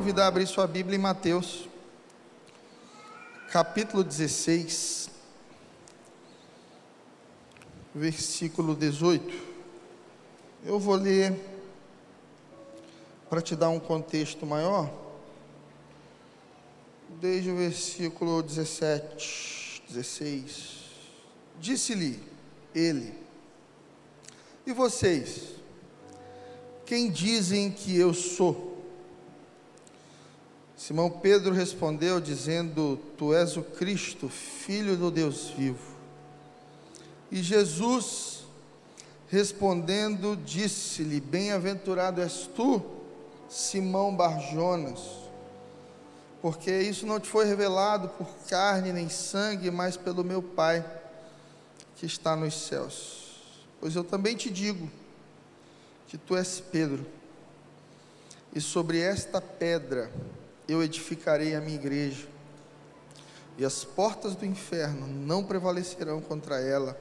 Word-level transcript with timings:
convidar 0.00 0.24
a 0.24 0.28
abrir 0.28 0.46
sua 0.46 0.66
Bíblia 0.66 0.96
em 0.96 0.98
Mateus, 0.98 1.68
capítulo 3.52 4.02
16, 4.02 5.10
versículo 7.94 8.74
18. 8.74 9.30
Eu 10.64 10.78
vou 10.78 10.94
ler 10.94 11.38
para 13.28 13.42
te 13.42 13.54
dar 13.54 13.68
um 13.68 13.78
contexto 13.78 14.46
maior, 14.46 14.90
desde 17.20 17.50
o 17.50 17.56
versículo 17.56 18.42
17, 18.42 19.82
16. 19.86 20.78
Disse-lhe 21.60 22.18
ele: 22.74 23.12
E 24.66 24.72
vocês? 24.72 25.56
Quem 26.86 27.10
dizem 27.10 27.70
que 27.70 27.94
eu 27.94 28.14
sou? 28.14 28.69
Simão 30.80 31.10
Pedro 31.10 31.52
respondeu, 31.52 32.18
dizendo: 32.18 32.98
Tu 33.18 33.34
és 33.34 33.54
o 33.54 33.62
Cristo, 33.62 34.30
filho 34.30 34.96
do 34.96 35.10
Deus 35.10 35.50
vivo. 35.50 35.94
E 37.30 37.42
Jesus, 37.42 38.46
respondendo, 39.28 40.34
disse-lhe: 40.42 41.20
Bem-aventurado 41.20 42.22
és 42.22 42.48
tu, 42.56 42.82
Simão 43.46 44.16
Barjonas, 44.16 45.02
porque 46.40 46.80
isso 46.80 47.04
não 47.04 47.20
te 47.20 47.28
foi 47.28 47.44
revelado 47.44 48.08
por 48.08 48.26
carne 48.48 48.90
nem 48.90 49.10
sangue, 49.10 49.70
mas 49.70 49.98
pelo 49.98 50.24
meu 50.24 50.42
Pai 50.42 50.82
que 51.96 52.06
está 52.06 52.34
nos 52.34 52.54
céus. 52.54 53.38
Pois 53.78 53.94
eu 53.94 54.02
também 54.02 54.34
te 54.34 54.48
digo 54.48 54.90
que 56.08 56.16
tu 56.16 56.34
és 56.34 56.58
Pedro, 56.58 57.04
e 58.54 58.62
sobre 58.62 58.98
esta 58.98 59.42
pedra, 59.42 60.10
eu 60.70 60.82
edificarei 60.82 61.54
a 61.54 61.60
minha 61.60 61.76
igreja, 61.76 62.28
e 63.58 63.64
as 63.64 63.84
portas 63.84 64.34
do 64.34 64.46
inferno 64.46 65.06
não 65.06 65.44
prevalecerão 65.44 66.20
contra 66.20 66.60
ela, 66.60 66.98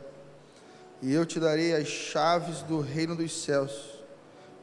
e 1.02 1.14
eu 1.14 1.26
te 1.26 1.40
darei 1.40 1.76
as 1.76 1.88
chaves 1.88 2.62
do 2.64 2.82
reino 2.82 3.16
dos 3.16 3.44
céus, 3.44 4.04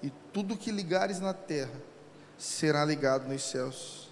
e 0.02 0.10
tudo 0.32 0.56
que 0.56 0.70
ligares 0.70 1.20
na 1.20 1.32
terra 1.32 1.80
será 2.36 2.84
ligado 2.84 3.28
nos 3.28 3.42
céus, 3.42 4.10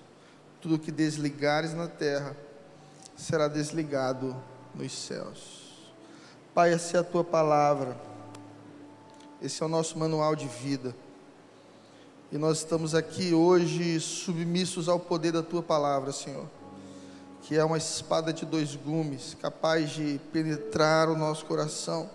tudo 0.60 0.78
que 0.78 0.90
desligares 0.90 1.74
na 1.74 1.86
terra 1.86 2.34
será 3.16 3.48
desligado 3.48 4.34
nos 4.74 4.92
céus. 4.92 5.64
Pai, 6.54 6.72
essa 6.72 6.96
é 6.96 7.00
a 7.00 7.04
tua 7.04 7.22
palavra, 7.22 7.96
esse 9.42 9.62
é 9.62 9.66
o 9.66 9.68
nosso 9.68 9.98
manual 9.98 10.34
de 10.34 10.48
vida. 10.48 10.94
E 12.34 12.36
nós 12.36 12.58
estamos 12.58 12.96
aqui 12.96 13.32
hoje 13.32 14.00
submissos 14.00 14.88
ao 14.88 14.98
poder 14.98 15.30
da 15.30 15.40
tua 15.40 15.62
palavra, 15.62 16.10
Senhor, 16.10 16.50
que 17.42 17.56
é 17.56 17.64
uma 17.64 17.78
espada 17.78 18.32
de 18.32 18.44
dois 18.44 18.74
gumes, 18.74 19.36
capaz 19.40 19.90
de 19.90 20.20
penetrar 20.32 21.08
o 21.08 21.16
nosso 21.16 21.44
coração 21.44 22.10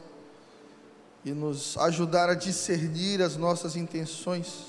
e 1.24 1.32
nos 1.32 1.78
ajudar 1.78 2.28
a 2.28 2.34
discernir 2.34 3.22
as 3.22 3.38
nossas 3.38 3.78
intenções 3.78 4.66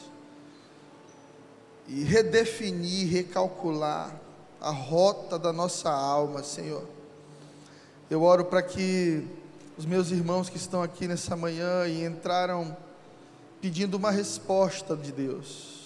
e 1.88 2.04
redefinir, 2.04 3.10
recalcular 3.10 4.14
a 4.60 4.70
rota 4.70 5.36
da 5.36 5.52
nossa 5.52 5.90
alma, 5.90 6.44
Senhor. 6.44 6.86
Eu 8.08 8.22
oro 8.22 8.44
para 8.44 8.62
que 8.62 9.26
os 9.76 9.84
meus 9.84 10.12
irmãos 10.12 10.48
que 10.48 10.58
estão 10.58 10.80
aqui 10.80 11.08
nessa 11.08 11.34
manhã 11.34 11.88
e 11.88 12.04
entraram 12.04 12.76
pedindo 13.60 13.96
uma 13.96 14.10
resposta 14.10 14.96
de 14.96 15.12
Deus. 15.12 15.80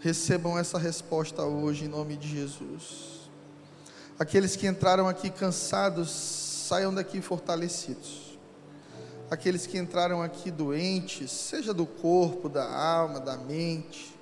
Recebam 0.00 0.58
essa 0.58 0.78
resposta 0.78 1.42
hoje 1.42 1.84
em 1.84 1.88
nome 1.88 2.16
de 2.16 2.28
Jesus. 2.28 3.30
Aqueles 4.18 4.54
que 4.54 4.66
entraram 4.66 5.08
aqui 5.08 5.30
cansados, 5.30 6.10
saiam 6.10 6.92
daqui 6.92 7.20
fortalecidos. 7.20 8.38
Aqueles 9.30 9.66
que 9.66 9.78
entraram 9.78 10.22
aqui 10.22 10.50
doentes, 10.50 11.30
seja 11.30 11.72
do 11.72 11.86
corpo, 11.86 12.48
da 12.48 12.68
alma, 12.70 13.20
da 13.20 13.36
mente, 13.36 14.14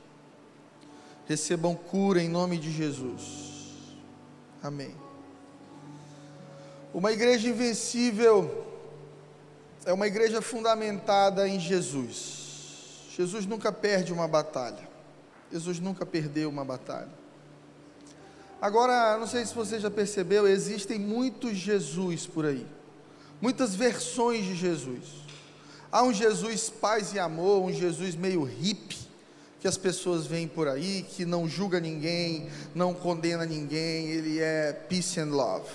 recebam 1.27 1.75
cura 1.75 2.23
em 2.23 2.29
nome 2.29 2.59
de 2.59 2.71
Jesus. 2.71 3.49
Amém. 4.63 4.95
Uma 6.93 7.13
igreja 7.13 7.49
invencível 7.49 8.67
é 9.85 9.93
uma 9.93 10.07
igreja 10.07 10.43
fundamentada 10.43 11.49
em 11.49 11.59
Jesus. 11.59 12.38
Jesus 13.19 13.47
nunca 13.47 13.73
perde 13.73 14.13
uma 14.13 14.29
batalha. 14.29 14.89
Jesus 15.51 15.81
nunca 15.81 16.07
perdeu 16.07 16.49
uma 16.49 16.65
batalha. 16.65 17.11
Agora, 18.63 19.19
não 19.19 19.27
sei 19.27 19.45
se 19.45 19.53
você 19.53 19.81
já 19.81 19.91
percebeu, 19.91 20.47
existem 20.47 21.01
muitos 21.01 21.57
Jesus 21.57 22.29
por 22.29 22.47
aí, 22.47 22.65
muitas 23.41 23.75
versões 23.75 24.45
de 24.45 24.55
Jesus. 24.55 25.03
Há 25.91 26.05
um 26.05 26.13
Jesus 26.13 26.71
paz 26.71 27.13
e 27.13 27.19
amor, 27.19 27.65
um 27.65 27.73
Jesus 27.73 28.15
meio 28.15 28.45
hippie, 28.45 28.99
que 29.59 29.67
as 29.67 29.77
pessoas 29.77 30.25
veem 30.25 30.47
por 30.47 30.69
aí, 30.69 31.03
que 31.03 31.25
não 31.25 31.49
julga 31.49 31.81
ninguém, 31.81 32.49
não 32.73 32.95
condena 32.95 33.45
ninguém, 33.45 34.07
ele 34.09 34.39
é 34.39 34.73
peace 34.73 35.19
and 35.19 35.31
love. 35.31 35.69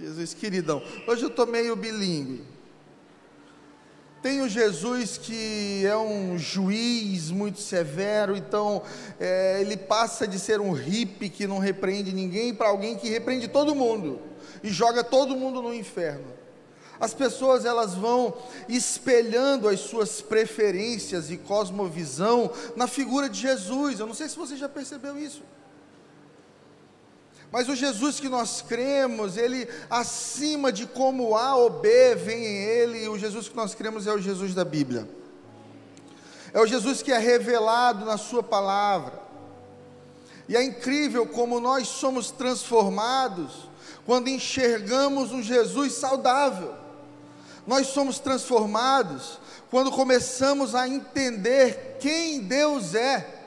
Jesus 0.00 0.34
queridão, 0.34 0.82
hoje 1.06 1.22
eu 1.22 1.28
estou 1.28 1.46
meio 1.46 1.76
bilíngue. 1.76 2.57
Tem 4.20 4.40
o 4.42 4.48
Jesus 4.48 5.16
que 5.16 5.86
é 5.86 5.96
um 5.96 6.36
juiz 6.36 7.30
muito 7.30 7.60
severo, 7.60 8.36
então 8.36 8.82
é, 9.20 9.60
ele 9.60 9.76
passa 9.76 10.26
de 10.26 10.40
ser 10.40 10.60
um 10.60 10.72
hippie 10.72 11.28
que 11.28 11.46
não 11.46 11.58
repreende 11.58 12.12
ninguém 12.12 12.52
para 12.52 12.68
alguém 12.68 12.96
que 12.96 13.08
repreende 13.08 13.46
todo 13.46 13.76
mundo 13.76 14.20
e 14.60 14.70
joga 14.70 15.04
todo 15.04 15.36
mundo 15.36 15.62
no 15.62 15.72
inferno. 15.72 16.38
As 16.98 17.14
pessoas 17.14 17.64
elas 17.64 17.94
vão 17.94 18.34
espelhando 18.68 19.68
as 19.68 19.80
suas 19.80 20.20
preferências 20.20 21.30
e 21.30 21.36
cosmovisão 21.36 22.50
na 22.74 22.88
figura 22.88 23.28
de 23.28 23.40
Jesus. 23.40 24.00
Eu 24.00 24.06
não 24.06 24.14
sei 24.14 24.28
se 24.28 24.36
você 24.36 24.56
já 24.56 24.68
percebeu 24.68 25.16
isso. 25.16 25.42
Mas 27.50 27.68
o 27.68 27.74
Jesus 27.74 28.20
que 28.20 28.28
nós 28.28 28.60
cremos, 28.60 29.36
ele 29.36 29.66
acima 29.88 30.70
de 30.70 30.86
como 30.86 31.34
A 31.34 31.56
ou 31.56 31.70
B 31.70 32.14
vem 32.14 32.44
em 32.44 32.62
ele, 32.64 33.08
o 33.08 33.18
Jesus 33.18 33.48
que 33.48 33.56
nós 33.56 33.74
cremos 33.74 34.06
é 34.06 34.12
o 34.12 34.20
Jesus 34.20 34.54
da 34.54 34.64
Bíblia. 34.64 35.08
É 36.52 36.60
o 36.60 36.66
Jesus 36.66 37.02
que 37.02 37.12
é 37.12 37.18
revelado 37.18 38.04
na 38.04 38.18
sua 38.18 38.42
palavra. 38.42 39.28
E 40.48 40.56
é 40.56 40.62
incrível 40.62 41.26
como 41.26 41.60
nós 41.60 41.88
somos 41.88 42.30
transformados 42.30 43.68
quando 44.04 44.28
enxergamos 44.28 45.32
um 45.32 45.42
Jesus 45.42 45.94
saudável. 45.94 46.74
Nós 47.66 47.88
somos 47.88 48.18
transformados 48.18 49.38
quando 49.70 49.90
começamos 49.90 50.74
a 50.74 50.88
entender 50.88 51.96
quem 52.00 52.40
Deus 52.40 52.94
é 52.94 53.37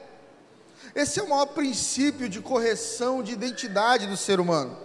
esse 0.93 1.19
é 1.19 1.23
o 1.23 1.29
maior 1.29 1.47
princípio 1.47 2.27
de 2.27 2.41
correção 2.41 3.23
de 3.23 3.33
identidade 3.33 4.07
do 4.07 4.17
ser 4.17 4.39
humano. 4.39 4.77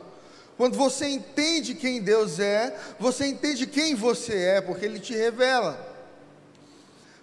Quando 0.56 0.76
você 0.76 1.06
entende 1.08 1.74
quem 1.74 2.00
Deus 2.00 2.38
é, 2.40 2.78
você 2.98 3.26
entende 3.26 3.66
quem 3.66 3.94
você 3.94 4.34
é, 4.34 4.60
porque 4.60 4.84
Ele 4.84 4.98
te 4.98 5.14
revela. 5.14 5.94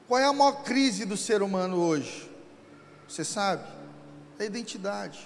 Qual 0.07 0.19
é 0.19 0.25
a 0.25 0.33
maior 0.33 0.63
crise 0.63 1.05
do 1.05 1.17
ser 1.17 1.41
humano 1.41 1.77
hoje? 1.77 2.29
Você 3.07 3.23
sabe? 3.23 3.67
É 4.37 4.43
a 4.43 4.45
identidade. 4.45 5.19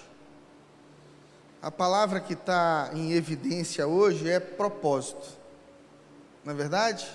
A 1.61 1.71
palavra 1.71 2.19
que 2.19 2.33
está 2.33 2.91
em 2.93 3.11
evidência 3.11 3.87
hoje 3.87 4.29
é 4.29 4.39
propósito. 4.39 5.27
Não 6.45 6.53
é 6.53 6.55
verdade? 6.55 7.05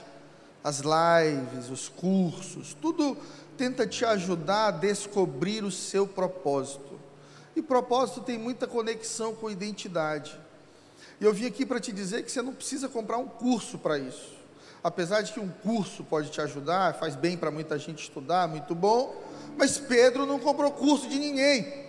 As 0.63 0.81
lives, 0.81 1.71
os 1.71 1.89
cursos, 1.89 2.77
tudo 2.81 3.17
tenta 3.57 3.87
te 3.87 4.05
ajudar 4.05 4.69
a 4.69 4.71
descobrir 4.71 5.65
o 5.65 5.71
seu 5.71 6.07
propósito. 6.07 7.01
E 7.55 7.61
propósito 7.61 8.21
tem 8.21 8.39
muita 8.39 8.67
conexão 8.67 9.35
com 9.35 9.51
identidade. 9.51 10.39
E 11.21 11.25
eu 11.25 11.33
vim 11.33 11.47
aqui 11.47 11.67
para 11.67 11.81
te 11.81 11.93
dizer 11.93 12.25
que 12.25 12.33
você 12.33 12.43
não 12.43 12.55
precisa 12.55 12.89
comprar 12.89 13.19
um 13.19 13.29
curso 13.29 13.79
para 13.79 13.99
isso. 13.99 14.33
Apesar 14.83 15.23
de 15.23 15.33
que 15.33 15.39
um 15.39 15.49
curso 15.49 16.03
pode 16.03 16.31
te 16.31 16.41
ajudar, 16.41 16.95
faz 16.95 17.15
bem 17.15 17.37
para 17.37 17.51
muita 17.51 17.79
gente 17.79 18.03
estudar, 18.03 18.49
muito 18.49 18.75
bom, 18.75 19.15
mas 19.57 19.79
Pedro 19.79 20.27
não 20.27 20.39
comprou 20.39 20.71
curso 20.73 21.09
de 21.09 21.19
ninguém. 21.19 21.83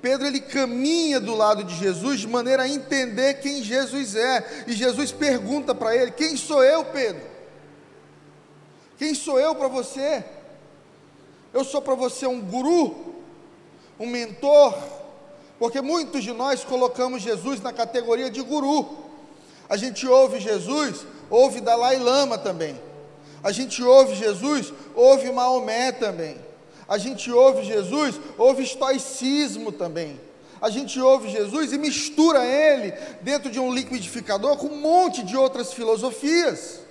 Pedro 0.00 0.26
ele 0.26 0.40
caminha 0.40 1.18
do 1.20 1.34
lado 1.34 1.64
de 1.64 1.74
Jesus 1.76 2.20
de 2.20 2.28
maneira 2.28 2.62
a 2.62 2.68
entender 2.68 3.34
quem 3.34 3.62
Jesus 3.62 4.14
é. 4.14 4.64
E 4.66 4.72
Jesus 4.72 5.10
pergunta 5.10 5.74
para 5.74 5.96
ele: 5.96 6.10
Quem 6.10 6.36
sou 6.36 6.62
eu, 6.62 6.84
Pedro? 6.84 7.33
Quem 8.98 9.14
sou 9.14 9.38
eu 9.38 9.54
para 9.54 9.68
você? 9.68 10.24
Eu 11.52 11.64
sou 11.64 11.80
para 11.80 11.94
você 11.94 12.26
um 12.26 12.40
guru, 12.40 13.14
um 13.98 14.06
mentor, 14.06 14.76
porque 15.58 15.80
muitos 15.80 16.22
de 16.22 16.32
nós 16.32 16.64
colocamos 16.64 17.22
Jesus 17.22 17.60
na 17.60 17.72
categoria 17.72 18.30
de 18.30 18.42
guru. 18.42 19.04
A 19.68 19.76
gente 19.76 20.06
ouve 20.06 20.40
Jesus, 20.40 21.06
ouve 21.30 21.60
Dalai 21.60 21.98
Lama 21.98 22.36
também. 22.36 22.78
A 23.42 23.52
gente 23.52 23.82
ouve 23.82 24.14
Jesus, 24.14 24.72
ouve 24.94 25.30
Maomé 25.30 25.92
também. 25.92 26.36
A 26.88 26.98
gente 26.98 27.30
ouve 27.30 27.64
Jesus, 27.64 28.20
ouve 28.36 28.62
estoicismo 28.62 29.72
também. 29.72 30.20
A 30.60 30.70
gente 30.70 30.98
ouve 31.00 31.28
Jesus 31.28 31.72
e 31.72 31.78
mistura 31.78 32.44
ele 32.44 32.92
dentro 33.22 33.50
de 33.50 33.60
um 33.60 33.72
liquidificador 33.72 34.56
com 34.56 34.68
um 34.68 34.80
monte 34.80 35.22
de 35.22 35.36
outras 35.36 35.72
filosofias. 35.72 36.83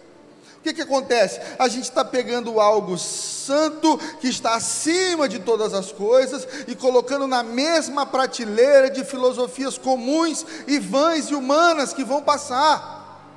O 0.64 0.66
que, 0.66 0.76
que 0.76 0.82
acontece? 0.82 1.42
A 1.60 1.68
gente 1.68 1.84
está 1.84 2.06
pegando 2.06 2.58
algo 2.58 2.98
santo, 2.98 4.00
que 4.22 4.30
está 4.30 4.56
acima 4.56 5.28
de 5.28 5.40
todas 5.40 5.74
as 5.74 5.92
coisas, 5.92 6.48
e 6.70 6.74
colocando 6.74 7.28
na 7.28 7.44
mesma 7.44 8.06
prateleira 8.06 8.90
de 8.90 9.04
filosofias 9.04 9.78
comuns 9.78 10.46
e 10.66 10.80
vãs 10.80 11.30
e 11.30 11.36
humanas 11.36 11.92
que 11.92 12.06
vão 12.06 12.22
passar. 12.22 13.28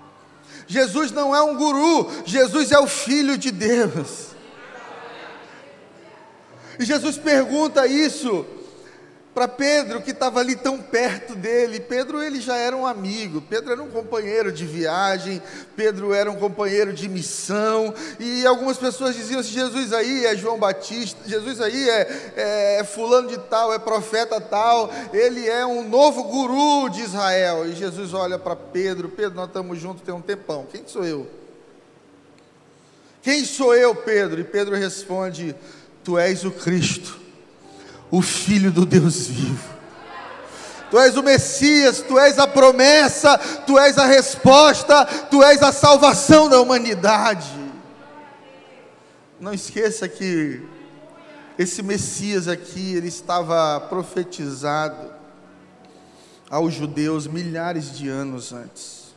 Jesus 0.68 1.10
não 1.10 1.34
é 1.34 1.42
um 1.42 1.56
guru, 1.56 2.08
Jesus 2.24 2.70
é 2.70 2.78
o 2.78 2.86
Filho 2.86 3.36
de 3.36 3.50
Deus. 3.50 4.26
E 6.78 6.84
Jesus 6.84 7.18
pergunta 7.18 7.88
isso 7.88 8.46
para 9.36 9.46
Pedro, 9.46 10.00
que 10.00 10.12
estava 10.12 10.40
ali 10.40 10.56
tão 10.56 10.78
perto 10.78 11.34
dele. 11.34 11.78
Pedro, 11.78 12.22
ele 12.22 12.40
já 12.40 12.56
era 12.56 12.74
um 12.74 12.86
amigo, 12.86 13.42
Pedro 13.42 13.70
era 13.70 13.82
um 13.82 13.90
companheiro 13.90 14.50
de 14.50 14.64
viagem, 14.64 15.42
Pedro 15.76 16.14
era 16.14 16.30
um 16.30 16.36
companheiro 16.36 16.90
de 16.90 17.06
missão. 17.06 17.92
E 18.18 18.46
algumas 18.46 18.78
pessoas 18.78 19.14
diziam 19.14 19.40
assim: 19.40 19.52
Jesus 19.52 19.92
aí 19.92 20.24
é 20.24 20.34
João 20.34 20.58
Batista, 20.58 21.20
Jesus 21.28 21.60
aí 21.60 21.86
é, 21.86 22.32
é, 22.34 22.78
é 22.80 22.84
Fulano 22.84 23.28
de 23.28 23.36
Tal, 23.36 23.74
é 23.74 23.78
profeta 23.78 24.40
tal, 24.40 24.90
ele 25.12 25.46
é 25.46 25.66
um 25.66 25.86
novo 25.86 26.24
guru 26.24 26.88
de 26.88 27.02
Israel. 27.02 27.68
E 27.68 27.74
Jesus 27.74 28.14
olha 28.14 28.38
para 28.38 28.56
Pedro: 28.56 29.10
Pedro, 29.10 29.34
nós 29.34 29.48
estamos 29.48 29.78
juntos 29.78 30.02
tem 30.02 30.14
um 30.14 30.22
tempão, 30.22 30.66
quem 30.72 30.82
sou 30.86 31.04
eu? 31.04 31.26
Quem 33.20 33.44
sou 33.44 33.74
eu, 33.74 33.94
Pedro? 33.94 34.40
E 34.40 34.44
Pedro 34.44 34.74
responde: 34.74 35.54
Tu 36.02 36.16
és 36.16 36.42
o 36.42 36.50
Cristo 36.50 37.25
o 38.16 38.22
Filho 38.22 38.72
do 38.72 38.86
Deus 38.86 39.26
vivo. 39.26 39.76
Tu 40.90 40.98
és 40.98 41.16
o 41.16 41.22
Messias, 41.22 42.00
tu 42.00 42.18
és 42.18 42.38
a 42.38 42.46
promessa, 42.46 43.36
tu 43.66 43.78
és 43.78 43.98
a 43.98 44.06
resposta, 44.06 45.04
tu 45.30 45.42
és 45.42 45.62
a 45.62 45.70
salvação 45.70 46.48
da 46.48 46.60
humanidade. 46.60 47.50
Não 49.38 49.52
esqueça 49.52 50.08
que 50.08 50.62
esse 51.58 51.82
Messias 51.82 52.48
aqui, 52.48 52.94
ele 52.94 53.08
estava 53.08 53.80
profetizado 53.80 55.12
aos 56.48 56.72
judeus 56.72 57.26
milhares 57.26 57.94
de 57.94 58.08
anos 58.08 58.52
antes. 58.52 59.14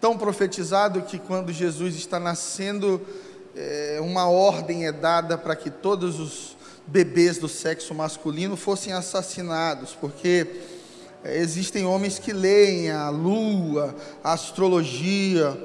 Tão 0.00 0.16
profetizado 0.16 1.02
que 1.02 1.18
quando 1.18 1.52
Jesus 1.52 1.94
está 1.96 2.18
nascendo, 2.18 3.00
é, 3.54 3.98
uma 4.00 4.28
ordem 4.28 4.86
é 4.86 4.92
dada 4.92 5.36
para 5.36 5.54
que 5.54 5.70
todos 5.70 6.18
os 6.18 6.61
bebês 6.86 7.38
do 7.38 7.48
sexo 7.48 7.94
masculino 7.94 8.56
fossem 8.56 8.92
assassinados, 8.92 9.96
porque 10.00 10.46
é, 11.24 11.38
existem 11.38 11.84
homens 11.84 12.18
que 12.18 12.32
leem 12.32 12.90
a 12.90 13.08
lua, 13.08 13.94
a 14.22 14.32
astrologia. 14.32 15.56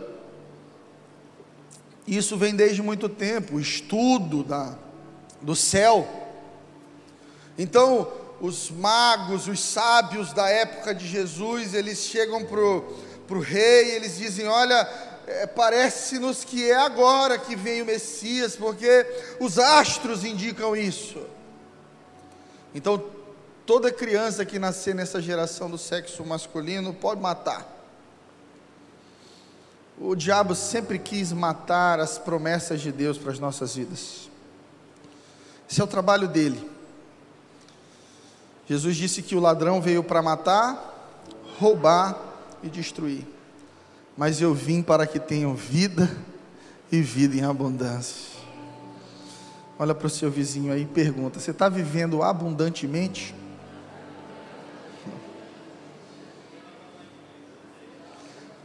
Isso 2.08 2.38
vem 2.38 2.56
desde 2.56 2.82
muito 2.82 3.10
tempo, 3.10 3.56
o 3.56 3.60
estudo 3.60 4.44
da, 4.44 4.78
do 5.42 5.56
céu. 5.56 6.08
Então, 7.58 8.08
os 8.40 8.70
magos, 8.70 9.48
os 9.48 9.60
sábios 9.60 10.32
da 10.32 10.48
época 10.48 10.94
de 10.94 11.08
Jesus, 11.08 11.74
eles 11.74 12.00
chegam 12.00 12.46
para 12.46 12.60
o 12.60 13.42
rei, 13.42 13.96
eles 13.96 14.18
dizem: 14.18 14.48
Olha, 14.48 14.88
é, 15.28 15.46
parece-nos 15.46 16.46
que 16.46 16.72
é 16.72 16.78
agora 16.78 17.38
que 17.38 17.54
vem 17.54 17.82
o 17.82 17.86
Messias, 17.86 18.56
porque 18.56 19.06
os 19.42 19.60
astros 19.60 20.24
indicam 20.24 20.74
isso. 20.74 21.22
Então, 22.74 23.04
toda 23.66 23.92
criança 23.92 24.46
que 24.46 24.58
nascer 24.58 24.96
nessa 24.96 25.22
geração 25.22 25.70
do 25.70 25.78
sexo 25.78 26.24
masculino 26.24 26.94
pode 26.94 27.20
matar. 27.20 27.76
O 30.00 30.16
diabo 30.16 30.56
sempre 30.56 30.98
quis 30.98 31.34
matar 31.34 32.00
as 32.00 32.18
promessas 32.18 32.80
de 32.80 32.92
Deus 32.92 33.18
para 33.18 33.32
as 33.34 33.40
nossas 33.40 33.76
vidas. 33.76 34.30
Esse 35.70 35.82
é 35.82 35.84
o 35.84 35.88
trabalho 35.88 36.30
dele. 36.30 36.72
Jesus 38.70 38.96
disse 38.96 39.22
que 39.22 39.36
o 39.36 39.42
ladrão 39.42 39.82
veio 39.82 40.04
para 40.04 40.22
matar, 40.22 41.26
roubar 41.60 42.18
e 42.64 42.70
destruir 42.70 43.37
mas 44.18 44.42
eu 44.42 44.54
vim 44.54 44.82
para 44.82 45.06
que 45.06 45.20
tenham 45.20 45.54
vida 45.54 46.10
e 46.92 47.02
vida 47.02 47.38
em 47.38 47.44
abundância. 47.44 48.36
Olha 49.78 49.94
para 49.94 50.08
o 50.08 50.10
seu 50.10 50.32
vizinho 50.32 50.74
aí 50.74 50.82
e 50.82 50.86
pergunta: 50.86 51.40
você 51.40 51.52
está 51.52 51.70
vivendo 51.70 52.24
abundantemente? 52.24 53.36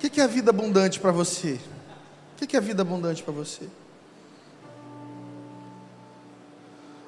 O 0.03 0.11
que 0.11 0.21
é 0.21 0.25
a 0.25 0.27
vida 0.27 0.51
abundante 0.51 0.99
para 0.99 1.13
você? 1.13 1.61
O 2.41 2.47
que 2.47 2.57
é 2.57 2.59
a 2.59 2.63
vida 2.63 2.83
abundante 2.83 3.23
para 3.23 3.33
você? 3.33 3.69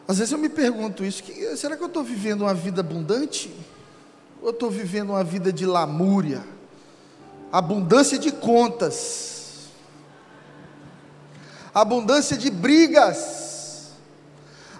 Às 0.07 0.19
vezes 0.19 0.33
eu 0.33 0.39
me 0.39 0.51
pergunto 0.51 1.05
isso: 1.05 1.23
que, 1.23 1.57
será 1.57 1.77
que 1.77 1.83
eu 1.83 1.89
estou 1.89 2.05
vivendo 2.05 2.43
uma 2.43 2.55
vida 2.55 2.83
abundante? 2.83 3.51
Ou 4.41 4.49
eu 4.49 4.53
estou 4.53 4.71
vivendo 4.71 5.11
uma 5.11 5.25
vida 5.25 5.53
de 5.53 5.65
lamúria? 5.65 6.54
Abundância 7.55 8.19
de 8.19 8.33
contas, 8.33 9.69
abundância 11.73 12.37
de 12.37 12.51
brigas, 12.51 13.93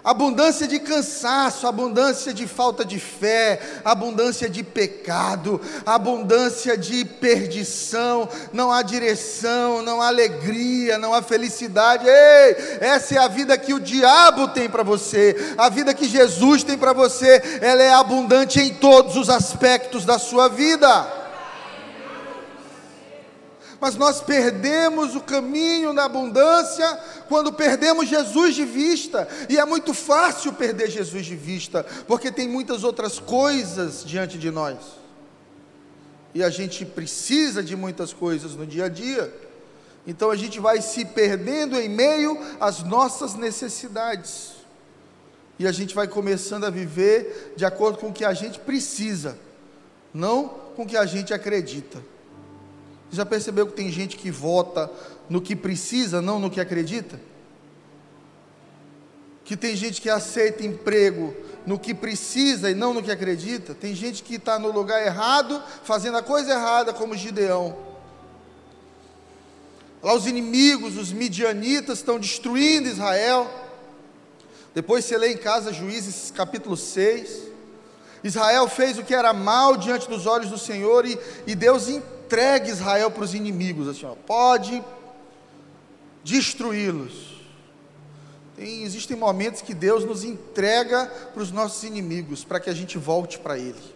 abundância 0.03 0.67
de 0.67 0.81
cansaço, 0.81 1.67
abundância 1.67 2.33
de 2.33 2.45
falta 2.45 2.83
de 2.83 2.99
fé, 2.99 3.61
abundância 3.85 4.49
de 4.49 4.61
pecado, 4.61 5.61
abundância 5.85 6.77
de 6.77 7.05
perdição, 7.05 8.27
não 8.51 8.73
há 8.73 8.81
direção, 8.81 9.81
não 9.81 10.01
há 10.01 10.07
alegria, 10.07 10.97
não 10.97 11.13
há 11.13 11.21
felicidade. 11.21 12.05
Ei, 12.05 12.77
essa 12.81 13.15
é 13.15 13.17
a 13.19 13.29
vida 13.29 13.57
que 13.57 13.73
o 13.73 13.79
diabo 13.79 14.49
tem 14.49 14.69
para 14.69 14.83
você, 14.83 15.53
a 15.57 15.69
vida 15.69 15.93
que 15.93 16.09
Jesus 16.09 16.61
tem 16.61 16.77
para 16.77 16.91
você, 16.91 17.41
ela 17.61 17.81
é 17.81 17.93
abundante 17.93 18.59
em 18.59 18.73
todos 18.73 19.15
os 19.15 19.29
aspectos 19.29 20.03
da 20.03 20.19
sua 20.19 20.49
vida 20.49 21.23
mas 23.85 23.95
nós 23.95 24.19
perdemos 24.19 25.15
o 25.15 25.21
caminho 25.21 25.93
na 25.93 26.05
abundância 26.05 26.99
quando 27.29 27.53
perdemos 27.53 28.09
Jesus 28.09 28.55
de 28.55 28.65
vista, 28.65 29.27
e 29.47 29.59
é 29.59 29.63
muito 29.63 29.93
fácil 29.93 30.53
perder 30.53 30.89
Jesus 30.89 31.23
de 31.23 31.35
vista, 31.35 31.85
porque 32.07 32.31
tem 32.31 32.47
muitas 32.47 32.83
outras 32.83 33.19
coisas 33.19 34.03
diante 34.03 34.39
de 34.39 34.49
nós, 34.49 34.79
e 36.33 36.43
a 36.43 36.49
gente 36.49 36.83
precisa 36.83 37.61
de 37.61 37.75
muitas 37.75 38.11
coisas 38.11 38.55
no 38.55 38.65
dia 38.65 38.85
a 38.85 38.89
dia, 38.89 39.31
então 40.07 40.31
a 40.31 40.35
gente 40.35 40.59
vai 40.59 40.81
se 40.81 41.05
perdendo 41.05 41.79
em 41.79 41.87
meio 41.87 42.39
às 42.59 42.81
nossas 42.81 43.35
necessidades, 43.35 44.53
e 45.59 45.67
a 45.67 45.71
gente 45.71 45.93
vai 45.93 46.07
começando 46.07 46.63
a 46.63 46.71
viver 46.71 47.53
de 47.55 47.63
acordo 47.63 47.99
com 47.99 48.07
o 48.07 48.13
que 48.13 48.25
a 48.25 48.33
gente 48.33 48.57
precisa, 48.57 49.37
não 50.11 50.47
com 50.75 50.81
o 50.81 50.87
que 50.87 50.97
a 50.97 51.05
gente 51.05 51.35
acredita. 51.35 52.14
Já 53.11 53.25
percebeu 53.25 53.67
que 53.67 53.73
tem 53.73 53.91
gente 53.91 54.17
que 54.17 54.31
vota 54.31 54.91
no 55.29 55.41
que 55.41 55.55
precisa, 55.55 56.21
não 56.21 56.39
no 56.39 56.49
que 56.49 56.59
acredita? 56.59 57.19
Que 59.43 59.55
tem 59.55 59.75
gente 59.75 60.01
que 60.01 60.09
aceita 60.09 60.65
emprego 60.65 61.35
no 61.65 61.79
que 61.79 61.93
precisa 61.93 62.69
e 62.69 62.75
não 62.75 62.93
no 62.93 63.03
que 63.03 63.11
acredita? 63.11 63.73
Tem 63.73 63.95
gente 63.95 64.23
que 64.23 64.35
está 64.35 64.57
no 64.59 64.71
lugar 64.71 65.05
errado, 65.05 65.61
fazendo 65.83 66.17
a 66.17 66.23
coisa 66.23 66.51
errada, 66.51 66.93
como 66.93 67.15
Gideão. 67.15 67.77
Lá 70.01 70.13
os 70.13 70.27
inimigos, 70.27 70.97
os 70.97 71.11
midianitas, 71.11 71.99
estão 71.99 72.19
destruindo 72.19 72.87
Israel. 72.87 73.49
Depois 74.73 75.05
você 75.05 75.17
lê 75.17 75.33
em 75.33 75.37
casa 75.37 75.73
Juízes 75.73 76.31
capítulo 76.31 76.77
6. 76.77 77.45
Israel 78.23 78.67
fez 78.67 78.97
o 78.97 79.03
que 79.03 79.13
era 79.13 79.33
mal 79.33 79.77
diante 79.77 80.09
dos 80.09 80.25
olhos 80.25 80.49
do 80.49 80.57
Senhor 80.57 81.05
e, 81.05 81.17
e 81.47 81.55
Deus 81.55 81.87
entregue 82.25 82.71
Israel 82.71 83.11
para 83.11 83.23
os 83.23 83.35
inimigos, 83.35 83.87
assim, 83.87 84.05
ó, 84.05 84.15
pode 84.15 84.83
destruí-los. 86.23 87.35
existem 88.57 89.15
momentos 89.15 89.61
que 89.61 89.75
Deus 89.75 90.03
nos 90.03 90.23
entrega 90.23 91.05
para 91.33 91.43
os 91.43 91.51
nossos 91.51 91.83
inimigos, 91.83 92.43
para 92.43 92.59
que 92.59 92.69
a 92.69 92.73
gente 92.73 92.97
volte 92.97 93.37
para 93.37 93.59
Ele. 93.59 93.95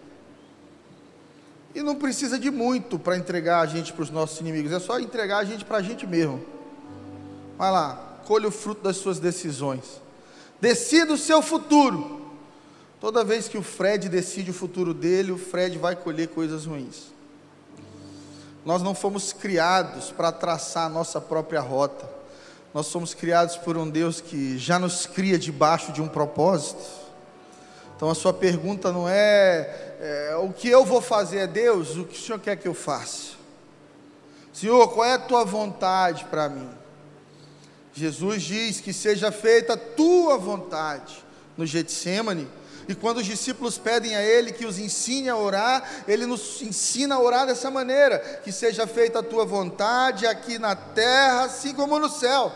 E 1.73 1.81
não 1.81 1.95
precisa 1.95 2.37
de 2.37 2.51
muito 2.51 2.99
para 2.99 3.17
entregar 3.17 3.61
a 3.61 3.65
gente 3.65 3.93
para 3.93 4.03
os 4.03 4.11
nossos 4.11 4.39
inimigos, 4.39 4.71
é 4.71 4.79
só 4.79 4.99
entregar 4.99 5.39
a 5.39 5.43
gente 5.43 5.65
para 5.65 5.77
a 5.77 5.81
gente 5.81 6.05
mesmo. 6.05 6.43
Vai 7.57 7.71
lá, 7.71 8.19
colhe 8.25 8.45
o 8.45 8.51
fruto 8.51 8.83
das 8.83 8.97
suas 8.97 9.19
decisões. 9.19 10.01
Decida 10.61 11.13
o 11.13 11.17
seu 11.17 11.41
futuro. 11.41 12.19
Toda 12.99 13.23
vez 13.23 13.47
que 13.47 13.57
o 13.57 13.63
Fred 13.63 14.09
decide 14.09 14.51
o 14.51 14.53
futuro 14.53 14.93
dele, 14.93 15.31
o 15.31 15.37
Fred 15.37 15.77
vai 15.77 15.95
colher 15.95 16.27
coisas 16.27 16.65
ruins. 16.65 17.18
Nós 18.65 18.81
não 18.81 18.93
fomos 18.93 19.33
criados 19.33 20.11
para 20.11 20.31
traçar 20.31 20.85
a 20.85 20.89
nossa 20.89 21.19
própria 21.21 21.61
rota. 21.61 22.09
Nós 22.73 22.87
somos 22.87 23.13
criados 23.13 23.55
por 23.57 23.77
um 23.77 23.89
Deus 23.89 24.21
que 24.21 24.57
já 24.57 24.77
nos 24.77 25.05
cria 25.05 25.39
debaixo 25.39 25.91
de 25.91 26.01
um 26.01 26.07
propósito. 26.07 26.83
Então 27.95 28.09
a 28.09 28.15
sua 28.15 28.33
pergunta 28.33 28.91
não 28.91 29.09
é, 29.09 29.95
é 29.99 30.35
o 30.37 30.53
que 30.53 30.69
eu 30.69 30.85
vou 30.85 31.01
fazer, 31.01 31.39
é 31.39 31.47
Deus, 31.47 31.97
o 31.97 32.05
que 32.05 32.17
o 32.17 32.21
Senhor 32.21 32.39
quer 32.39 32.55
que 32.55 32.67
eu 32.67 32.73
faça? 32.73 33.33
Senhor, 34.53 34.87
qual 34.89 35.05
é 35.05 35.13
a 35.13 35.19
tua 35.19 35.43
vontade 35.43 36.25
para 36.25 36.47
mim? 36.47 36.69
Jesus 37.93 38.43
diz 38.43 38.79
que 38.79 38.93
seja 38.93 39.31
feita 39.31 39.73
a 39.73 39.77
tua 39.77 40.37
vontade 40.37 41.23
no 41.57 41.65
Getsemane. 41.65 42.47
E 42.89 42.95
quando 42.95 43.17
os 43.17 43.25
discípulos 43.27 43.77
pedem 43.77 44.15
a 44.15 44.21
Ele 44.23 44.51
que 44.51 44.65
os 44.65 44.79
ensine 44.79 45.29
a 45.29 45.37
orar, 45.37 46.03
Ele 46.07 46.25
nos 46.25 46.59
ensina 46.59 47.13
a 47.13 47.19
orar 47.19 47.45
dessa 47.45 47.69
maneira: 47.69 48.17
que 48.43 48.51
seja 48.51 48.87
feita 48.87 49.19
a 49.19 49.23
tua 49.23 49.45
vontade 49.45 50.25
aqui 50.25 50.57
na 50.57 50.75
terra, 50.75 51.43
assim 51.43 51.71
como 51.71 51.99
no 51.99 52.09
céu. 52.09 52.51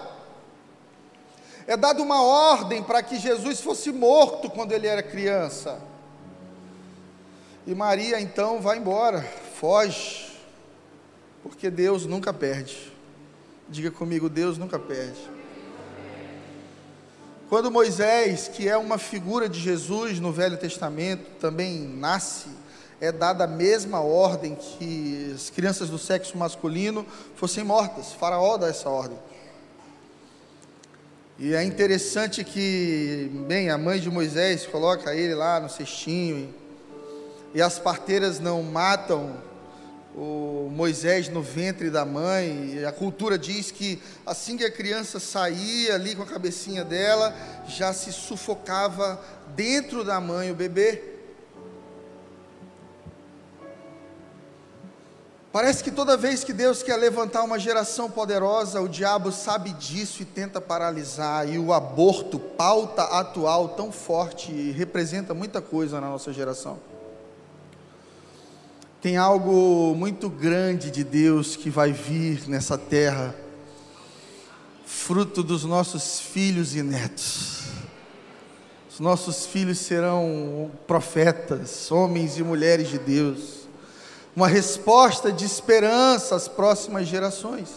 É 1.67 1.77
dada 1.77 2.01
uma 2.01 2.19
ordem 2.23 2.81
para 2.81 3.03
que 3.03 3.19
Jesus 3.19 3.61
fosse 3.61 3.91
morto 3.91 4.49
quando 4.49 4.71
ele 4.71 4.87
era 4.87 5.03
criança. 5.03 5.79
E 7.67 7.75
Maria 7.75 8.19
então 8.19 8.59
vai 8.59 8.79
embora, 8.79 9.21
foge, 9.59 10.35
porque 11.43 11.69
Deus 11.69 12.07
nunca 12.07 12.33
perde. 12.33 12.91
Diga 13.69 13.91
comigo: 13.91 14.27
Deus 14.27 14.57
nunca 14.57 14.79
perde. 14.79 15.32
Quando 17.53 17.69
Moisés, 17.69 18.47
que 18.47 18.67
é 18.67 18.75
uma 18.75 18.97
figura 18.97 19.47
de 19.47 19.59
Jesus 19.59 20.19
no 20.19 20.31
Velho 20.31 20.57
Testamento, 20.57 21.23
também 21.39 21.81
nasce, 21.81 22.47
é 22.99 23.11
dada 23.11 23.43
a 23.43 23.47
mesma 23.47 24.01
ordem 24.01 24.55
que 24.55 25.31
as 25.35 25.51
crianças 25.51 25.87
do 25.87 25.99
sexo 25.99 26.35
masculino 26.35 27.05
fossem 27.35 27.63
mortas. 27.63 28.11
Faraó 28.11 28.57
dá 28.57 28.69
essa 28.69 28.89
ordem. 28.89 29.19
E 31.37 31.53
é 31.53 31.63
interessante 31.63 32.43
que, 32.43 33.29
bem, 33.47 33.69
a 33.69 33.77
mãe 33.77 33.99
de 33.99 34.09
Moisés 34.09 34.65
coloca 34.65 35.13
ele 35.13 35.35
lá 35.35 35.59
no 35.59 35.69
cestinho, 35.69 36.51
e, 37.53 37.59
e 37.59 37.61
as 37.61 37.77
parteiras 37.77 38.39
não 38.39 38.63
matam 38.63 39.37
o 40.15 40.69
Moisés 40.71 41.29
no 41.29 41.41
ventre 41.41 41.89
da 41.89 42.05
mãe. 42.05 42.83
A 42.85 42.91
cultura 42.91 43.37
diz 43.37 43.71
que 43.71 44.01
assim 44.25 44.57
que 44.57 44.65
a 44.65 44.71
criança 44.71 45.19
saía 45.19 45.95
ali 45.95 46.15
com 46.15 46.23
a 46.23 46.27
cabecinha 46.27 46.83
dela, 46.83 47.35
já 47.67 47.93
se 47.93 48.11
sufocava 48.11 49.19
dentro 49.55 50.03
da 50.03 50.19
mãe 50.19 50.51
o 50.51 50.55
bebê. 50.55 51.13
Parece 55.51 55.83
que 55.83 55.91
toda 55.91 56.17
vez 56.17 56.43
que 56.43 56.51
Deus 56.51 56.81
quer 56.81 56.95
levantar 56.95 57.43
uma 57.43 57.59
geração 57.59 58.09
poderosa, 58.09 58.81
o 58.81 58.89
diabo 58.89 59.31
sabe 59.31 59.71
disso 59.73 60.23
e 60.23 60.25
tenta 60.25 60.59
paralisar. 60.59 61.47
E 61.47 61.59
o 61.59 61.71
aborto, 61.71 62.39
pauta 62.39 63.03
atual 63.03 63.69
tão 63.69 63.91
forte, 63.91 64.51
representa 64.71 65.31
muita 65.35 65.61
coisa 65.61 66.01
na 66.01 66.09
nossa 66.09 66.33
geração. 66.33 66.79
Tem 69.03 69.17
algo 69.17 69.93
muito 69.97 70.29
grande 70.29 70.89
de 70.89 71.03
Deus 71.03 71.57
que 71.57 71.69
vai 71.69 71.91
vir 71.91 72.47
nessa 72.47 72.77
terra, 72.77 73.35
fruto 74.85 75.43
dos 75.43 75.65
nossos 75.65 76.21
filhos 76.21 76.73
e 76.73 76.81
netos. 76.81 77.63
Os 78.89 79.01
nossos 79.01 79.45
filhos 79.45 79.79
serão 79.79 80.71
profetas, 80.87 81.91
homens 81.91 82.37
e 82.37 82.43
mulheres 82.43 82.87
de 82.87 82.97
Deus. 82.97 83.67
Uma 84.33 84.47
resposta 84.47 85.33
de 85.33 85.43
esperança 85.43 86.37
às 86.37 86.47
próximas 86.47 87.05
gerações. 87.05 87.67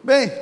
Bem, 0.00 0.32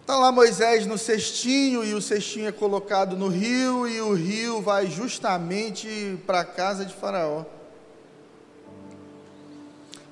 está 0.00 0.16
lá 0.16 0.32
Moisés 0.32 0.86
no 0.86 0.96
cestinho, 0.96 1.84
e 1.84 1.92
o 1.92 2.00
cestinho 2.00 2.48
é 2.48 2.52
colocado 2.52 3.18
no 3.18 3.28
rio, 3.28 3.86
e 3.86 4.00
o 4.00 4.14
rio 4.14 4.62
vai 4.62 4.86
justamente 4.86 6.18
para 6.26 6.40
a 6.40 6.44
casa 6.46 6.82
de 6.82 6.94
Faraó. 6.94 7.44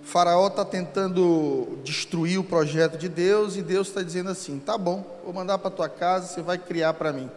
Faraó 0.04 0.48
está 0.48 0.64
tentando 0.64 1.78
destruir 1.82 2.38
o 2.38 2.44
projeto 2.44 2.98
de 2.98 3.08
Deus 3.08 3.56
e 3.56 3.62
Deus 3.62 3.88
está 3.88 4.02
dizendo 4.02 4.30
assim: 4.30 4.58
tá 4.58 4.76
bom, 4.76 5.04
vou 5.24 5.32
mandar 5.32 5.58
para 5.58 5.70
tua 5.70 5.88
casa, 5.88 6.28
você 6.28 6.42
vai 6.42 6.58
criar 6.58 6.92
para 6.94 7.12
mim. 7.12 7.30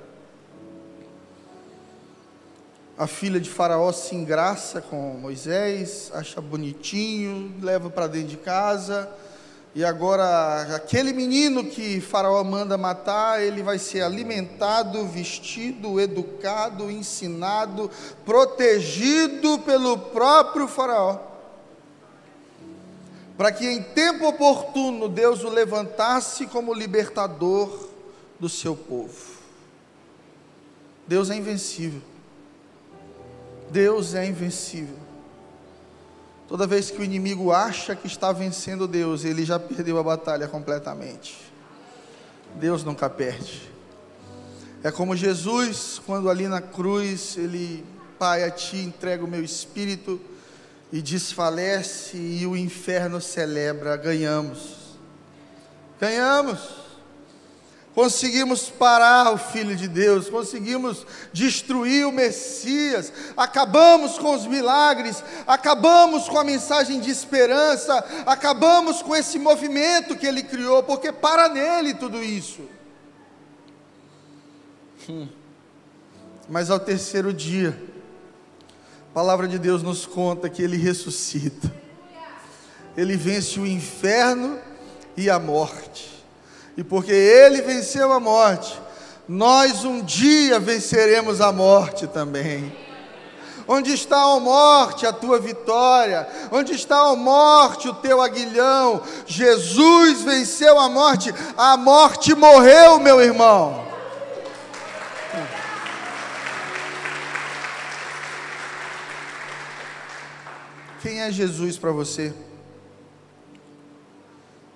A 2.98 3.08
filha 3.08 3.40
de 3.40 3.50
Faraó 3.50 3.92
se 3.92 4.16
engraça 4.16 4.82
com 4.82 5.14
Moisés, 5.14 6.12
acha 6.14 6.42
bonitinho, 6.42 7.54
leva 7.62 7.90
para 7.90 8.08
dentro 8.08 8.30
de 8.30 8.38
casa. 8.38 9.10
E 9.74 9.86
agora, 9.86 10.76
aquele 10.76 11.14
menino 11.14 11.64
que 11.64 12.02
Faraó 12.02 12.44
manda 12.44 12.78
matar, 12.78 13.42
ele 13.42 13.62
vai 13.62 13.78
ser 13.78 14.02
alimentado, 14.02 15.06
vestido, 15.06 16.02
educado, 16.02 16.90
ensinado, 16.90 17.90
protegido 18.26 19.60
pelo 19.60 19.98
próprio 19.98 20.68
Faraó 20.68 21.37
para 23.38 23.52
que 23.52 23.70
em 23.70 23.84
tempo 23.84 24.28
oportuno 24.28 25.08
Deus 25.08 25.44
o 25.44 25.50
levantasse 25.50 26.48
como 26.48 26.74
libertador 26.74 27.88
do 28.40 28.50
seu 28.50 28.76
povo. 28.76 29.38
Deus 31.08 31.30
é 31.30 31.36
invencível. 31.36 32.02
Deus 33.70 34.16
é 34.16 34.26
invencível. 34.26 34.98
Toda 36.48 36.66
vez 36.66 36.90
que 36.90 37.00
o 37.00 37.04
inimigo 37.04 37.52
acha 37.52 37.96
que 37.96 38.08
está 38.08 38.32
vencendo 38.32 38.88
Deus, 38.88 39.24
ele 39.24 39.46
já 39.46 39.60
perdeu 39.60 40.00
a 40.00 40.04
batalha 40.04 40.48
completamente. 40.48 41.38
Deus 42.56 42.84
nunca 42.84 43.10
perde. 43.10 43.70
É 44.84 44.90
como 44.90 45.16
Jesus, 45.16 46.02
quando 46.06 46.30
ali 46.30 46.48
na 46.48 46.62
cruz, 46.62 47.38
ele, 47.38 47.86
Pai, 48.18 48.44
a 48.44 48.50
ti 48.50 48.78
entrego 48.78 49.26
o 49.26 49.30
meu 49.30 49.44
espírito 49.44 50.20
e 50.92 51.02
desfalece 51.02 52.18
e 52.18 52.46
o 52.46 52.56
inferno 52.56 53.20
celebra, 53.20 53.98
ganhamos. 53.98 54.78
Ganhamos. 56.00 56.88
Conseguimos 57.94 58.70
parar 58.70 59.34
o 59.34 59.40
Filho 59.40 59.76
de 59.76 59.88
Deus, 59.88 60.30
conseguimos 60.30 61.04
destruir 61.34 62.06
o 62.06 62.12
Messias, 62.12 63.12
acabamos 63.36 64.20
com 64.20 64.36
os 64.36 64.46
milagres, 64.46 65.24
acabamos 65.48 66.30
com 66.30 66.38
a 66.38 66.44
mensagem 66.44 67.00
de 67.00 67.10
esperança, 67.10 67.98
acabamos 68.24 69.02
com 69.02 69.16
esse 69.16 69.40
movimento 69.40 70.16
que 70.16 70.28
ele 70.28 70.44
criou, 70.44 70.84
porque 70.84 71.12
para 71.12 71.50
nele 71.50 71.96
tudo 71.96 72.24
isso. 72.24 72.62
Hum. 75.10 75.28
Mas 76.48 76.70
ao 76.70 76.80
terceiro 76.80 77.34
dia, 77.34 77.76
a 79.18 79.20
palavra 79.20 79.48
de 79.48 79.58
Deus 79.58 79.82
nos 79.82 80.06
conta 80.06 80.48
que 80.48 80.62
ele 80.62 80.78
ressuscita. 80.78 81.74
Ele 82.96 83.18
vence 83.18 83.60
o 83.60 83.66
inferno 83.66 84.60
e 85.18 85.28
a 85.28 85.40
morte. 85.40 86.24
E 86.78 86.84
porque 86.84 87.14
ele 87.14 87.64
venceu 87.64 88.12
a 88.12 88.20
morte, 88.20 88.80
nós 89.28 89.84
um 89.84 90.04
dia 90.04 90.60
venceremos 90.60 91.42
a 91.42 91.52
morte 91.52 92.06
também. 92.06 92.72
Onde 93.68 93.92
está 93.92 94.22
a 94.22 94.40
morte, 94.40 95.08
a 95.08 95.12
tua 95.12 95.40
vitória? 95.40 96.28
Onde 96.52 96.74
está 96.74 97.00
a 97.00 97.16
morte, 97.16 97.90
o 97.90 97.96
teu 97.96 98.22
aguilhão? 98.22 99.02
Jesus 99.26 100.22
venceu 100.22 100.78
a 100.78 100.88
morte, 100.88 101.34
a 101.58 101.76
morte 101.76 102.36
morreu, 102.36 103.00
meu 103.00 103.20
irmão. 103.20 103.87
Quem 111.08 111.22
é 111.22 111.32
Jesus 111.32 111.78
para 111.78 111.94
você? 111.94 112.34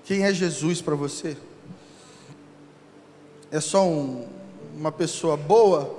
Quem 0.06 0.24
é 0.24 0.34
Jesus 0.34 0.82
para 0.82 0.96
você? 0.96 1.36
É 3.52 3.60
só 3.60 3.86
um, 3.86 4.26
uma 4.74 4.94
pessoa 4.94 5.36
boa 5.36 5.94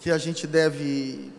que 0.00 0.10
a 0.10 0.16
gente 0.16 0.46
deve 0.46 1.30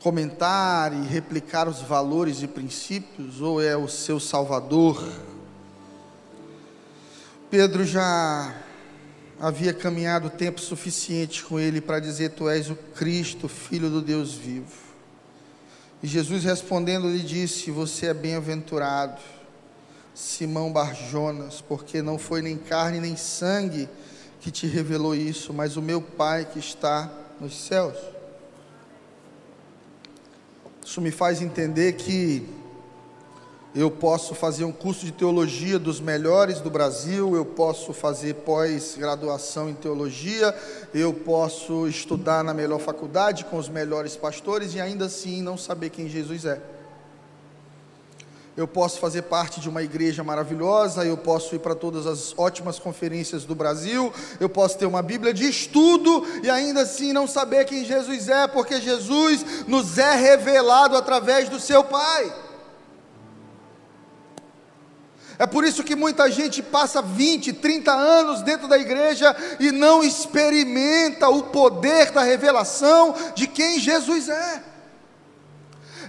comentar 0.00 0.92
e 0.92 1.06
replicar 1.06 1.68
os 1.68 1.80
valores 1.80 2.42
e 2.42 2.48
princípios, 2.48 3.40
ou 3.40 3.62
é 3.62 3.76
o 3.76 3.86
seu 3.86 4.18
Salvador? 4.18 5.00
Pedro 7.48 7.84
já 7.84 8.52
havia 9.38 9.72
caminhado 9.72 10.28
tempo 10.28 10.60
suficiente 10.60 11.44
com 11.44 11.60
ele 11.60 11.80
para 11.80 12.00
dizer: 12.00 12.30
Tu 12.30 12.48
és 12.48 12.68
o 12.68 12.74
Cristo, 12.74 13.46
Filho 13.46 13.88
do 13.88 14.02
Deus 14.02 14.34
vivo. 14.34 14.83
E 16.04 16.06
Jesus 16.06 16.44
respondendo 16.44 17.08
lhe 17.08 17.20
disse: 17.20 17.70
Você 17.70 18.08
é 18.08 18.12
bem-aventurado, 18.12 19.22
Simão 20.14 20.70
Barjonas, 20.70 21.62
porque 21.62 22.02
não 22.02 22.18
foi 22.18 22.42
nem 22.42 22.58
carne 22.58 23.00
nem 23.00 23.16
sangue 23.16 23.88
que 24.38 24.50
te 24.50 24.66
revelou 24.66 25.14
isso, 25.14 25.54
mas 25.54 25.78
o 25.78 25.80
meu 25.80 26.02
Pai 26.02 26.44
que 26.44 26.58
está 26.58 27.10
nos 27.40 27.58
céus. 27.58 27.96
Isso 30.84 31.00
me 31.00 31.10
faz 31.10 31.40
entender 31.40 31.94
que 31.94 32.46
eu 33.74 33.90
posso 33.90 34.34
fazer 34.36 34.64
um 34.64 34.70
curso 34.70 35.04
de 35.04 35.10
teologia 35.10 35.80
dos 35.80 35.98
melhores 35.98 36.60
do 36.60 36.70
Brasil, 36.70 37.34
eu 37.34 37.44
posso 37.44 37.92
fazer 37.92 38.34
pós-graduação 38.34 39.68
em 39.68 39.74
teologia, 39.74 40.54
eu 40.94 41.12
posso 41.12 41.88
estudar 41.88 42.44
na 42.44 42.54
melhor 42.54 42.78
faculdade 42.78 43.44
com 43.44 43.56
os 43.56 43.68
melhores 43.68 44.16
pastores 44.16 44.74
e 44.74 44.80
ainda 44.80 45.06
assim 45.06 45.42
não 45.42 45.58
saber 45.58 45.90
quem 45.90 46.08
Jesus 46.08 46.44
é. 46.44 46.60
Eu 48.56 48.68
posso 48.68 49.00
fazer 49.00 49.22
parte 49.22 49.60
de 49.60 49.68
uma 49.68 49.82
igreja 49.82 50.22
maravilhosa, 50.22 51.04
eu 51.04 51.16
posso 51.16 51.56
ir 51.56 51.58
para 51.58 51.74
todas 51.74 52.06
as 52.06 52.32
ótimas 52.38 52.78
conferências 52.78 53.44
do 53.44 53.56
Brasil, 53.56 54.12
eu 54.38 54.48
posso 54.48 54.78
ter 54.78 54.86
uma 54.86 55.02
Bíblia 55.02 55.34
de 55.34 55.48
estudo 55.48 56.24
e 56.44 56.48
ainda 56.48 56.82
assim 56.82 57.12
não 57.12 57.26
saber 57.26 57.64
quem 57.64 57.84
Jesus 57.84 58.28
é, 58.28 58.46
porque 58.46 58.80
Jesus 58.80 59.66
nos 59.66 59.98
é 59.98 60.14
revelado 60.14 60.96
através 60.96 61.48
do 61.48 61.58
seu 61.58 61.82
Pai. 61.82 62.43
É 65.44 65.46
por 65.46 65.62
isso 65.62 65.84
que 65.84 65.94
muita 65.94 66.30
gente 66.30 66.62
passa 66.62 67.02
20, 67.02 67.52
30 67.52 67.92
anos 67.92 68.40
dentro 68.40 68.66
da 68.66 68.78
igreja 68.78 69.36
e 69.60 69.70
não 69.70 70.02
experimenta 70.02 71.28
o 71.28 71.42
poder 71.42 72.10
da 72.12 72.22
revelação 72.22 73.14
de 73.34 73.46
quem 73.46 73.78
Jesus 73.78 74.30
é. 74.30 74.62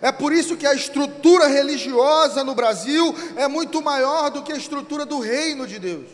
É 0.01 0.09
por 0.09 0.31
isso 0.31 0.55
que 0.55 0.65
a 0.65 0.73
estrutura 0.73 1.47
religiosa 1.47 2.45
no 2.45 2.55
Brasil 2.55 3.13
é 3.35 3.45
muito 3.45 3.81
maior 3.81 4.29
do 4.29 4.41
que 4.41 4.53
a 4.53 4.57
estrutura 4.57 5.05
do 5.05 5.19
reino 5.19 5.67
de 5.67 5.79
Deus 5.79 6.07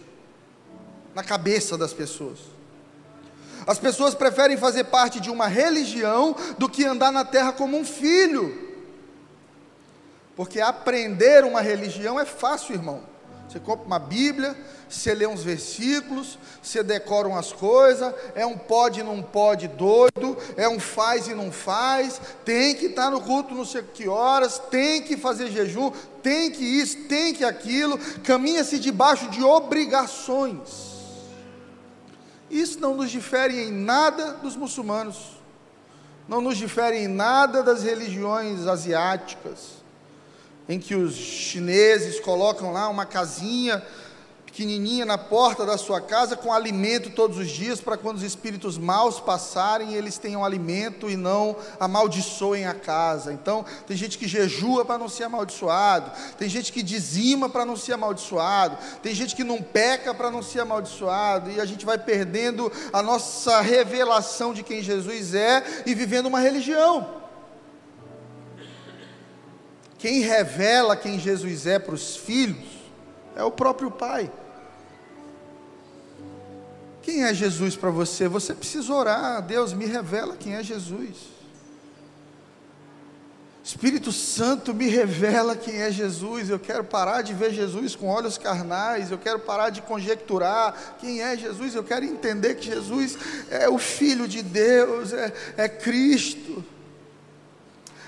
na 1.14 1.24
cabeça 1.24 1.78
das 1.78 1.94
pessoas. 1.94 2.40
As 3.68 3.78
pessoas 3.78 4.16
preferem 4.16 4.58
fazer 4.58 4.86
parte 4.86 5.20
de 5.20 5.30
uma 5.30 5.46
religião 5.46 6.36
do 6.58 6.68
que 6.68 6.86
andar 6.86 7.12
na 7.12 7.24
terra 7.24 7.54
como 7.54 7.78
um 7.78 7.86
filho. 7.86 8.72
Porque 10.36 10.60
aprender 10.60 11.44
uma 11.44 11.62
religião 11.62 12.20
é 12.20 12.26
fácil, 12.26 12.74
irmão. 12.74 13.11
Você 13.52 13.60
compra 13.60 13.86
uma 13.86 14.00
Bíblia, 14.00 14.56
você 14.88 15.14
lê 15.14 15.28
uns 15.28 15.44
versículos, 15.44 16.40
você 16.64 16.82
decora 16.82 17.28
umas 17.28 17.52
coisas, 17.52 18.14
é 18.34 18.46
um 18.46 18.58
pode 18.58 19.02
e 19.02 19.04
não 19.04 19.22
pode 19.22 19.68
doido, 19.68 20.38
é 20.56 20.70
um 20.70 20.80
faz 20.80 21.28
e 21.28 21.34
não 21.34 21.52
faz, 21.52 22.22
tem 22.46 22.74
que 22.76 22.86
estar 22.86 23.10
no 23.10 23.20
culto 23.20 23.54
não 23.54 23.66
sei 23.66 23.84
que 23.84 24.08
horas, 24.08 24.58
tem 24.58 25.02
que 25.02 25.18
fazer 25.18 25.52
jejum, 25.52 25.92
tem 26.24 26.50
que 26.50 26.64
isso, 26.64 26.96
tem 27.10 27.34
que 27.34 27.44
aquilo, 27.44 27.98
caminha-se 28.24 28.80
debaixo 28.80 29.30
de 29.30 29.44
obrigações. 29.44 30.92
Isso 32.50 32.80
não 32.80 32.96
nos 32.96 33.12
difere 33.12 33.64
em 33.64 33.72
nada 33.72 34.36
dos 34.36 34.56
muçulmanos, 34.56 35.42
não 36.26 36.40
nos 36.40 36.56
difere 36.56 37.00
em 37.00 37.10
nada 37.10 37.62
das 37.62 37.84
religiões 37.84 38.66
asiáticas 38.66 39.81
em 40.72 40.80
que 40.80 40.96
os 40.96 41.14
chineses 41.14 42.20
colocam 42.22 42.72
lá 42.72 42.88
uma 42.88 43.06
casinha 43.06 43.84
pequenininha 44.46 45.06
na 45.06 45.18
porta 45.18 45.66
da 45.66 45.78
sua 45.78 46.00
casa 46.00 46.36
com 46.36 46.52
alimento 46.52 47.10
todos 47.10 47.38
os 47.38 47.50
dias 47.50 47.82
para 47.82 47.98
quando 47.98 48.18
os 48.18 48.24
espíritos 48.24 48.78
maus 48.78 49.20
passarem 49.20 49.94
eles 49.94 50.18
tenham 50.18 50.44
alimento 50.44 51.10
e 51.10 51.18
não 51.18 51.58
amaldiçoem 51.78 52.66
a 52.66 52.74
casa. 52.74 53.34
Então, 53.34 53.66
tem 53.86 53.98
gente 53.98 54.18
que 54.18 54.28
jejua 54.28 54.86
para 54.86 54.98
não 54.98 55.10
ser 55.10 55.26
amaldiçoado, 55.26 56.12
tem 56.38 56.48
gente 56.48 56.72
que 56.72 56.82
dizima 56.82 57.50
para 57.50 57.66
não 57.66 57.76
ser 57.76 57.94
amaldiçoado, 57.94 58.78
tem 59.04 59.14
gente 59.14 59.36
que 59.36 59.44
não 59.44 59.62
peca 59.62 60.14
para 60.14 60.32
não 60.32 60.42
ser 60.42 60.62
amaldiçoado, 60.62 61.52
e 61.52 61.60
a 61.60 61.66
gente 61.66 61.86
vai 61.86 61.98
perdendo 61.98 62.72
a 62.94 63.02
nossa 63.02 63.60
revelação 63.60 64.54
de 64.54 64.64
quem 64.64 64.82
Jesus 64.82 65.34
é 65.34 65.84
e 65.86 65.94
vivendo 65.94 66.28
uma 66.28 66.40
religião. 66.40 67.21
Quem 70.02 70.22
revela 70.22 70.98
quem 70.98 71.20
Jesus 71.20 71.68
é 71.68 71.78
para 71.78 71.94
os 71.94 72.18
filhos 72.18 72.58
é 73.36 73.44
o 73.44 73.52
próprio 73.52 73.92
Pai. 73.92 74.32
Quem 77.04 77.24
é 77.24 77.32
Jesus 77.36 77.76
para 77.76 77.92
você? 77.92 78.28
Você 78.28 78.56
precisa 78.56 78.92
orar. 78.92 79.44
Deus 79.44 79.74
me 79.74 79.86
revela 79.86 80.36
quem 80.36 80.56
é 80.56 80.64
Jesus. 80.64 81.16
Espírito 83.64 84.12
Santo 84.12 84.74
me 84.74 84.88
revela 84.88 85.56
quem 85.56 85.76
é 85.76 85.92
Jesus. 85.92 86.50
Eu 86.50 86.58
quero 86.58 86.84
parar 86.84 87.22
de 87.22 87.36
ver 87.36 87.54
Jesus 87.54 87.96
com 87.96 88.08
olhos 88.08 88.40
carnais. 88.40 89.12
Eu 89.12 89.20
quero 89.20 89.38
parar 89.38 89.70
de 89.70 89.84
conjecturar 89.84 90.96
quem 91.00 91.22
é 91.22 91.38
Jesus. 91.38 91.76
Eu 91.76 91.84
quero 91.84 92.06
entender 92.06 92.56
que 92.56 92.66
Jesus 92.66 93.16
é 93.52 93.70
o 93.70 93.78
Filho 93.78 94.28
de 94.28 94.42
Deus, 94.42 95.14
é, 95.14 95.32
é 95.58 95.70
Cristo 95.70 96.66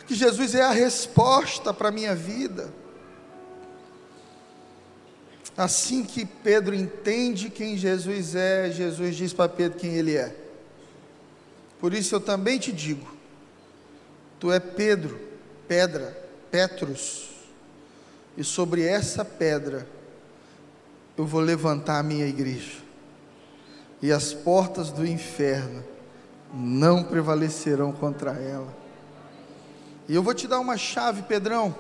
que 0.06 0.16
Jesus 0.16 0.56
é 0.56 0.62
a 0.62 0.72
resposta 0.72 1.74
para 1.74 1.90
a 1.90 1.92
minha 1.92 2.16
vida. 2.16 2.74
Assim 5.56 6.04
que 6.04 6.26
Pedro 6.26 6.74
entende 6.74 7.50
quem 7.50 7.78
Jesus 7.78 8.36
é, 8.36 8.72
Jesus 8.72 9.16
diz 9.16 9.34
para 9.34 9.48
Pedro 9.50 9.78
quem 9.78 9.94
ele 9.94 10.16
é. 10.16 10.36
Por 11.80 11.94
isso 11.94 12.16
eu 12.16 12.20
também 12.20 12.58
te 12.58 12.72
digo: 12.72 13.08
tu 14.40 14.52
é 14.52 14.60
Pedro, 14.60 15.20
pedra, 15.68 16.18
Petrus, 16.50 17.30
e 18.36 18.44
sobre 18.44 18.84
essa 18.84 19.24
pedra 19.24 19.88
eu 21.16 21.26
vou 21.26 21.42
levantar 21.42 22.00
a 22.00 22.04
minha 22.04 22.26
igreja, 22.26 22.80
e 24.02 24.12
as 24.12 24.34
portas 24.34 24.90
do 24.90 25.06
inferno 25.06 25.84
não 26.52 27.04
prevalecerão 27.04 27.92
contra 27.92 28.32
ela. 28.32 28.83
E 30.08 30.16
eu 30.16 30.24
vou 30.24 30.34
te 30.34 30.48
dar 30.48 30.60
uma 30.60 30.78
chave, 30.78 31.22
Pedrão, 31.24 31.76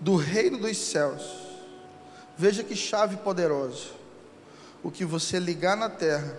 do 0.00 0.16
reino 0.16 0.58
dos 0.58 0.76
céus. 0.76 1.22
Veja 2.36 2.64
que 2.64 2.74
chave 2.74 3.16
poderosa. 3.18 3.88
O 4.82 4.90
que 4.90 5.04
você 5.04 5.38
ligar 5.38 5.76
na 5.76 5.90
terra, 5.90 6.36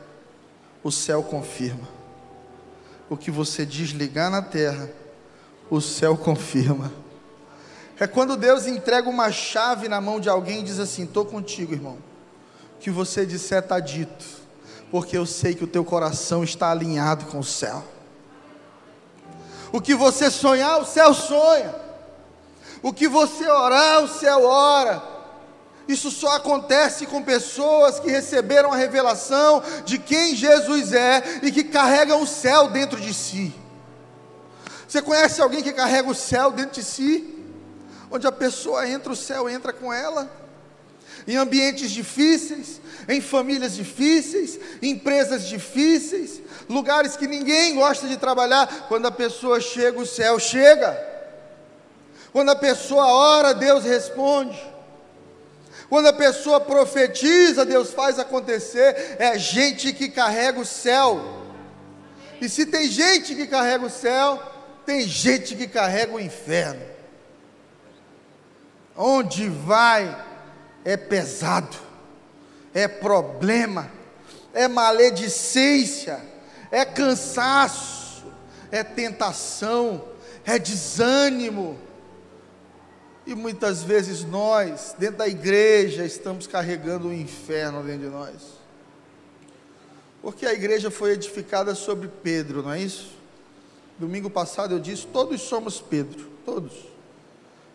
o 0.83 0.91
céu 0.91 1.21
confirma. 1.21 1.87
O 3.07 3.15
que 3.15 3.29
você 3.29 3.65
desligar 3.65 4.31
na 4.31 4.41
terra, 4.41 4.89
o 5.69 5.79
céu 5.79 6.17
confirma. 6.17 6.91
É 7.99 8.07
quando 8.07 8.35
Deus 8.35 8.65
entrega 8.65 9.07
uma 9.07 9.31
chave 9.31 9.87
na 9.87 10.01
mão 10.01 10.19
de 10.19 10.27
alguém 10.27 10.61
e 10.61 10.63
diz 10.63 10.79
assim: 10.79 11.03
Estou 11.03 11.23
contigo, 11.23 11.73
irmão. 11.73 11.99
O 12.77 12.79
que 12.79 12.89
você 12.89 13.27
disser 13.27 13.59
está 13.59 13.79
dito, 13.79 14.25
porque 14.89 15.15
eu 15.15 15.23
sei 15.23 15.53
que 15.53 15.63
o 15.63 15.67
teu 15.67 15.85
coração 15.85 16.43
está 16.43 16.71
alinhado 16.71 17.25
com 17.25 17.37
o 17.37 17.43
céu. 17.43 17.85
O 19.71 19.79
que 19.79 19.95
você 19.95 20.29
sonhar, 20.29 20.81
o 20.81 20.85
céu 20.85 21.13
sonha. 21.13 21.73
O 22.83 22.91
que 22.91 23.07
você 23.07 23.47
orar, 23.47 24.03
o 24.03 24.07
céu 24.07 24.43
ora. 24.43 25.01
Isso 25.87 26.11
só 26.11 26.35
acontece 26.35 27.05
com 27.05 27.23
pessoas 27.23 27.99
que 27.99 28.09
receberam 28.09 28.71
a 28.71 28.75
revelação 28.75 29.61
de 29.85 29.97
quem 29.97 30.35
Jesus 30.35 30.93
é 30.93 31.39
e 31.43 31.51
que 31.51 31.63
carregam 31.63 32.21
o 32.21 32.27
céu 32.27 32.69
dentro 32.69 32.99
de 32.99 33.13
si. 33.13 33.53
Você 34.87 35.01
conhece 35.01 35.41
alguém 35.41 35.63
que 35.63 35.71
carrega 35.71 36.09
o 36.09 36.15
céu 36.15 36.51
dentro 36.51 36.81
de 36.81 36.83
si? 36.83 37.37
Onde 38.09 38.27
a 38.27 38.31
pessoa 38.31 38.87
entra, 38.87 39.11
o 39.11 39.15
céu 39.15 39.49
entra 39.49 39.71
com 39.71 39.91
ela. 39.91 40.29
Em 41.27 41.37
ambientes 41.37 41.91
difíceis, 41.91 42.81
em 43.07 43.21
famílias 43.21 43.75
difíceis, 43.75 44.59
em 44.81 44.91
empresas 44.91 45.47
difíceis, 45.47 46.41
lugares 46.69 47.15
que 47.15 47.27
ninguém 47.27 47.75
gosta 47.75 48.07
de 48.07 48.17
trabalhar. 48.17 48.87
Quando 48.87 49.07
a 49.07 49.11
pessoa 49.11 49.59
chega, 49.59 49.99
o 49.99 50.05
céu 50.05 50.39
chega. 50.39 50.97
Quando 52.31 52.49
a 52.49 52.55
pessoa 52.55 53.05
ora, 53.07 53.53
Deus 53.53 53.83
responde. 53.83 54.59
Quando 55.89 56.07
a 56.07 56.13
pessoa 56.13 56.59
profetiza, 56.59 57.65
Deus 57.65 57.91
faz 57.91 58.17
acontecer. 58.17 59.17
É 59.19 59.37
gente 59.37 59.91
que 59.91 60.07
carrega 60.07 60.59
o 60.59 60.65
céu. 60.65 61.41
E 62.39 62.47
se 62.47 62.65
tem 62.65 62.87
gente 62.87 63.35
que 63.35 63.45
carrega 63.45 63.85
o 63.85 63.89
céu, 63.89 64.41
tem 64.85 65.01
gente 65.01 65.55
que 65.55 65.67
carrega 65.67 66.13
o 66.13 66.19
inferno. 66.19 66.81
Onde 68.95 69.49
vai 69.49 70.25
é 70.83 70.97
pesado, 70.97 71.77
é 72.73 72.87
problema, 72.87 73.91
é 74.53 74.67
maledicência 74.67 76.31
é 76.71 76.85
cansaço, 76.85 78.23
é 78.71 78.81
tentação, 78.83 80.05
é 80.45 80.57
desânimo. 80.57 81.77
E 83.27 83.35
muitas 83.35 83.83
vezes 83.83 84.23
nós, 84.23 84.95
dentro 84.97 85.17
da 85.17 85.27
igreja, 85.27 86.05
estamos 86.05 86.47
carregando 86.47 87.09
o 87.09 87.13
inferno 87.13 87.83
dentro 87.83 88.03
de 88.03 88.09
nós. 88.09 88.61
Porque 90.21 90.45
a 90.45 90.53
igreja 90.53 90.89
foi 90.89 91.11
edificada 91.11 91.75
sobre 91.75 92.07
Pedro, 92.07 92.63
não 92.63 92.71
é 92.71 92.79
isso? 92.79 93.11
Domingo 93.99 94.29
passado 94.29 94.73
eu 94.73 94.79
disse: 94.79 95.05
todos 95.07 95.41
somos 95.41 95.81
Pedro, 95.81 96.29
todos. 96.45 96.90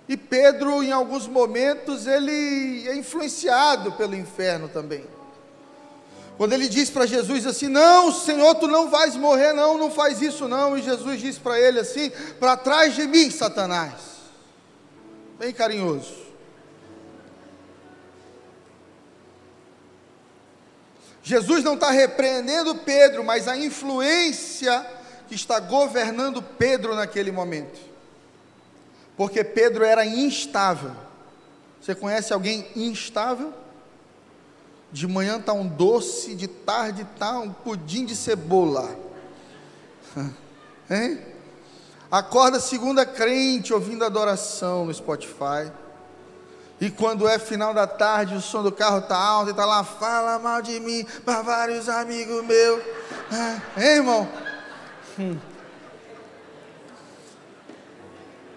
E 0.09 0.17
Pedro, 0.17 0.83
em 0.83 0.93
alguns 0.93 1.27
momentos, 1.27 2.07
ele 2.07 2.89
é 2.89 2.95
influenciado 2.95 3.93
pelo 3.93 4.15
inferno 4.15 4.69
também. 4.69 5.05
Quando 6.37 6.53
ele 6.53 6.69
diz 6.69 6.91
para 6.91 7.07
Jesus 7.07 7.47
assim: 7.47 7.69
Não, 7.69 8.13
Senhor, 8.13 8.55
tu 8.57 8.69
não 8.69 8.89
vais 8.91 9.17
morrer, 9.17 9.53
não, 9.53 9.79
não 9.79 9.91
faz 9.91 10.21
isso 10.21 10.47
não. 10.47 10.77
E 10.77 10.83
Jesus 10.83 11.21
diz 11.21 11.39
para 11.39 11.59
ele 11.59 11.81
assim: 11.81 12.11
Para 12.39 12.57
trás 12.57 12.95
de 12.95 13.07
mim, 13.07 13.31
Satanás. 13.31 13.95
bem 15.39 15.53
carinhoso. 15.53 16.27
Jesus 21.23 21.65
não 21.65 21.75
está 21.75 21.91
repreendendo 21.91 22.77
Pedro, 22.77 23.25
mas 23.25 23.49
a 23.49 23.57
influência 23.57 24.87
que 25.27 25.35
está 25.35 25.59
governando 25.59 26.41
Pedro 26.41 26.95
naquele 26.95 27.33
momento. 27.33 27.81
Porque 29.17 29.43
Pedro 29.43 29.85
era 29.85 30.05
instável. 30.05 30.93
Você 31.81 31.95
conhece 31.95 32.33
alguém 32.33 32.67
instável? 32.75 33.53
De 34.93 35.07
manhã 35.07 35.39
está 35.39 35.53
um 35.53 35.67
doce, 35.67 36.35
de 36.35 36.47
tarde 36.47 37.03
está 37.03 37.39
um 37.39 37.53
pudim 37.53 38.05
de 38.05 38.15
cebola. 38.15 38.97
Hein? 40.89 41.21
Acorda 42.09 42.61
segunda 42.61 43.05
crente 43.05 43.75
ouvindo 43.75 44.05
adoração 44.05 44.87
no 44.87 44.95
Spotify. 44.95 45.73
E 46.81 46.91
quando 46.91 47.27
é 47.27 47.39
final 47.39 47.75
da 47.75 47.87
tarde, 47.87 48.37
o 48.37 48.41
som 48.41 48.63
do 48.63 48.71
carro 48.71 48.99
está 48.99 49.17
alto 49.17 49.49
e 49.49 49.51
está 49.51 49.65
lá, 49.65 49.83
fala 49.83 50.39
mal 50.39 50.63
de 50.63 50.79
mim 50.79 51.05
para 51.25 51.43
vários 51.43 51.89
amigos 51.89 52.45
meus. 52.45 52.83
Hein, 53.77 53.97
irmão? 53.97 54.29
Hum. 55.19 55.37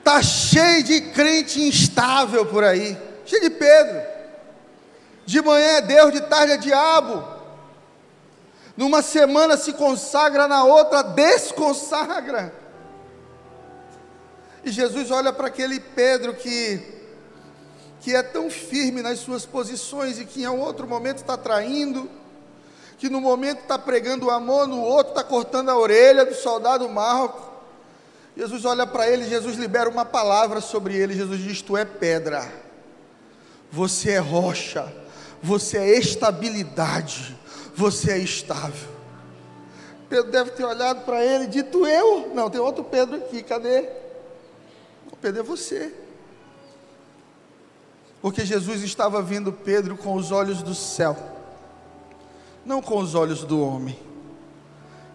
Tá 0.09 0.23
cheio 0.23 0.83
de 0.83 1.01
crente 1.01 1.61
instável 1.61 2.43
por 2.43 2.63
aí, 2.63 2.97
cheio 3.27 3.43
de 3.43 3.51
Pedro. 3.51 4.01
De 5.23 5.39
manhã 5.39 5.73
é 5.73 5.81
Deus, 5.81 6.11
de 6.11 6.21
tarde 6.21 6.53
é 6.53 6.57
diabo. 6.57 7.23
Numa 8.75 9.03
semana 9.03 9.55
se 9.55 9.71
consagra, 9.71 10.47
na 10.47 10.63
outra 10.63 11.03
desconsagra. 11.03 12.51
E 14.63 14.71
Jesus 14.71 15.11
olha 15.11 15.31
para 15.31 15.45
aquele 15.45 15.79
Pedro 15.79 16.33
que, 16.33 16.81
que 18.01 18.15
é 18.15 18.23
tão 18.23 18.49
firme 18.49 19.03
nas 19.03 19.19
suas 19.19 19.45
posições 19.45 20.19
e 20.19 20.25
que 20.25 20.41
em 20.41 20.47
outro 20.47 20.87
momento 20.87 21.17
está 21.17 21.37
traindo, 21.37 22.09
que 22.97 23.11
no 23.11 23.21
momento 23.21 23.59
está 23.59 23.77
pregando 23.77 24.25
o 24.25 24.31
amor, 24.31 24.67
no 24.67 24.81
outro 24.81 25.11
está 25.11 25.23
cortando 25.23 25.69
a 25.69 25.77
orelha 25.77 26.25
do 26.25 26.33
soldado 26.33 26.89
Marco. 26.89 27.48
Jesus 28.39 28.63
olha 28.63 28.87
para 28.87 29.05
ele, 29.09 29.27
Jesus 29.27 29.57
libera 29.57 29.89
uma 29.89 30.05
palavra 30.05 30.61
sobre 30.61 30.95
ele. 30.95 31.13
Jesus 31.13 31.41
diz: 31.41 31.61
Tu 31.61 31.75
é 31.75 31.83
pedra, 31.83 32.49
você 33.69 34.11
é 34.11 34.17
rocha, 34.17 34.89
você 35.43 35.77
é 35.77 35.99
estabilidade, 35.99 37.37
você 37.75 38.13
é 38.13 38.17
estável. 38.17 38.87
Pedro 40.07 40.31
deve 40.31 40.51
ter 40.51 40.63
olhado 40.63 41.03
para 41.03 41.21
ele 41.21 41.43
e 41.43 41.47
dito: 41.47 41.85
Eu? 41.85 42.31
Não, 42.33 42.49
tem 42.49 42.61
outro 42.61 42.81
Pedro 42.81 43.17
aqui, 43.17 43.43
cadê? 43.43 43.89
Pedro 45.21 45.41
é 45.41 45.43
você. 45.43 45.93
Porque 48.21 48.45
Jesus 48.45 48.81
estava 48.83 49.21
vendo 49.21 49.51
Pedro 49.51 49.97
com 49.97 50.15
os 50.15 50.31
olhos 50.31 50.63
do 50.63 50.73
céu, 50.73 51.17
não 52.65 52.81
com 52.81 52.99
os 52.99 53.15
olhos 53.15 53.43
do 53.43 53.61
homem. 53.61 53.99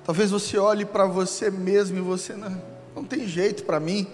Talvez 0.05 0.31
você 0.31 0.59
olhe 0.59 0.85
para 0.85 1.07
você 1.07 1.51
mesmo 1.51 1.97
e 1.97 2.03
você 2.03 2.35
não, 2.35 2.74
não 2.95 3.05
tem 3.05 3.27
jeito 3.27 3.65
para 3.65 3.81
mim, 3.81 4.07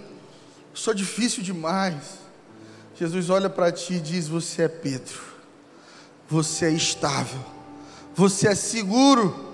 sou 0.73 0.95
difícil 0.95 1.43
demais. 1.43 2.21
Jesus 2.95 3.31
olha 3.31 3.51
para 3.51 3.71
ti 3.71 3.95
e 3.95 4.01
diz: 4.01 4.29
Você 4.29 4.63
é 4.63 4.69
Pedro, 4.69 5.21
você 6.29 6.67
é 6.67 6.71
estável, 6.71 7.41
você 8.15 8.49
é 8.49 8.55
seguro, 8.55 9.49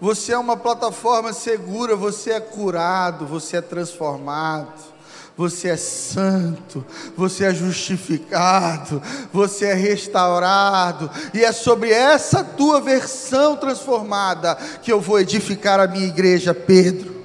você 0.00 0.32
é 0.32 0.38
uma 0.38 0.56
plataforma 0.56 1.32
segura, 1.32 1.96
você 1.96 2.32
é 2.32 2.40
curado, 2.40 3.26
você 3.26 3.58
é 3.58 3.60
transformado. 3.60 4.92
Você 5.34 5.68
é 5.68 5.78
santo, 5.78 6.84
você 7.16 7.46
é 7.46 7.54
justificado, 7.54 9.02
você 9.32 9.64
é 9.64 9.72
restaurado, 9.72 11.10
e 11.32 11.42
é 11.42 11.50
sobre 11.52 11.90
essa 11.90 12.44
tua 12.44 12.82
versão 12.82 13.56
transformada 13.56 14.54
que 14.82 14.92
eu 14.92 15.00
vou 15.00 15.18
edificar 15.18 15.80
a 15.80 15.86
minha 15.86 16.06
igreja, 16.06 16.52
Pedro. 16.52 17.21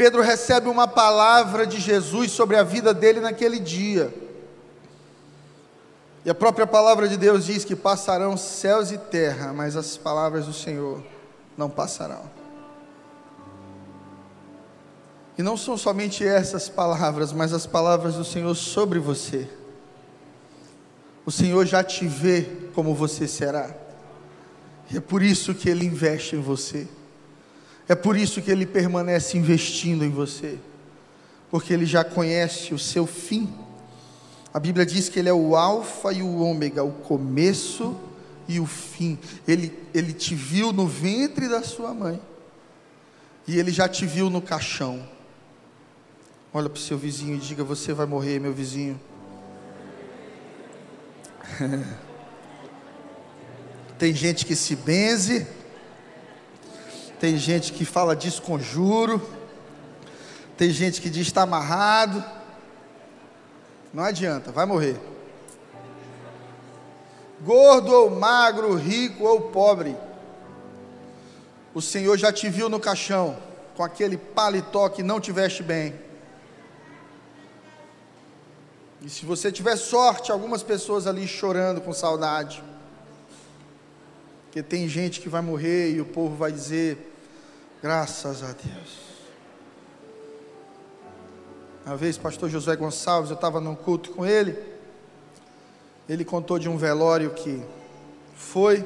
Pedro 0.00 0.22
recebe 0.22 0.66
uma 0.66 0.88
palavra 0.88 1.66
de 1.66 1.78
Jesus 1.78 2.32
sobre 2.32 2.56
a 2.56 2.62
vida 2.62 2.94
dele 2.94 3.20
naquele 3.20 3.58
dia. 3.58 4.10
E 6.24 6.30
a 6.30 6.34
própria 6.34 6.66
palavra 6.66 7.06
de 7.06 7.18
Deus 7.18 7.44
diz 7.44 7.66
que 7.66 7.76
passarão 7.76 8.34
céus 8.34 8.90
e 8.90 8.96
terra, 8.96 9.52
mas 9.52 9.76
as 9.76 9.98
palavras 9.98 10.46
do 10.46 10.54
Senhor 10.54 11.02
não 11.54 11.68
passarão. 11.68 12.22
E 15.36 15.42
não 15.42 15.54
são 15.54 15.76
somente 15.76 16.26
essas 16.26 16.66
palavras, 16.66 17.30
mas 17.30 17.52
as 17.52 17.66
palavras 17.66 18.14
do 18.14 18.24
Senhor 18.24 18.54
sobre 18.54 18.98
você. 18.98 19.50
O 21.26 21.30
Senhor 21.30 21.66
já 21.66 21.84
te 21.84 22.08
vê 22.08 22.48
como 22.74 22.94
você 22.94 23.28
será. 23.28 23.68
E 24.90 24.96
é 24.96 25.00
por 25.02 25.22
isso 25.22 25.54
que 25.54 25.68
Ele 25.68 25.84
investe 25.84 26.36
em 26.36 26.40
você. 26.40 26.88
É 27.90 27.94
por 27.96 28.16
isso 28.16 28.40
que 28.40 28.52
Ele 28.52 28.64
permanece 28.64 29.36
investindo 29.36 30.04
em 30.04 30.10
você. 30.10 30.56
Porque 31.50 31.72
Ele 31.72 31.84
já 31.84 32.04
conhece 32.04 32.72
o 32.72 32.78
seu 32.78 33.04
fim. 33.04 33.52
A 34.54 34.60
Bíblia 34.60 34.86
diz 34.86 35.08
que 35.08 35.18
Ele 35.18 35.28
é 35.28 35.32
o 35.32 35.56
Alfa 35.56 36.12
e 36.12 36.22
o 36.22 36.38
Ômega, 36.38 36.84
o 36.84 36.92
começo 36.92 37.96
e 38.46 38.60
o 38.60 38.66
fim. 38.66 39.18
Ele, 39.44 39.76
ele 39.92 40.12
te 40.12 40.36
viu 40.36 40.72
no 40.72 40.86
ventre 40.86 41.48
da 41.48 41.64
sua 41.64 41.92
mãe. 41.92 42.22
E 43.44 43.58
Ele 43.58 43.72
já 43.72 43.88
te 43.88 44.06
viu 44.06 44.30
no 44.30 44.40
caixão. 44.40 45.04
Olha 46.54 46.68
para 46.68 46.78
o 46.78 46.80
seu 46.80 46.96
vizinho 46.96 47.38
e 47.38 47.40
diga: 47.40 47.64
Você 47.64 47.92
vai 47.92 48.06
morrer, 48.06 48.38
meu 48.38 48.52
vizinho. 48.52 49.00
tem 53.98 54.14
gente 54.14 54.46
que 54.46 54.54
se 54.54 54.76
benze, 54.76 55.44
tem 57.20 57.36
gente 57.36 57.72
que 57.72 57.84
fala 57.84 58.16
desconjuro, 58.16 59.20
tem 60.56 60.70
gente 60.70 61.00
que 61.00 61.08
diz 61.08 61.28
está 61.28 61.42
amarrado. 61.42 62.24
Não 63.94 64.02
adianta, 64.02 64.50
vai 64.50 64.66
morrer. 64.66 64.98
Gordo 67.42 67.92
ou 67.92 68.10
magro, 68.10 68.74
rico 68.74 69.24
ou 69.24 69.42
pobre, 69.42 69.96
o 71.72 71.80
Senhor 71.80 72.18
já 72.18 72.32
te 72.32 72.48
viu 72.48 72.68
no 72.68 72.80
caixão, 72.80 73.36
com 73.76 73.84
aquele 73.84 74.16
paletó 74.16 74.88
que 74.88 75.02
não 75.02 75.20
te 75.20 75.30
veste 75.30 75.62
bem 75.62 75.94
e 79.02 79.08
se 79.08 79.24
você 79.24 79.50
tiver 79.50 79.76
sorte, 79.76 80.30
algumas 80.30 80.62
pessoas 80.62 81.06
ali 81.06 81.26
chorando 81.26 81.80
com 81.80 81.92
saudade. 81.92 82.62
Porque 84.44 84.62
tem 84.62 84.88
gente 84.88 85.20
que 85.20 85.28
vai 85.28 85.40
morrer 85.40 85.92
e 85.92 86.00
o 86.00 86.04
povo 86.04 86.36
vai 86.36 86.52
dizer: 86.52 87.09
graças 87.82 88.42
a 88.42 88.48
Deus. 88.48 89.10
Uma 91.84 91.96
vez, 91.96 92.18
pastor 92.18 92.50
José 92.50 92.76
Gonçalves, 92.76 93.30
eu 93.30 93.34
estava 93.34 93.60
num 93.60 93.74
culto 93.74 94.10
com 94.10 94.24
ele. 94.26 94.56
Ele 96.08 96.24
contou 96.24 96.58
de 96.58 96.68
um 96.68 96.76
velório 96.76 97.30
que 97.30 97.62
foi. 98.34 98.84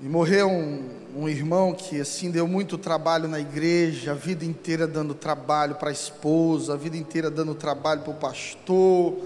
E 0.00 0.06
morreu 0.06 0.48
um, 0.48 0.88
um 1.16 1.28
irmão 1.28 1.74
que 1.74 2.00
assim 2.00 2.30
deu 2.30 2.48
muito 2.48 2.78
trabalho 2.78 3.28
na 3.28 3.38
igreja, 3.38 4.12
a 4.12 4.14
vida 4.14 4.44
inteira 4.44 4.86
dando 4.86 5.14
trabalho 5.14 5.74
para 5.74 5.90
a 5.90 5.92
esposa, 5.92 6.74
a 6.74 6.76
vida 6.76 6.96
inteira 6.96 7.30
dando 7.30 7.54
trabalho 7.54 8.00
para 8.00 8.10
o 8.10 8.16
pastor. 8.16 9.18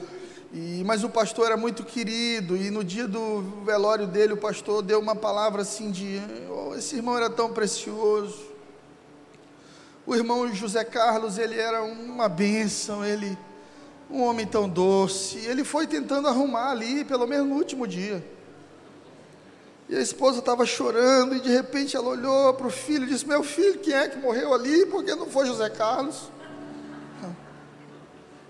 E, 0.52 0.82
mas 0.84 1.04
o 1.04 1.10
pastor 1.10 1.46
era 1.46 1.56
muito 1.56 1.84
querido, 1.84 2.56
e 2.56 2.70
no 2.70 2.82
dia 2.82 3.06
do 3.06 3.42
velório 3.64 4.06
dele, 4.06 4.32
o 4.32 4.36
pastor 4.36 4.82
deu 4.82 4.98
uma 4.98 5.14
palavra 5.14 5.62
assim 5.62 5.90
de: 5.90 6.20
oh, 6.50 6.74
esse 6.74 6.96
irmão 6.96 7.16
era 7.16 7.28
tão 7.28 7.52
precioso. 7.52 8.46
O 10.06 10.14
irmão 10.14 10.50
José 10.54 10.84
Carlos, 10.84 11.36
ele 11.36 11.58
era 11.58 11.82
uma 11.82 12.30
bênção, 12.30 13.04
ele, 13.04 13.36
um 14.10 14.22
homem 14.22 14.46
tão 14.46 14.66
doce. 14.66 15.36
Ele 15.44 15.64
foi 15.64 15.86
tentando 15.86 16.28
arrumar 16.28 16.70
ali, 16.70 17.04
pelo 17.04 17.26
menos 17.26 17.46
no 17.46 17.56
último 17.56 17.86
dia. 17.86 18.24
E 19.86 19.96
a 19.96 20.00
esposa 20.00 20.38
estava 20.38 20.64
chorando 20.64 21.34
e 21.34 21.40
de 21.40 21.50
repente 21.50 21.94
ela 21.94 22.08
olhou 22.08 22.54
para 22.54 22.66
o 22.66 22.70
filho 22.70 23.04
e 23.04 23.08
disse: 23.08 23.26
Meu 23.26 23.42
filho, 23.42 23.80
quem 23.80 23.92
é 23.92 24.08
que 24.08 24.18
morreu 24.18 24.54
ali? 24.54 24.86
Porque 24.86 25.14
não 25.14 25.26
foi 25.26 25.44
José 25.44 25.68
Carlos? 25.68 26.30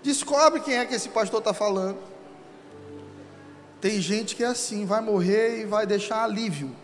Descobre 0.03 0.61
quem 0.61 0.75
é 0.75 0.85
que 0.85 0.95
esse 0.95 1.09
pastor 1.09 1.39
está 1.39 1.53
falando. 1.53 1.97
Tem 3.81 4.01
gente 4.01 4.35
que 4.35 4.43
é 4.43 4.47
assim, 4.47 4.85
vai 4.85 5.01
morrer 5.01 5.61
e 5.61 5.65
vai 5.65 5.85
deixar 5.85 6.23
alívio, 6.23 6.75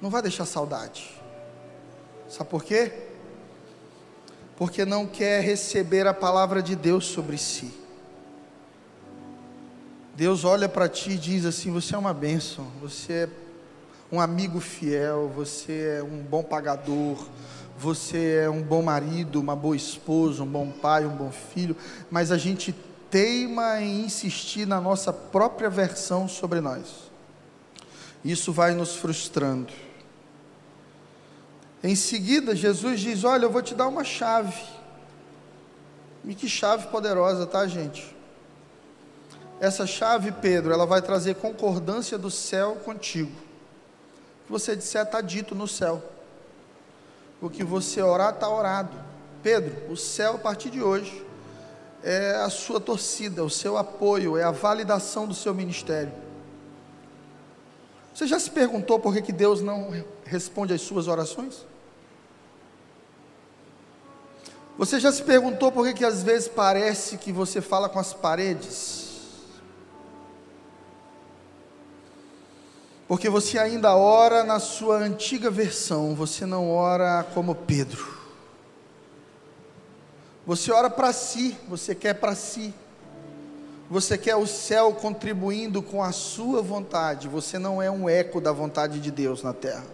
não 0.00 0.08
vai 0.08 0.22
deixar 0.22 0.46
saudade. 0.46 1.20
Sabe 2.28 2.48
por 2.48 2.64
quê? 2.64 2.92
Porque 4.56 4.84
não 4.84 5.06
quer 5.06 5.42
receber 5.42 6.06
a 6.06 6.14
palavra 6.14 6.62
de 6.62 6.74
Deus 6.74 7.04
sobre 7.06 7.36
si. 7.36 7.72
Deus 10.14 10.44
olha 10.44 10.66
para 10.66 10.88
ti 10.88 11.10
e 11.10 11.18
diz 11.18 11.44
assim: 11.44 11.70
Você 11.70 11.94
é 11.94 11.98
uma 11.98 12.14
bênção, 12.14 12.66
você 12.80 13.12
é 13.12 13.28
um 14.10 14.18
amigo 14.18 14.60
fiel, 14.60 15.30
você 15.34 15.98
é 15.98 16.02
um 16.02 16.22
bom 16.22 16.42
pagador, 16.42 17.26
você 17.78 18.42
é 18.44 18.50
um 18.50 18.62
bom 18.62 18.82
marido, 18.82 19.40
uma 19.40 19.54
boa 19.54 19.76
esposa, 19.76 20.42
um 20.42 20.46
bom 20.46 20.70
pai, 20.70 21.04
um 21.04 21.14
bom 21.14 21.30
filho, 21.30 21.76
mas 22.10 22.32
a 22.32 22.38
gente 22.38 22.74
teima 23.10 23.80
em 23.80 24.04
insistir 24.04 24.66
na 24.66 24.80
nossa 24.80 25.12
própria 25.12 25.68
versão 25.68 26.28
sobre 26.28 26.60
nós. 26.60 27.10
Isso 28.24 28.52
vai 28.52 28.72
nos 28.72 28.96
frustrando. 28.96 29.72
Em 31.82 31.94
seguida, 31.94 32.56
Jesus 32.56 33.00
diz: 33.00 33.24
Olha, 33.24 33.44
eu 33.44 33.50
vou 33.50 33.62
te 33.62 33.74
dar 33.74 33.86
uma 33.86 34.02
chave. 34.02 34.54
E 36.24 36.34
que 36.34 36.48
chave 36.48 36.88
poderosa, 36.88 37.46
tá, 37.46 37.66
gente? 37.66 38.16
Essa 39.60 39.86
chave, 39.86 40.32
Pedro, 40.32 40.72
ela 40.72 40.84
vai 40.84 41.00
trazer 41.00 41.36
concordância 41.36 42.18
do 42.18 42.30
céu 42.30 42.76
contigo. 42.84 43.30
O 43.30 44.46
que 44.46 44.52
você 44.52 44.74
disser 44.74 45.02
está 45.02 45.20
dito 45.20 45.54
no 45.54 45.68
céu. 45.68 46.02
O 47.40 47.50
que 47.50 47.62
você 47.62 48.00
orar 48.02 48.34
está 48.34 48.48
orado. 48.48 48.96
Pedro, 49.42 49.92
o 49.92 49.96
céu 49.96 50.34
a 50.34 50.38
partir 50.38 50.70
de 50.70 50.82
hoje 50.82 51.24
é 52.02 52.36
a 52.36 52.50
sua 52.50 52.80
torcida, 52.80 53.44
o 53.44 53.50
seu 53.50 53.76
apoio, 53.76 54.36
é 54.36 54.42
a 54.42 54.50
validação 54.50 55.26
do 55.26 55.34
seu 55.34 55.54
ministério. 55.54 56.12
Você 58.14 58.26
já 58.26 58.40
se 58.40 58.50
perguntou 58.50 58.98
por 58.98 59.12
que, 59.12 59.20
que 59.20 59.32
Deus 59.32 59.60
não 59.60 59.90
responde 60.24 60.72
às 60.72 60.80
suas 60.80 61.06
orações? 61.06 61.66
Você 64.78 65.00
já 65.00 65.10
se 65.12 65.22
perguntou 65.22 65.70
por 65.70 65.86
que, 65.86 65.94
que 65.94 66.04
às 66.04 66.22
vezes 66.22 66.48
parece 66.48 67.16
que 67.18 67.32
você 67.32 67.60
fala 67.60 67.88
com 67.88 67.98
as 67.98 68.12
paredes? 68.12 69.05
Porque 73.08 73.28
você 73.28 73.58
ainda 73.58 73.94
ora 73.96 74.42
na 74.42 74.58
sua 74.58 74.96
antiga 74.96 75.50
versão, 75.50 76.14
você 76.14 76.44
não 76.44 76.70
ora 76.70 77.24
como 77.34 77.54
Pedro. 77.54 78.16
Você 80.44 80.72
ora 80.72 80.90
para 80.90 81.12
si, 81.12 81.56
você 81.68 81.94
quer 81.94 82.14
para 82.14 82.34
si. 82.34 82.74
Você 83.88 84.18
quer 84.18 84.34
o 84.34 84.46
céu 84.46 84.92
contribuindo 84.92 85.80
com 85.80 86.02
a 86.02 86.10
sua 86.10 86.60
vontade, 86.60 87.28
você 87.28 87.56
não 87.56 87.80
é 87.80 87.88
um 87.88 88.08
eco 88.08 88.40
da 88.40 88.50
vontade 88.50 88.98
de 88.98 89.12
Deus 89.12 89.44
na 89.44 89.52
terra. 89.52 89.86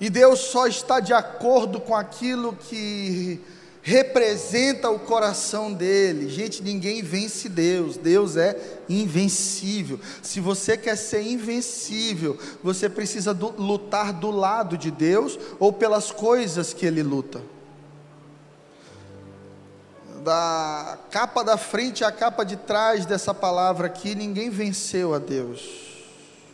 E 0.00 0.08
Deus 0.08 0.40
só 0.40 0.66
está 0.66 0.98
de 0.98 1.12
acordo 1.12 1.78
com 1.78 1.94
aquilo 1.94 2.54
que 2.54 3.38
representa 3.82 4.90
o 4.90 4.98
coração 4.98 5.72
dele. 5.72 6.28
Gente, 6.28 6.62
ninguém 6.62 7.02
vence 7.02 7.48
Deus. 7.48 7.96
Deus 7.96 8.36
é 8.36 8.56
invencível. 8.88 9.98
Se 10.22 10.40
você 10.40 10.76
quer 10.76 10.96
ser 10.96 11.22
invencível, 11.22 12.38
você 12.62 12.88
precisa 12.88 13.32
do, 13.32 13.50
lutar 13.50 14.12
do 14.12 14.30
lado 14.30 14.76
de 14.76 14.90
Deus 14.90 15.38
ou 15.58 15.72
pelas 15.72 16.10
coisas 16.10 16.72
que 16.72 16.84
ele 16.84 17.02
luta. 17.02 17.40
Da 20.22 20.98
capa 21.10 21.42
da 21.42 21.56
frente 21.56 22.04
à 22.04 22.12
capa 22.12 22.44
de 22.44 22.56
trás 22.56 23.06
dessa 23.06 23.32
palavra 23.32 23.86
aqui, 23.86 24.14
ninguém 24.14 24.50
venceu 24.50 25.14
a 25.14 25.18
Deus. 25.18 25.88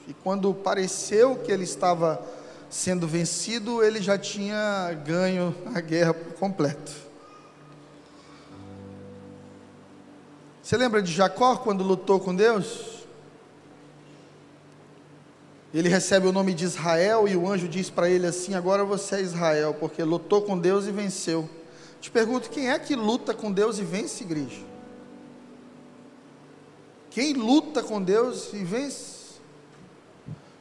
E 0.07 0.15
quando 0.15 0.55
pareceu 0.55 1.35
que 1.35 1.51
ele 1.51 1.65
estava 1.65 2.25
sendo 2.71 3.09
vencido, 3.09 3.83
ele 3.83 4.01
já 4.01 4.17
tinha 4.17 4.93
ganho 5.05 5.53
a 5.75 5.81
guerra 5.81 6.15
por 6.15 6.35
completo. 6.35 7.06
Você 10.67 10.77
lembra 10.77 11.01
de 11.01 11.13
Jacó 11.13 11.55
quando 11.55 11.85
lutou 11.85 12.19
com 12.19 12.35
Deus? 12.35 13.05
Ele 15.73 15.89
recebe 15.89 16.27
o 16.27 16.33
nome 16.33 16.55
de 16.55 16.65
Israel 16.65 17.29
e 17.29 17.37
o 17.37 17.49
anjo 17.49 17.69
diz 17.69 17.89
para 17.89 18.11
ele 18.11 18.27
assim: 18.27 18.53
Agora 18.53 18.85
você 18.85 19.15
é 19.15 19.21
Israel, 19.21 19.75
porque 19.75 20.03
lutou 20.03 20.43
com 20.43 20.59
Deus 20.59 20.87
e 20.87 20.91
venceu. 20.91 21.49
Te 22.01 22.11
pergunto: 22.11 22.51
quem 22.51 22.69
é 22.69 22.77
que 22.81 22.97
luta 22.97 23.33
com 23.33 23.53
Deus 23.53 23.79
e 23.79 23.85
vence, 23.85 24.25
igreja? 24.25 24.61
Quem 27.11 27.35
luta 27.35 27.81
com 27.81 28.03
Deus 28.03 28.53
e 28.53 28.65
vence? 28.65 29.37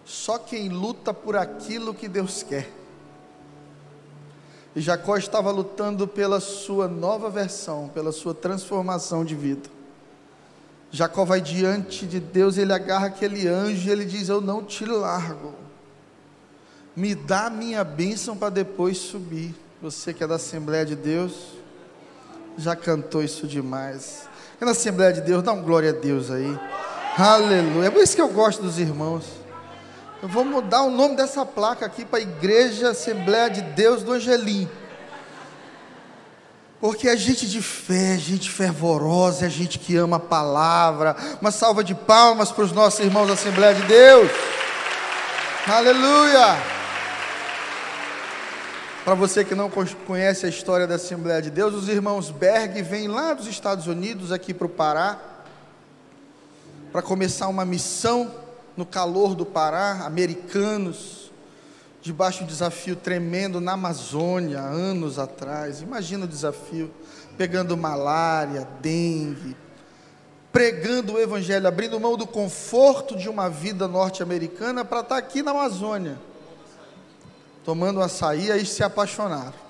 Só 0.05 0.37
quem 0.37 0.69
luta 0.69 1.15
por 1.15 1.35
aquilo 1.35 1.95
que 1.95 2.07
Deus 2.07 2.43
quer. 2.43 2.69
E 4.75 4.81
Jacó 4.81 5.17
estava 5.17 5.49
lutando 5.49 6.07
pela 6.07 6.39
sua 6.39 6.87
nova 6.87 7.27
versão, 7.27 7.89
pela 7.89 8.11
sua 8.11 8.35
transformação 8.35 9.25
de 9.25 9.33
vida. 9.33 9.74
Jacó 10.95 11.25
vai 11.25 11.41
diante 11.41 12.07
de 12.07 12.21
Deus, 12.21 12.57
ele 12.57 12.71
agarra 12.71 13.07
aquele 13.07 13.49
anjo 13.49 13.89
e 13.89 13.91
ele 13.91 14.05
diz: 14.05 14.29
Eu 14.29 14.39
não 14.39 14.63
te 14.63 14.85
largo. 14.85 15.53
Me 16.95 17.13
dá 17.13 17.49
minha 17.49 17.83
bênção 17.83 18.37
para 18.37 18.49
depois 18.49 18.97
subir. 18.97 19.53
Você 19.81 20.13
que 20.13 20.23
é 20.23 20.27
da 20.27 20.35
Assembleia 20.35 20.85
de 20.85 20.95
Deus, 20.95 21.33
já 22.57 22.77
cantou 22.77 23.21
isso 23.21 23.45
demais. 23.45 24.29
É 24.59 24.63
na 24.63 24.71
Assembleia 24.71 25.11
de 25.11 25.19
Deus, 25.19 25.43
dá 25.43 25.51
um 25.51 25.61
glória 25.61 25.89
a 25.89 25.93
Deus 25.93 26.31
aí. 26.31 26.57
Aleluia. 27.17 27.87
É 27.87 27.91
por 27.91 28.01
isso 28.01 28.15
que 28.15 28.21
eu 28.21 28.29
gosto 28.29 28.63
dos 28.63 28.79
irmãos. 28.79 29.25
Eu 30.23 30.29
vou 30.29 30.45
mudar 30.45 30.83
o 30.83 30.89
nome 30.89 31.17
dessa 31.17 31.45
placa 31.45 31.85
aqui 31.85 32.05
para 32.05 32.21
Igreja 32.21 32.91
Assembleia 32.91 33.49
de 33.49 33.61
Deus 33.61 34.01
do 34.01 34.13
Angelim. 34.13 34.69
Porque 36.79 37.07
é 37.07 37.15
gente 37.15 37.47
de 37.47 37.61
fé, 37.61 38.17
gente 38.17 38.49
fervorosa, 38.49 39.45
é 39.45 39.49
gente 39.49 39.79
que 39.79 39.95
ama 39.95 40.17
a 40.17 40.19
palavra. 40.19 41.15
Uma 41.41 41.51
salva 41.51 41.83
de 41.83 41.95
palmas 41.95 42.51
para 42.51 42.65
os 42.65 42.71
nossos 42.71 42.99
irmãos 42.99 43.27
da 43.27 43.33
Assembleia 43.33 43.73
de 43.73 43.83
Deus. 43.83 44.29
Aleluia! 45.67 46.57
Para 49.05 49.15
você 49.15 49.45
que 49.45 49.55
não 49.55 49.69
conhece 50.07 50.45
a 50.45 50.49
história 50.49 50.85
da 50.87 50.95
Assembleia 50.95 51.41
de 51.41 51.49
Deus, 51.49 51.73
os 51.75 51.87
irmãos 51.87 52.31
Berg 52.31 52.81
vêm 52.81 53.07
lá 53.07 53.33
dos 53.33 53.47
Estados 53.47 53.87
Unidos 53.87 54.31
aqui 54.31 54.53
para 54.53 54.65
o 54.65 54.69
Pará 54.69 55.19
para 56.91 57.01
começar 57.01 57.47
uma 57.47 57.65
missão 57.65 58.31
no 58.75 58.85
calor 58.85 59.35
do 59.35 59.45
Pará, 59.45 60.05
americanos, 60.05 61.24
debaixo 62.05 62.39
de 62.39 62.43
um 62.43 62.47
desafio 62.47 62.95
tremendo 62.95 63.59
na 63.59 63.71
Amazônia, 63.71 64.59
anos 64.59 65.17
atrás. 65.17 65.81
Imagina 65.81 66.25
o 66.25 66.27
desafio, 66.27 66.91
pegando 67.35 67.75
malária, 67.75 68.67
dengue, 68.79 69.57
pregando 70.51 71.13
o 71.13 71.19
Evangelho, 71.19 71.67
abrindo 71.67 71.99
mão 71.99 72.15
do 72.15 72.27
conforto 72.27 73.17
de 73.17 73.27
uma 73.27 73.49
vida 73.49 73.87
norte-americana 73.87 74.85
para 74.85 74.99
estar 74.99 75.17
aqui 75.17 75.41
na 75.41 75.49
Amazônia, 75.49 76.19
tomando 77.63 77.99
açaí, 77.99 78.51
aí 78.51 78.67
se 78.67 78.83
apaixonaram. 78.83 79.65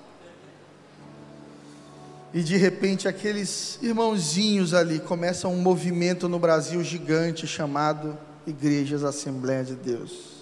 E 2.33 2.43
de 2.43 2.57
repente 2.57 3.07
aqueles 3.07 3.79
irmãozinhos 3.81 4.73
ali 4.73 4.99
começam 4.99 5.53
um 5.53 5.61
movimento 5.61 6.27
no 6.27 6.37
Brasil 6.37 6.83
gigante 6.83 7.47
chamado 7.47 8.17
igrejas 8.45 9.05
Assembleia 9.05 9.63
de 9.63 9.75
Deus. 9.75 10.34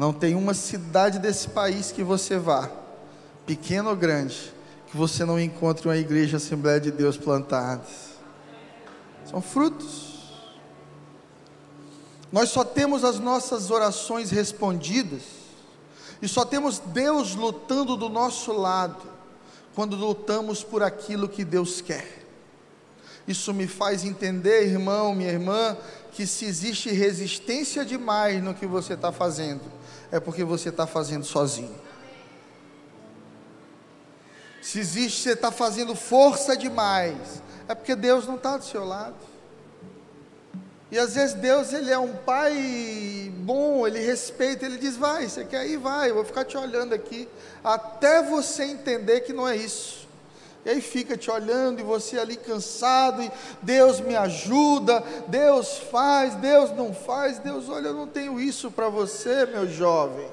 Não 0.00 0.14
tem 0.14 0.34
uma 0.34 0.54
cidade 0.54 1.18
desse 1.18 1.48
país 1.48 1.92
que 1.92 2.02
você 2.02 2.38
vá, 2.38 2.70
pequena 3.44 3.90
ou 3.90 3.94
grande, 3.94 4.50
que 4.86 4.96
você 4.96 5.26
não 5.26 5.38
encontre 5.38 5.86
uma 5.86 5.96
igreja 5.98 6.38
Assembleia 6.38 6.80
de 6.80 6.90
Deus 6.90 7.18
plantada. 7.18 7.84
São 9.26 9.42
frutos. 9.42 10.32
Nós 12.32 12.48
só 12.48 12.64
temos 12.64 13.04
as 13.04 13.18
nossas 13.18 13.70
orações 13.70 14.30
respondidas, 14.30 15.20
e 16.22 16.26
só 16.26 16.46
temos 16.46 16.78
Deus 16.78 17.34
lutando 17.34 17.94
do 17.94 18.08
nosso 18.08 18.54
lado, 18.54 19.02
quando 19.74 19.96
lutamos 19.96 20.64
por 20.64 20.82
aquilo 20.82 21.28
que 21.28 21.44
Deus 21.44 21.82
quer. 21.82 22.24
Isso 23.28 23.52
me 23.52 23.66
faz 23.66 24.02
entender, 24.02 24.64
irmão, 24.64 25.14
minha 25.14 25.30
irmã, 25.30 25.76
que 26.10 26.26
se 26.26 26.46
existe 26.46 26.90
resistência 26.90 27.84
demais 27.84 28.42
no 28.42 28.54
que 28.54 28.66
você 28.66 28.94
está 28.94 29.12
fazendo, 29.12 29.60
é 30.10 30.18
porque 30.18 30.44
você 30.44 30.68
está 30.70 30.86
fazendo 30.86 31.24
sozinho. 31.24 31.74
Se 34.60 34.78
existe, 34.78 35.22
você 35.22 35.32
está 35.32 35.50
fazendo 35.50 35.94
força 35.94 36.56
demais, 36.56 37.42
é 37.66 37.74
porque 37.74 37.94
Deus 37.94 38.26
não 38.26 38.36
está 38.36 38.56
do 38.56 38.64
seu 38.64 38.84
lado. 38.84 39.16
E 40.90 40.98
às 40.98 41.14
vezes 41.14 41.34
Deus, 41.34 41.72
Ele 41.72 41.90
é 41.90 41.98
um 41.98 42.14
pai 42.14 43.32
bom, 43.36 43.86
Ele 43.86 44.00
respeita, 44.00 44.66
Ele 44.66 44.76
diz, 44.76 44.96
vai, 44.96 45.28
você 45.28 45.44
quer 45.44 45.66
ir, 45.66 45.76
vai, 45.76 46.10
eu 46.10 46.16
vou 46.16 46.24
ficar 46.24 46.44
te 46.44 46.56
olhando 46.56 46.92
aqui, 46.92 47.28
até 47.62 48.22
você 48.22 48.64
entender 48.64 49.20
que 49.20 49.32
não 49.32 49.48
é 49.48 49.56
isso. 49.56 49.99
E 50.64 50.70
aí 50.70 50.80
fica 50.80 51.16
te 51.16 51.30
olhando 51.30 51.80
e 51.80 51.82
você 51.82 52.18
ali 52.18 52.36
cansado, 52.36 53.22
e 53.22 53.32
Deus 53.62 54.00
me 54.00 54.14
ajuda, 54.14 55.02
Deus 55.26 55.78
faz, 55.90 56.34
Deus 56.34 56.70
não 56.72 56.92
faz, 56.92 57.38
Deus, 57.38 57.68
olha, 57.68 57.88
eu 57.88 57.94
não 57.94 58.06
tenho 58.06 58.38
isso 58.38 58.70
para 58.70 58.88
você, 58.88 59.46
meu 59.46 59.66
jovem. 59.66 60.28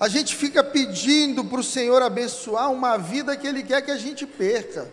A 0.00 0.08
gente 0.08 0.34
fica 0.34 0.62
pedindo 0.62 1.44
para 1.44 1.60
o 1.60 1.64
Senhor 1.64 2.02
abençoar 2.02 2.72
uma 2.72 2.96
vida 2.96 3.36
que 3.36 3.46
Ele 3.46 3.62
quer 3.62 3.82
que 3.82 3.90
a 3.90 3.96
gente 3.96 4.26
perca. 4.26 4.88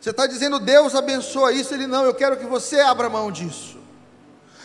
Você 0.00 0.10
está 0.10 0.26
dizendo, 0.26 0.58
Deus 0.58 0.94
abençoa 0.94 1.52
isso, 1.52 1.72
Ele 1.72 1.86
não, 1.86 2.04
eu 2.04 2.14
quero 2.14 2.36
que 2.38 2.46
você 2.46 2.80
abra 2.80 3.10
mão 3.10 3.30
disso. 3.30 3.81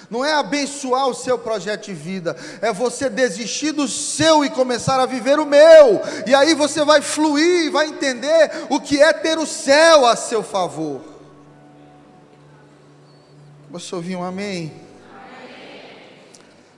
Não 0.10 0.24
é 0.24 0.34
abençoar 0.34 1.08
o 1.08 1.14
seu 1.14 1.38
projeto 1.38 1.86
de 1.86 1.94
vida, 1.94 2.36
é 2.62 2.72
você 2.72 3.10
desistir 3.10 3.72
do 3.72 3.88
seu 3.88 4.46
e 4.46 4.50
começar 4.50 5.00
a 5.00 5.06
viver 5.06 5.40
o 5.40 5.46
meu, 5.46 6.02
e 6.26 6.34
aí 6.34 6.54
você 6.54 6.84
vai 6.84 7.02
fluir 7.02 7.72
vai 7.72 7.88
entender 7.88 8.52
o 8.70 8.80
que 8.80 9.02
é 9.02 9.12
ter 9.12 9.38
o 9.38 9.46
céu 9.46 10.06
a 10.06 10.16
seu 10.16 10.42
favor. 10.42 11.02
Você 13.70 13.94
ouviu 13.94 14.20
um 14.20 14.24
amém? 14.24 14.72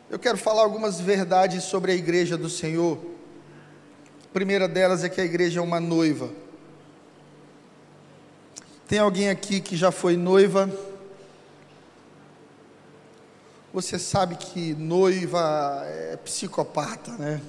Eu 0.10 0.18
quero 0.18 0.38
falar 0.38 0.64
algumas 0.64 1.00
verdades 1.00 1.64
sobre 1.64 1.92
a 1.92 1.96
igreja 1.96 2.36
do 2.36 2.50
Senhor. 2.50 2.98
A 4.26 4.34
primeira 4.34 4.68
delas 4.68 5.04
é 5.04 5.10
que 5.10 5.22
a 5.22 5.26
igreja 5.26 5.60
é 5.60 5.64
uma 5.64 5.80
noiva. 5.80 6.30
Tem 8.88 8.98
alguém 8.98 9.30
aqui 9.30 9.62
que 9.62 9.78
já 9.78 9.92
foi 9.92 10.18
noiva? 10.18 10.68
Você 13.72 14.00
sabe 14.00 14.36
que 14.36 14.74
noiva 14.74 15.84
é 15.86 16.18
psicopata, 16.18 17.12
né? 17.12 17.40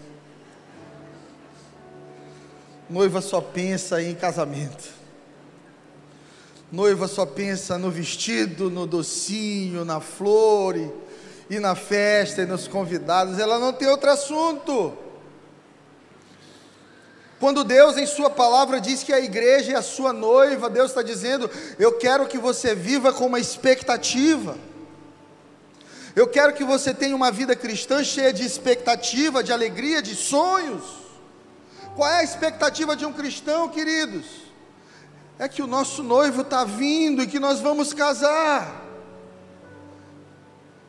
Noiva 2.90 3.22
só 3.22 3.40
pensa 3.40 4.02
em 4.02 4.14
casamento. 4.14 4.90
Noiva 6.70 7.08
só 7.08 7.24
pensa 7.24 7.78
no 7.78 7.90
vestido, 7.90 8.68
no 8.68 8.86
docinho, 8.86 9.82
na 9.82 9.98
flor 9.98 10.76
e, 10.76 10.92
e 11.48 11.58
na 11.58 11.74
festa 11.74 12.42
e 12.42 12.46
nos 12.46 12.68
convidados. 12.68 13.38
Ela 13.38 13.58
não 13.58 13.72
tem 13.72 13.88
outro 13.88 14.10
assunto. 14.10 14.92
Quando 17.38 17.64
Deus, 17.64 17.96
em 17.96 18.06
Sua 18.06 18.28
palavra, 18.28 18.78
diz 18.78 19.02
que 19.02 19.12
a 19.12 19.20
igreja 19.20 19.72
é 19.72 19.76
a 19.76 19.82
sua 19.82 20.12
noiva, 20.12 20.68
Deus 20.68 20.90
está 20.90 21.00
dizendo: 21.00 21.50
Eu 21.78 21.96
quero 21.96 22.26
que 22.26 22.36
você 22.36 22.74
viva 22.74 23.10
com 23.10 23.24
uma 23.24 23.40
expectativa. 23.40 24.58
Eu 26.20 26.28
quero 26.28 26.52
que 26.52 26.64
você 26.64 26.92
tenha 26.92 27.16
uma 27.16 27.32
vida 27.32 27.56
cristã 27.56 28.04
cheia 28.04 28.30
de 28.30 28.44
expectativa, 28.44 29.42
de 29.42 29.54
alegria, 29.54 30.02
de 30.02 30.14
sonhos. 30.14 30.84
Qual 31.96 32.06
é 32.06 32.18
a 32.18 32.22
expectativa 32.22 32.94
de 32.94 33.06
um 33.06 33.12
cristão, 33.14 33.70
queridos? 33.70 34.26
É 35.38 35.48
que 35.48 35.62
o 35.62 35.66
nosso 35.66 36.02
noivo 36.02 36.42
está 36.42 36.62
vindo 36.62 37.22
e 37.22 37.26
que 37.26 37.40
nós 37.40 37.60
vamos 37.60 37.94
casar. 37.94 38.84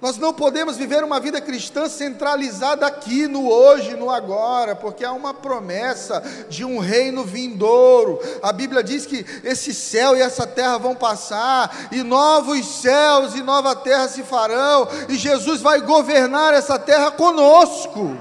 Nós 0.01 0.17
não 0.17 0.33
podemos 0.33 0.77
viver 0.77 1.03
uma 1.03 1.19
vida 1.19 1.39
cristã 1.39 1.87
centralizada 1.87 2.87
aqui, 2.87 3.27
no 3.27 3.47
hoje, 3.47 3.95
no 3.95 4.09
agora, 4.09 4.75
porque 4.75 5.05
há 5.05 5.11
uma 5.11 5.31
promessa 5.31 6.23
de 6.49 6.65
um 6.65 6.79
reino 6.79 7.23
vindouro. 7.23 8.19
A 8.41 8.51
Bíblia 8.51 8.83
diz 8.83 9.05
que 9.05 9.23
esse 9.43 9.71
céu 9.75 10.17
e 10.17 10.21
essa 10.21 10.47
terra 10.47 10.79
vão 10.79 10.95
passar, 10.95 11.89
e 11.91 12.01
novos 12.01 12.65
céus 12.65 13.35
e 13.35 13.43
nova 13.43 13.75
terra 13.75 14.07
se 14.07 14.23
farão, 14.23 14.87
e 15.07 15.15
Jesus 15.15 15.61
vai 15.61 15.81
governar 15.81 16.51
essa 16.51 16.79
terra 16.79 17.11
conosco. 17.11 18.17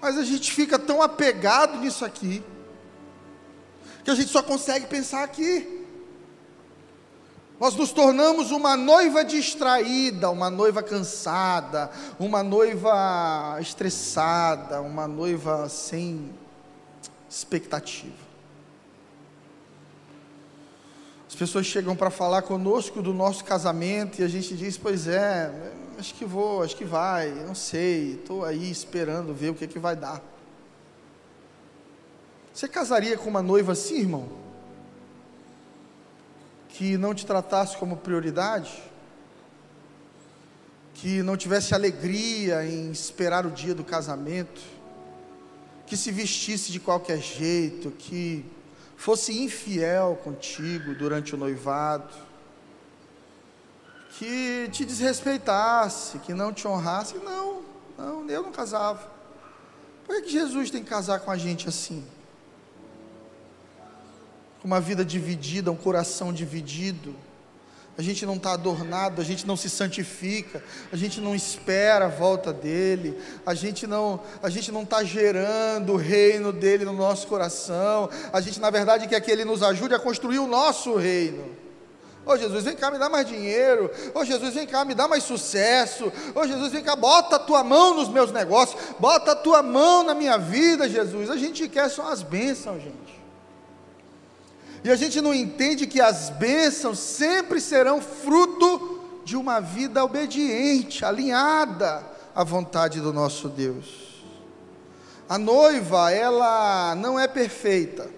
Mas 0.00 0.16
a 0.16 0.24
gente 0.24 0.50
fica 0.50 0.78
tão 0.78 1.02
apegado 1.02 1.76
nisso 1.80 2.02
aqui, 2.02 2.42
que 4.02 4.10
a 4.10 4.14
gente 4.14 4.30
só 4.30 4.42
consegue 4.42 4.86
pensar 4.86 5.22
aqui. 5.22 5.75
Nós 7.58 7.74
nos 7.74 7.90
tornamos 7.90 8.50
uma 8.50 8.76
noiva 8.76 9.24
distraída, 9.24 10.30
uma 10.30 10.50
noiva 10.50 10.82
cansada, 10.82 11.90
uma 12.18 12.42
noiva 12.42 13.56
estressada, 13.60 14.82
uma 14.82 15.08
noiva 15.08 15.66
sem 15.68 16.34
expectativa. 17.28 18.26
As 21.26 21.34
pessoas 21.34 21.64
chegam 21.64 21.96
para 21.96 22.10
falar 22.10 22.42
conosco 22.42 23.00
do 23.00 23.14
nosso 23.14 23.42
casamento 23.42 24.20
e 24.20 24.24
a 24.24 24.28
gente 24.28 24.54
diz: 24.54 24.76
Pois 24.76 25.08
é, 25.08 25.50
acho 25.98 26.14
que 26.14 26.26
vou, 26.26 26.62
acho 26.62 26.76
que 26.76 26.84
vai, 26.84 27.30
não 27.30 27.54
sei, 27.54 28.14
estou 28.14 28.44
aí 28.44 28.70
esperando 28.70 29.34
ver 29.34 29.50
o 29.50 29.54
que, 29.54 29.64
é 29.64 29.68
que 29.68 29.78
vai 29.78 29.96
dar. 29.96 30.22
Você 32.52 32.68
casaria 32.68 33.16
com 33.16 33.30
uma 33.30 33.42
noiva 33.42 33.72
assim, 33.72 34.00
irmão? 34.00 34.45
Que 36.76 36.98
não 36.98 37.14
te 37.14 37.24
tratasse 37.24 37.74
como 37.78 37.96
prioridade, 37.96 38.82
que 40.92 41.22
não 41.22 41.34
tivesse 41.34 41.74
alegria 41.74 42.66
em 42.66 42.90
esperar 42.90 43.46
o 43.46 43.50
dia 43.50 43.74
do 43.74 43.82
casamento, 43.82 44.60
que 45.86 45.96
se 45.96 46.10
vestisse 46.10 46.70
de 46.70 46.78
qualquer 46.78 47.18
jeito, 47.18 47.90
que 47.92 48.44
fosse 48.94 49.42
infiel 49.42 50.20
contigo 50.22 50.94
durante 50.94 51.34
o 51.34 51.38
noivado, 51.38 52.12
que 54.18 54.68
te 54.70 54.84
desrespeitasse, 54.84 56.18
que 56.18 56.34
não 56.34 56.52
te 56.52 56.68
honrasse. 56.68 57.14
Não, 57.16 57.62
não, 57.96 58.28
eu 58.28 58.42
não 58.42 58.52
casava. 58.52 59.10
Por 60.06 60.20
que 60.20 60.28
Jesus 60.28 60.70
tem 60.70 60.82
que 60.82 60.90
casar 60.90 61.20
com 61.20 61.30
a 61.30 61.38
gente 61.38 61.70
assim? 61.70 62.04
Uma 64.66 64.80
vida 64.80 65.04
dividida, 65.04 65.70
um 65.70 65.76
coração 65.76 66.32
dividido. 66.32 67.14
A 67.96 68.02
gente 68.02 68.26
não 68.26 68.34
está 68.34 68.52
adornado, 68.52 69.22
a 69.22 69.24
gente 69.24 69.46
não 69.46 69.56
se 69.56 69.70
santifica, 69.70 70.62
a 70.92 70.96
gente 70.96 71.20
não 71.20 71.36
espera 71.36 72.06
a 72.06 72.08
volta 72.08 72.52
dele, 72.52 73.16
a 73.46 73.54
gente 73.54 73.86
não 73.86 74.20
a 74.42 74.50
gente 74.50 74.72
não 74.72 74.82
está 74.82 75.04
gerando 75.04 75.92
o 75.92 75.96
reino 75.96 76.52
dele 76.52 76.84
no 76.84 76.92
nosso 76.92 77.28
coração. 77.28 78.10
A 78.32 78.40
gente 78.40 78.58
na 78.58 78.68
verdade 78.68 79.06
quer 79.06 79.20
que 79.20 79.30
ele 79.30 79.44
nos 79.44 79.62
ajude 79.62 79.94
a 79.94 80.00
construir 80.00 80.40
o 80.40 80.48
nosso 80.48 80.96
reino. 80.96 81.44
Ô 82.26 82.36
Jesus, 82.36 82.64
vem 82.64 82.74
cá, 82.74 82.90
me 82.90 82.98
dá 82.98 83.08
mais 83.08 83.24
dinheiro. 83.24 83.88
Ô 84.12 84.24
Jesus, 84.24 84.52
vem 84.52 84.66
cá, 84.66 84.84
me 84.84 84.96
dá 84.96 85.06
mais 85.06 85.22
sucesso. 85.22 86.12
Ô 86.34 86.44
Jesus, 86.44 86.72
vem 86.72 86.82
cá, 86.82 86.96
bota 86.96 87.36
a 87.36 87.38
tua 87.38 87.62
mão 87.62 87.94
nos 87.94 88.08
meus 88.08 88.32
negócios. 88.32 88.78
Bota 88.98 89.30
a 89.30 89.36
tua 89.36 89.62
mão 89.62 90.02
na 90.02 90.12
minha 90.12 90.36
vida, 90.36 90.88
Jesus. 90.88 91.30
A 91.30 91.36
gente 91.36 91.68
quer 91.68 91.88
só 91.88 92.10
as 92.10 92.20
bênçãos, 92.20 92.82
gente. 92.82 93.15
E 94.86 94.90
a 94.90 94.94
gente 94.94 95.20
não 95.20 95.34
entende 95.34 95.84
que 95.84 96.00
as 96.00 96.30
bênçãos 96.30 97.00
sempre 97.00 97.60
serão 97.60 98.00
fruto 98.00 99.00
de 99.24 99.36
uma 99.36 99.58
vida 99.58 100.04
obediente, 100.04 101.04
alinhada 101.04 102.06
à 102.32 102.44
vontade 102.44 103.00
do 103.00 103.12
nosso 103.12 103.48
Deus. 103.48 104.22
A 105.28 105.38
noiva, 105.38 106.12
ela 106.12 106.94
não 106.94 107.18
é 107.18 107.26
perfeita, 107.26 108.08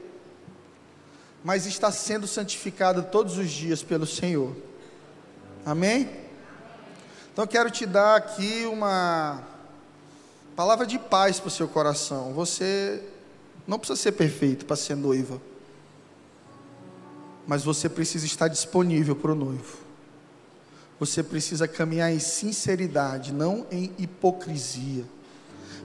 mas 1.43 1.65
está 1.65 1.91
sendo 1.91 2.27
santificada 2.27 3.01
todos 3.01 3.39
os 3.39 3.49
dias 3.51 3.83
pelo 3.83 4.05
Senhor. 4.07 4.55
Amém? 5.65 6.03
Então 7.33 7.45
eu 7.45 7.49
quero 7.49 7.71
te 7.71 7.87
dar 7.87 8.17
aqui 8.17 8.67
uma 8.67 9.43
palavra 10.55 10.87
de 10.87 10.99
paz 10.99 11.41
para 11.41 11.49
o 11.49 11.51
seu 11.51 11.67
coração. 11.67 12.35
Você 12.35 13.03
não 13.67 13.79
precisa 13.79 13.99
ser 13.99 14.13
perfeito 14.13 14.67
para 14.67 14.77
ser 14.77 14.97
noiva 14.97 15.48
mas 17.49 17.65
você 17.65 17.89
precisa 17.89 18.27
estar 18.27 18.47
disponível 18.47 19.17
para 19.17 19.33
o 19.33 19.35
noivo. 19.35 19.79
Você 21.01 21.23
precisa 21.23 21.67
caminhar 21.67 22.13
em 22.13 22.19
sinceridade, 22.19 23.33
não 23.33 23.67
em 23.71 23.91
hipocrisia. 23.97 25.05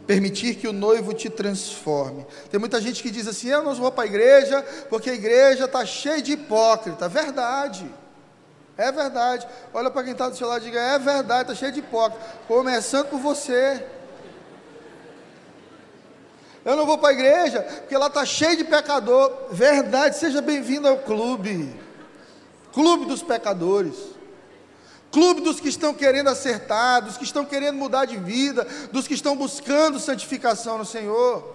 Permitir 0.06 0.56
que 0.56 0.67
o 0.67 0.73
noivo 0.73 1.13
te 1.13 1.30
transforme. 1.30 2.26
Tem 2.52 2.60
muita 2.60 2.82
gente 2.82 3.02
que 3.02 3.10
diz 3.10 3.26
assim: 3.28 3.47
eu 3.47 3.63
não 3.63 3.73
vou 3.73 3.89
para 3.93 4.04
a 4.04 4.08
igreja 4.08 4.62
porque 4.89 5.10
a 5.10 5.13
igreja 5.13 5.63
está 5.63 5.86
cheia 5.86 6.21
de 6.21 6.34
hipócrita. 6.34 7.08
Verdade. 7.08 7.89
É 8.78 8.91
verdade. 8.91 9.47
Olha 9.73 9.89
para 9.89 10.04
quem 10.04 10.12
está 10.12 10.28
do 10.28 10.36
seu 10.36 10.49
lado 10.49 10.63
e 10.63 10.65
diga: 10.65 10.82
é 10.82 10.99
verdade, 10.99 11.43
está 11.43 11.56
cheio 11.56 11.71
de 11.71 11.80
hipócrita. 11.80 12.21
Começando 12.45 13.08
por 13.08 13.19
você. 13.21 13.86
Eu 16.65 16.76
não 16.76 16.86
vou 16.86 16.97
para 16.97 17.10
a 17.10 17.13
igreja 17.13 17.62
porque 17.62 17.97
lá 17.97 18.08
está 18.08 18.26
cheio 18.26 18.56
de 18.56 18.63
pecador. 18.63 19.32
Verdade, 19.52 20.17
seja 20.17 20.41
bem-vindo 20.41 20.88
ao 20.88 20.97
clube. 20.97 21.73
Clube 22.71 23.06
dos 23.06 23.21
pecadores. 23.21 23.95
Clube 25.12 25.41
dos 25.41 25.59
que 25.59 25.70
estão 25.70 25.93
querendo 25.93 26.30
acertar, 26.30 27.03
dos 27.03 27.18
que 27.18 27.24
estão 27.24 27.45
querendo 27.45 27.76
mudar 27.76 28.05
de 28.05 28.18
vida, 28.18 28.66
dos 28.91 29.07
que 29.07 29.14
estão 29.14 29.36
buscando 29.36 29.99
santificação 29.99 30.78
no 30.78 30.86
Senhor. 30.86 31.53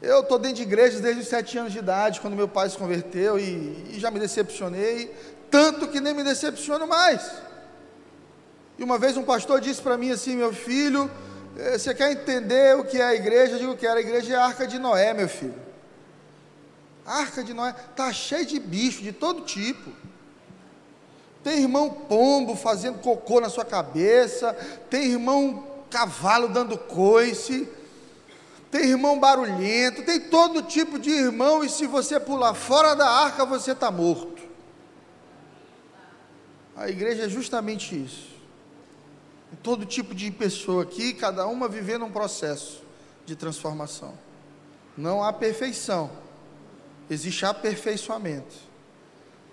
Eu 0.00 0.20
estou 0.20 0.38
dentro 0.38 0.58
de 0.58 0.62
igrejas 0.62 1.00
desde 1.00 1.22
os 1.22 1.26
sete 1.26 1.58
anos 1.58 1.72
de 1.72 1.80
idade, 1.80 2.20
quando 2.20 2.36
meu 2.36 2.46
pai 2.46 2.70
se 2.70 2.78
converteu, 2.78 3.36
e, 3.40 3.90
e 3.90 3.96
já 3.98 4.08
me 4.08 4.20
decepcionei, 4.20 5.12
tanto 5.50 5.88
que 5.88 6.00
nem 6.00 6.14
me 6.14 6.22
decepciono 6.22 6.86
mais. 6.86 7.28
E 8.78 8.84
uma 8.84 8.98
vez 8.98 9.16
um 9.16 9.24
pastor 9.24 9.60
disse 9.60 9.82
para 9.82 9.98
mim 9.98 10.12
assim: 10.12 10.36
meu 10.36 10.52
filho, 10.52 11.10
você 11.58 11.92
quer 11.92 12.12
entender 12.12 12.76
o 12.76 12.84
que 12.84 13.00
é 13.00 13.04
a 13.04 13.14
igreja? 13.14 13.54
Eu 13.54 13.58
digo 13.58 13.76
que 13.76 13.86
era 13.86 13.98
a 13.98 14.02
igreja 14.02 14.34
é 14.34 14.36
a 14.36 14.44
arca 14.44 14.64
de 14.64 14.78
Noé, 14.78 15.12
meu 15.12 15.28
filho. 15.28 15.60
A 17.04 17.18
arca 17.20 17.42
de 17.42 17.52
Noé 17.52 17.74
está 17.90 18.12
cheia 18.12 18.44
de 18.44 18.60
bicho 18.60 19.02
de 19.02 19.10
todo 19.10 19.40
tipo. 19.42 19.90
Tem 21.42 21.62
irmão 21.62 21.90
pombo 21.90 22.54
fazendo 22.54 22.98
cocô 22.98 23.40
na 23.40 23.48
sua 23.48 23.64
cabeça, 23.64 24.52
tem 24.88 25.06
irmão 25.06 25.66
cavalo 25.90 26.48
dando 26.48 26.78
coice, 26.78 27.68
tem 28.70 28.90
irmão 28.90 29.18
barulhento, 29.18 30.04
tem 30.04 30.20
todo 30.20 30.62
tipo 30.62 30.98
de 30.98 31.10
irmão, 31.10 31.64
e 31.64 31.68
se 31.68 31.86
você 31.86 32.20
pular 32.20 32.54
fora 32.54 32.94
da 32.94 33.08
arca, 33.08 33.44
você 33.44 33.72
está 33.72 33.90
morto. 33.90 34.42
A 36.76 36.88
igreja 36.88 37.24
é 37.24 37.28
justamente 37.28 38.04
isso. 38.04 38.27
Todo 39.62 39.84
tipo 39.84 40.14
de 40.14 40.30
pessoa 40.30 40.82
aqui, 40.82 41.12
cada 41.12 41.46
uma 41.46 41.68
vivendo 41.68 42.04
um 42.04 42.10
processo 42.10 42.82
de 43.24 43.34
transformação. 43.36 44.14
Não 44.96 45.22
há 45.22 45.32
perfeição, 45.32 46.10
existe 47.08 47.44
aperfeiçoamento. 47.44 48.56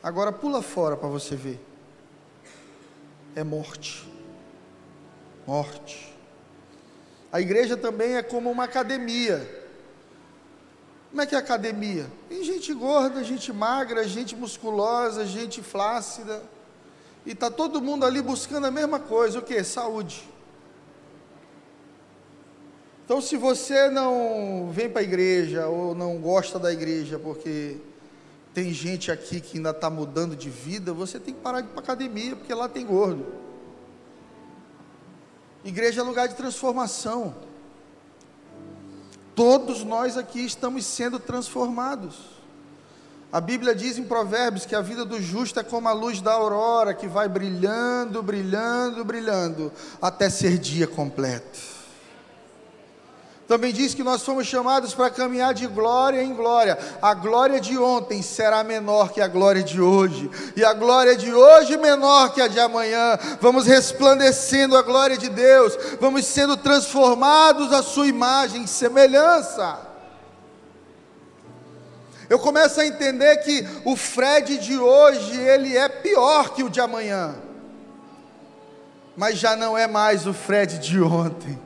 Agora 0.01 0.31
pula 0.31 0.61
fora 0.61 0.95
para 0.95 1.09
você 1.09 1.35
ver. 1.35 1.59
É 3.35 3.43
morte. 3.43 4.07
Morte. 5.45 6.15
A 7.31 7.41
igreja 7.41 7.75
também 7.75 8.15
é 8.15 8.23
como 8.23 8.49
uma 8.49 8.63
academia. 8.63 9.65
Como 11.09 11.21
é 11.21 11.25
que 11.25 11.35
é 11.35 11.37
academia? 11.37 12.07
Tem 12.29 12.43
gente 12.43 12.73
gorda, 12.73 13.23
gente 13.23 13.51
magra, 13.51 14.07
gente 14.07 14.35
musculosa, 14.35 15.25
gente 15.25 15.61
flácida. 15.61 16.43
E 17.26 17.32
está 17.32 17.49
todo 17.49 17.82
mundo 17.82 18.05
ali 18.05 18.21
buscando 18.21 18.67
a 18.67 18.71
mesma 18.71 18.99
coisa, 18.99 19.39
o 19.39 19.41
que? 19.41 19.63
Saúde. 19.63 20.30
Então, 23.03 23.21
se 23.21 23.38
você 23.38 23.89
não 23.89 24.69
vem 24.71 24.89
para 24.89 25.01
a 25.01 25.03
igreja 25.03 25.67
ou 25.67 25.93
não 25.93 26.17
gosta 26.17 26.57
da 26.57 26.73
igreja 26.73 27.19
porque 27.19 27.78
tem 28.53 28.73
gente 28.73 29.11
aqui 29.11 29.41
que 29.41 29.57
ainda 29.57 29.71
está 29.71 29.89
mudando 29.89 30.36
de 30.36 30.49
vida, 30.49 30.93
você 30.93 31.19
tem 31.19 31.34
que 31.34 31.39
parar 31.39 31.61
de 31.61 31.67
ir 31.67 31.71
para 31.71 31.82
academia, 31.82 32.36
porque 32.36 32.53
lá 32.53 32.69
tem 32.69 32.86
gordo. 32.86 33.26
Igreja 35.63 36.01
é 36.01 36.03
lugar 36.03 36.28
de 36.28 36.36
transformação. 36.36 37.36
Todos 39.36 39.84
nós 39.84 40.17
aqui 40.17 40.45
estamos 40.45 40.86
sendo 40.86 41.19
transformados. 41.19 42.34
A 43.32 43.41
Bíblia 43.41 43.76
diz 43.76 43.97
em 43.97 44.03
Provérbios 44.03 44.65
que 44.65 44.76
a 44.76 44.82
vida 44.82 45.03
do 45.03 45.21
justo 45.21 45.59
é 45.59 45.63
como 45.63 45.89
a 45.89 45.93
luz 45.93 46.21
da 46.21 46.34
aurora, 46.34 46.93
que 46.93 47.07
vai 47.07 47.28
brilhando, 47.28 48.23
brilhando, 48.23 49.03
brilhando, 49.03 49.71
até 50.01 50.30
ser 50.30 50.57
dia 50.57 50.88
completo. 50.88 51.76
Também 53.47 53.71
diz 53.71 53.93
que 53.93 54.03
nós 54.03 54.23
fomos 54.23 54.47
chamados 54.47 54.93
para 54.95 55.09
caminhar 55.11 55.53
de 55.53 55.67
glória 55.67 56.23
em 56.23 56.34
glória. 56.34 56.78
A 56.99 57.13
glória 57.13 57.59
de 57.59 57.78
ontem 57.78 58.21
será 58.23 58.63
menor 58.63 59.11
que 59.11 59.21
a 59.21 59.28
glória 59.28 59.61
de 59.61 59.80
hoje, 59.80 60.30
e 60.55 60.65
a 60.65 60.73
glória 60.73 61.15
de 61.15 61.32
hoje 61.32 61.78
menor 61.78 62.34
que 62.34 62.41
a 62.41 62.47
de 62.47 62.59
amanhã. 62.59 63.19
Vamos 63.39 63.67
resplandecendo 63.67 64.76
a 64.76 64.82
glória 64.82 65.17
de 65.17 65.30
Deus, 65.30 65.78
vamos 66.01 66.26
sendo 66.26 66.57
transformados 66.57 67.71
à 67.71 67.84
sua 67.84 68.07
imagem 68.07 68.63
e 68.63 68.67
semelhança. 68.67 69.84
Eu 72.30 72.39
começo 72.39 72.80
a 72.80 72.86
entender 72.86 73.38
que 73.38 73.67
o 73.84 73.95
Fred 73.95 74.57
de 74.57 74.78
hoje, 74.78 75.39
ele 75.39 75.76
é 75.76 75.88
pior 75.88 76.53
que 76.53 76.63
o 76.63 76.69
de 76.69 76.80
amanhã. 76.80 77.36
Mas 79.15 79.38
já 79.38 79.55
não 79.55 79.78
é 79.78 79.88
mais 79.88 80.26
o 80.28 80.34
Fred 80.34 80.80
de 80.80 81.01
ontem 81.01 81.65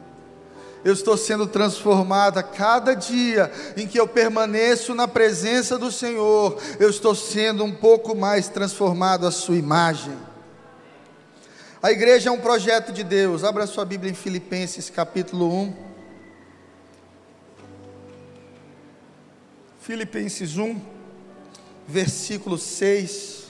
eu 0.83 0.93
estou 0.93 1.17
sendo 1.17 1.45
transformado 1.45 2.37
a 2.37 2.43
cada 2.43 2.93
dia 2.93 3.51
em 3.75 3.87
que 3.87 3.99
eu 3.99 4.07
permaneço 4.07 4.95
na 4.95 5.07
presença 5.07 5.77
do 5.77 5.91
Senhor, 5.91 6.57
eu 6.79 6.89
estou 6.89 7.13
sendo 7.13 7.63
um 7.63 7.73
pouco 7.73 8.15
mais 8.15 8.47
transformado 8.47 9.27
à 9.27 9.31
sua 9.31 9.55
imagem. 9.55 10.13
A 11.81 11.91
igreja 11.91 12.29
é 12.29 12.31
um 12.31 12.39
projeto 12.39 12.91
de 12.91 13.03
Deus. 13.03 13.43
Abra 13.43 13.65
sua 13.65 13.85
Bíblia 13.85 14.11
em 14.11 14.15
Filipenses 14.15 14.89
capítulo 14.89 15.53
1. 15.53 15.88
Filipenses 19.89 20.55
1, 20.55 20.79
versículo 21.87 22.59
6. 22.59 23.45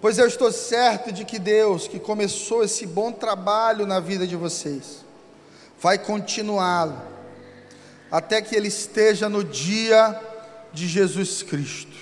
Pois 0.00 0.18
eu 0.18 0.26
estou 0.26 0.50
certo 0.50 1.12
de 1.12 1.24
que 1.24 1.38
Deus, 1.38 1.86
que 1.86 2.00
começou 2.00 2.64
esse 2.64 2.84
bom 2.84 3.12
trabalho 3.12 3.86
na 3.86 4.00
vida 4.00 4.26
de 4.26 4.34
vocês, 4.34 5.04
vai 5.80 5.98
continuá-lo, 5.98 7.00
até 8.10 8.42
que 8.42 8.56
ele 8.56 8.66
esteja 8.66 9.28
no 9.28 9.44
dia 9.44 10.20
de 10.72 10.88
Jesus 10.88 11.44
Cristo. 11.44 11.96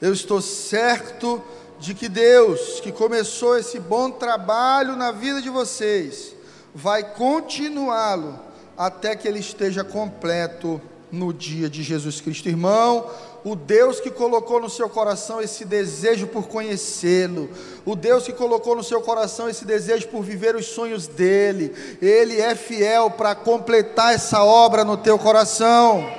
Eu 0.00 0.12
estou 0.12 0.40
certo 0.40 1.42
de 1.80 1.92
que 1.92 2.08
Deus, 2.08 2.78
que 2.78 2.92
começou 2.92 3.58
esse 3.58 3.80
bom 3.80 4.12
trabalho 4.12 4.94
na 4.94 5.10
vida 5.10 5.42
de 5.42 5.50
vocês, 5.50 6.36
vai 6.72 7.02
continuá-lo 7.02 8.46
até 8.76 9.16
que 9.16 9.26
ele 9.26 9.38
esteja 9.38 9.82
completo 9.82 10.80
no 11.10 11.32
dia 11.32 11.68
de 11.68 11.82
Jesus 11.82 12.20
Cristo. 12.20 12.48
Irmão, 12.48 13.08
o 13.44 13.54
Deus 13.54 14.00
que 14.00 14.10
colocou 14.10 14.60
no 14.60 14.68
seu 14.68 14.88
coração 14.88 15.40
esse 15.40 15.64
desejo 15.64 16.26
por 16.26 16.48
conhecê-lo, 16.48 17.48
o 17.84 17.94
Deus 17.94 18.24
que 18.24 18.32
colocou 18.32 18.74
no 18.74 18.82
seu 18.82 19.00
coração 19.00 19.48
esse 19.48 19.64
desejo 19.64 20.08
por 20.08 20.22
viver 20.22 20.56
os 20.56 20.66
sonhos 20.66 21.06
dele, 21.06 21.72
ele 22.02 22.40
é 22.40 22.54
fiel 22.54 23.10
para 23.10 23.34
completar 23.34 24.14
essa 24.14 24.42
obra 24.42 24.84
no 24.84 24.96
teu 24.96 25.18
coração. 25.18 26.10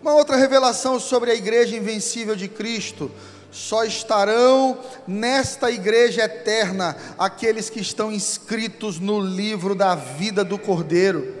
Uma 0.00 0.14
outra 0.14 0.36
revelação 0.36 1.00
sobre 1.00 1.32
a 1.32 1.34
igreja 1.34 1.76
invencível 1.76 2.36
de 2.36 2.46
Cristo. 2.46 3.10
Só 3.56 3.84
estarão 3.84 4.78
nesta 5.08 5.70
igreja 5.70 6.24
eterna 6.24 6.94
aqueles 7.18 7.70
que 7.70 7.80
estão 7.80 8.12
inscritos 8.12 9.00
no 9.00 9.18
livro 9.18 9.74
da 9.74 9.94
vida 9.94 10.44
do 10.44 10.58
Cordeiro. 10.58 11.34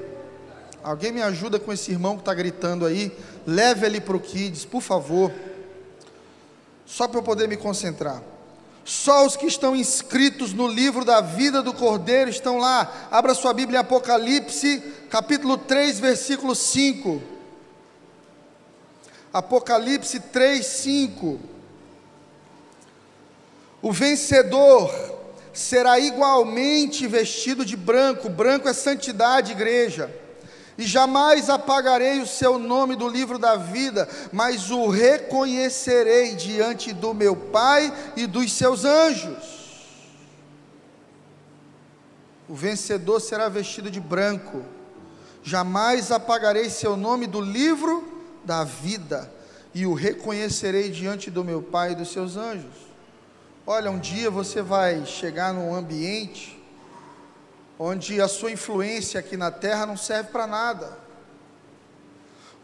Alguém 0.82 1.12
me 1.12 1.20
ajuda 1.20 1.60
com 1.60 1.70
esse 1.70 1.90
irmão 1.90 2.14
que 2.14 2.22
está 2.22 2.32
gritando 2.32 2.86
aí? 2.86 3.14
Leve 3.46 3.84
ele 3.84 4.00
para 4.00 4.16
o 4.16 4.20
Kids, 4.20 4.64
por 4.64 4.80
favor. 4.80 5.30
Só 6.86 7.06
para 7.06 7.18
eu 7.18 7.22
poder 7.22 7.48
me 7.48 7.56
concentrar. 7.58 8.22
Só 8.82 9.26
os 9.26 9.36
que 9.36 9.46
estão 9.46 9.76
inscritos 9.76 10.54
no 10.54 10.66
livro 10.66 11.04
da 11.04 11.20
vida 11.20 11.62
do 11.62 11.74
Cordeiro 11.74 12.30
estão 12.30 12.56
lá. 12.56 13.08
Abra 13.10 13.34
sua 13.34 13.52
Bíblia 13.52 13.76
em 13.76 13.80
Apocalipse, 13.82 14.82
capítulo 15.10 15.58
3, 15.58 16.00
versículo 16.00 16.54
5. 16.54 17.22
Apocalipse 19.34 20.18
3, 20.18 20.64
5. 20.64 21.55
O 23.82 23.92
vencedor 23.92 24.92
será 25.52 25.98
igualmente 25.98 27.06
vestido 27.06 27.64
de 27.64 27.76
branco, 27.76 28.28
branco 28.28 28.68
é 28.68 28.72
santidade, 28.72 29.52
igreja 29.52 30.10
e 30.78 30.84
jamais 30.84 31.48
apagarei 31.48 32.20
o 32.20 32.26
seu 32.26 32.58
nome 32.58 32.96
do 32.96 33.08
livro 33.08 33.38
da 33.38 33.56
vida, 33.56 34.08
mas 34.32 34.70
o 34.70 34.88
reconhecerei 34.88 36.34
diante 36.34 36.92
do 36.92 37.14
meu 37.14 37.34
Pai 37.34 37.92
e 38.14 38.26
dos 38.26 38.52
seus 38.52 38.84
anjos. 38.84 39.56
O 42.48 42.54
vencedor 42.54 43.20
será 43.20 43.48
vestido 43.48 43.90
de 43.90 44.00
branco, 44.00 44.62
jamais 45.42 46.12
apagarei 46.12 46.68
seu 46.68 46.96
nome 46.96 47.26
do 47.26 47.40
livro 47.40 48.06
da 48.44 48.62
vida, 48.62 49.32
e 49.74 49.86
o 49.86 49.94
reconhecerei 49.94 50.90
diante 50.90 51.30
do 51.30 51.42
meu 51.42 51.62
Pai 51.62 51.92
e 51.92 51.94
dos 51.96 52.12
seus 52.12 52.36
anjos. 52.36 52.85
Olha, 53.68 53.90
um 53.90 53.98
dia 53.98 54.30
você 54.30 54.62
vai 54.62 55.04
chegar 55.04 55.52
num 55.52 55.74
ambiente 55.74 56.56
onde 57.76 58.20
a 58.20 58.28
sua 58.28 58.52
influência 58.52 59.18
aqui 59.18 59.36
na 59.36 59.50
terra 59.50 59.84
não 59.84 59.96
serve 59.96 60.30
para 60.30 60.46
nada. 60.46 60.96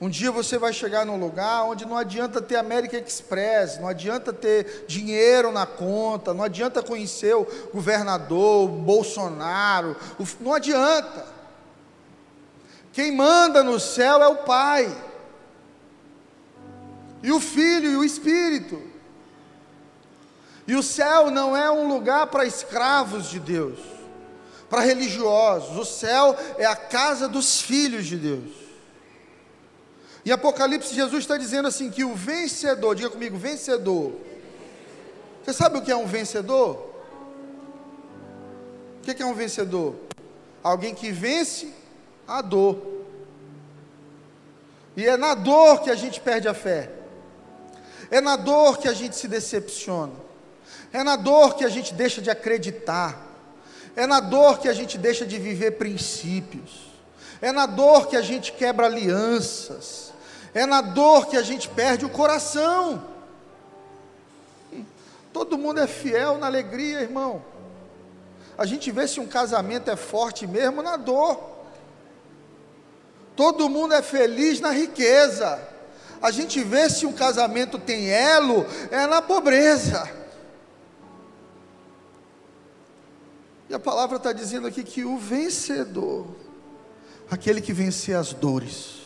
Um 0.00 0.09
dia 0.09 0.30
você 0.30 0.59
vai 0.59 0.72
chegar 0.72 1.05
num 1.05 1.18
lugar 1.18 1.64
onde 1.64 1.84
não 1.84 1.96
adianta 1.96 2.40
ter 2.40 2.55
América 2.55 2.96
Express, 2.96 3.80
não 3.80 3.88
adianta 3.88 4.32
ter 4.32 4.84
dinheiro 4.86 5.50
na 5.50 5.66
conta, 5.66 6.32
não 6.32 6.44
adianta 6.44 6.84
conhecer 6.84 7.34
o 7.34 7.46
governador, 7.74 8.64
o 8.64 8.68
Bolsonaro, 8.68 9.96
o, 10.20 10.26
não 10.40 10.55
adianta. 10.55 11.26
Quem 12.92 13.11
manda 13.11 13.64
no 13.64 13.80
céu 13.80 14.22
é 14.22 14.28
o 14.28 14.36
Pai, 14.36 14.96
e 17.24 17.32
o 17.32 17.40
Filho 17.40 17.90
e 17.90 17.96
o 17.96 18.05
Espírito. 18.05 18.91
E 20.67 20.75
o 20.75 20.83
céu 20.83 21.31
não 21.31 21.57
é 21.57 21.71
um 21.71 21.89
lugar 21.89 22.29
para 22.29 22.47
escravos 22.47 23.29
de 23.29 23.41
Deus 23.41 23.79
para 24.73 24.81
religiosos. 24.81 25.77
O 25.77 25.85
céu 25.85 26.35
é 26.57 26.65
a 26.65 26.75
casa 26.75 27.29
dos 27.29 27.61
filhos 27.61 28.07
de 28.07 28.17
Deus. 28.17 28.55
Em 30.25 30.31
Apocalipse, 30.31 30.95
Jesus 30.95 31.25
está 31.25 31.37
dizendo 31.37 31.69
assim: 31.69 31.91
que 31.91 32.03
o 32.03 32.15
vencedor, 32.15 32.95
diga 32.95 33.11
comigo, 33.11 33.37
vencedor. 33.37 34.15
Você 35.45 35.53
sabe 35.53 35.77
o 35.77 35.83
que 35.83 35.93
é 35.93 35.97
um 35.97 36.07
vencedor? 36.07 36.91
O 38.97 39.03
que 39.03 39.23
é 39.23 39.27
um 39.27 39.35
vencedor? 39.35 39.95
Alguém 40.63 40.95
que 40.95 41.13
vence 41.13 41.71
a 42.27 42.41
dor. 42.41 42.79
E 44.97 45.07
é 45.07 45.19
na 45.19 45.35
dor 45.35 45.83
que 45.83 45.91
a 45.91 45.95
gente 45.95 46.19
perde 46.19 46.49
a 46.49 46.55
fé. 46.55 46.91
É 48.11 48.23
na 48.23 48.37
dor 48.37 48.79
que 48.79 48.89
a 48.89 48.95
gente 48.95 49.17
se 49.17 49.29
decepciona. 49.29 50.22
É 50.93 51.03
na 51.03 51.16
dor 51.16 51.55
que 51.55 51.64
a 51.64 51.68
gente 51.68 51.95
deixa 51.95 52.20
de 52.20 52.30
acreditar. 52.30 53.18
É 53.97 54.07
na 54.07 54.20
dor 54.20 54.59
que 54.59 54.68
a 54.68 54.72
gente 54.72 54.99
deixa 54.99 55.24
de 55.24 55.38
viver 55.38 55.72
princípios. 55.72 56.93
É 57.40 57.51
na 57.51 57.66
dor 57.66 58.07
que 58.07 58.16
a 58.16 58.22
gente 58.22 58.53
quebra 58.53 58.86
alianças. 58.86 60.12
É 60.55 60.66
na 60.66 60.80
dor 60.80 61.26
que 61.26 61.36
a 61.36 61.43
gente 61.43 61.68
perde 61.68 62.05
o 62.05 62.11
coração. 62.11 63.03
Todo 65.32 65.57
mundo 65.57 65.80
é 65.80 65.86
fiel 65.86 66.36
na 66.36 66.47
alegria, 66.47 67.01
irmão. 67.01 67.43
A 68.57 68.66
gente 68.66 68.90
vê 68.90 69.09
se 69.09 69.18
um 69.18 69.26
casamento 69.26 69.90
é 69.90 69.97
forte 69.97 70.47
mesmo 70.47 70.82
na 70.82 70.97
dor. 70.97 71.53
Todo 73.34 73.68
mundo 73.68 73.95
é 73.95 74.03
feliz 74.03 74.61
na 74.61 74.70
riqueza. 74.70 75.59
A 76.20 76.30
gente 76.30 76.62
vê 76.62 76.88
se 76.90 77.07
um 77.07 77.12
casamento 77.12 77.78
tem 77.78 78.11
elo 78.11 78.66
é 78.90 79.07
na 79.07 79.22
pobreza. 79.22 80.22
E 83.73 83.75
a 83.75 83.79
palavra 83.79 84.18
está 84.18 84.35
dizendo 84.35 84.66
aqui 84.66 84.85
que 84.85 85.03
o 85.03 85.16
vencedor, 85.16 86.27
aquele 87.31 87.59
que 87.59 87.73
vencia 87.73 88.18
as 88.18 88.35
dores, 88.35 89.01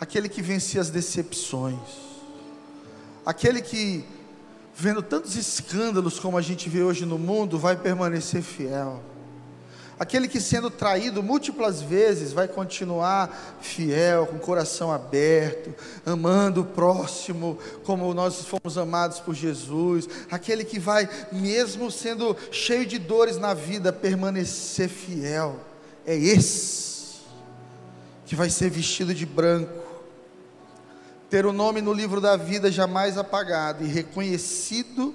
aquele 0.00 0.26
que 0.26 0.40
vencia 0.40 0.80
as 0.80 0.88
decepções, 0.88 1.78
aquele 3.26 3.60
que 3.60 4.06
vendo 4.74 5.02
tantos 5.02 5.36
escândalos 5.36 6.18
como 6.18 6.38
a 6.38 6.40
gente 6.40 6.66
vê 6.66 6.82
hoje 6.82 7.04
no 7.04 7.18
mundo, 7.18 7.58
vai 7.58 7.76
permanecer 7.76 8.40
fiel. 8.40 9.02
Aquele 9.98 10.28
que 10.28 10.40
sendo 10.40 10.70
traído 10.70 11.22
múltiplas 11.22 11.82
vezes 11.82 12.32
vai 12.32 12.46
continuar 12.46 13.58
fiel, 13.60 14.26
com 14.26 14.36
o 14.36 14.40
coração 14.40 14.92
aberto, 14.92 15.74
amando 16.06 16.60
o 16.60 16.64
próximo 16.64 17.58
como 17.84 18.14
nós 18.14 18.44
fomos 18.44 18.78
amados 18.78 19.18
por 19.18 19.34
Jesus. 19.34 20.08
Aquele 20.30 20.64
que 20.64 20.78
vai, 20.78 21.08
mesmo 21.32 21.90
sendo 21.90 22.36
cheio 22.52 22.86
de 22.86 22.98
dores 22.98 23.38
na 23.38 23.54
vida, 23.54 23.92
permanecer 23.92 24.88
fiel. 24.88 25.56
É 26.06 26.14
esse 26.14 27.18
que 28.24 28.36
vai 28.36 28.50
ser 28.50 28.70
vestido 28.70 29.12
de 29.12 29.26
branco 29.26 29.88
ter 31.30 31.44
o 31.44 31.52
nome 31.52 31.82
no 31.82 31.92
livro 31.92 32.20
da 32.20 32.36
vida 32.36 32.70
jamais 32.70 33.18
apagado 33.18 33.84
e 33.84 33.86
reconhecido 33.86 35.14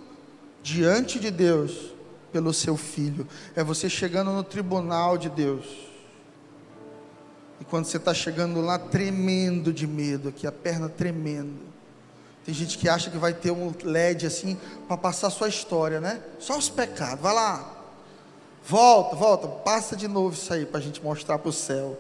diante 0.62 1.20
de 1.20 1.32
Deus 1.32 1.93
pelo 2.34 2.52
seu 2.52 2.76
filho. 2.76 3.28
É 3.56 3.64
você 3.64 3.88
chegando 3.88 4.32
no 4.32 4.44
tribunal 4.44 5.18
de 5.18 5.30
Deus. 5.30 5.66
E 7.62 7.64
quando 7.64 7.86
você 7.86 7.98
está 7.98 8.14
chegando 8.14 8.60
lá 8.60 8.80
tremendo 8.80 9.72
de 9.72 9.86
medo, 9.86 10.30
aqui 10.30 10.48
a 10.48 10.52
perna 10.52 10.90
tremendo. 10.90 11.62
Tem 12.44 12.54
gente 12.54 12.78
que 12.78 12.90
acha 12.90 13.10
que 13.10 13.18
vai 13.18 13.34
ter 13.34 13.52
um 13.52 13.72
LED 13.84 14.26
assim 14.26 14.60
para 14.88 14.98
passar 14.98 15.30
sua 15.30 15.48
história, 15.48 16.02
né? 16.02 16.22
Só 16.40 16.58
os 16.58 16.70
pecados. 16.70 17.22
Vai 17.22 17.34
lá. 17.34 17.72
Volta, 18.66 19.16
volta. 19.16 19.48
Passa 19.48 19.96
de 19.96 20.08
novo 20.08 20.34
isso 20.34 20.52
aí 20.52 20.66
para 20.66 20.80
a 20.80 20.84
gente 20.84 21.02
mostrar 21.02 21.38
para 21.38 21.50
o 21.50 21.54
céu. 21.54 21.98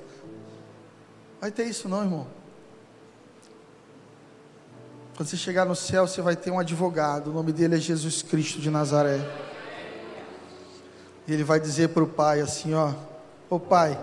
Vai 1.40 1.52
ter 1.52 1.66
isso 1.66 1.88
não, 1.88 2.02
irmão. 2.02 2.28
Quando 5.16 5.30
você 5.30 5.38
chegar 5.38 5.64
no 5.64 5.76
céu, 5.76 6.08
você 6.08 6.22
vai 6.22 6.36
ter 6.36 6.52
um 6.52 6.60
advogado. 6.60 7.30
O 7.30 7.34
nome 7.34 7.54
dele 7.54 7.76
é 7.76 7.80
Jesus 7.80 8.22
Cristo 8.22 8.60
de 8.60 8.70
Nazaré. 8.70 9.22
Ele 11.28 11.44
vai 11.44 11.60
dizer 11.60 11.90
para 11.90 12.04
o 12.04 12.08
pai 12.08 12.42
assim: 12.42 12.74
Ó, 12.74 12.92
ô 13.50 13.60
pai, 13.60 14.00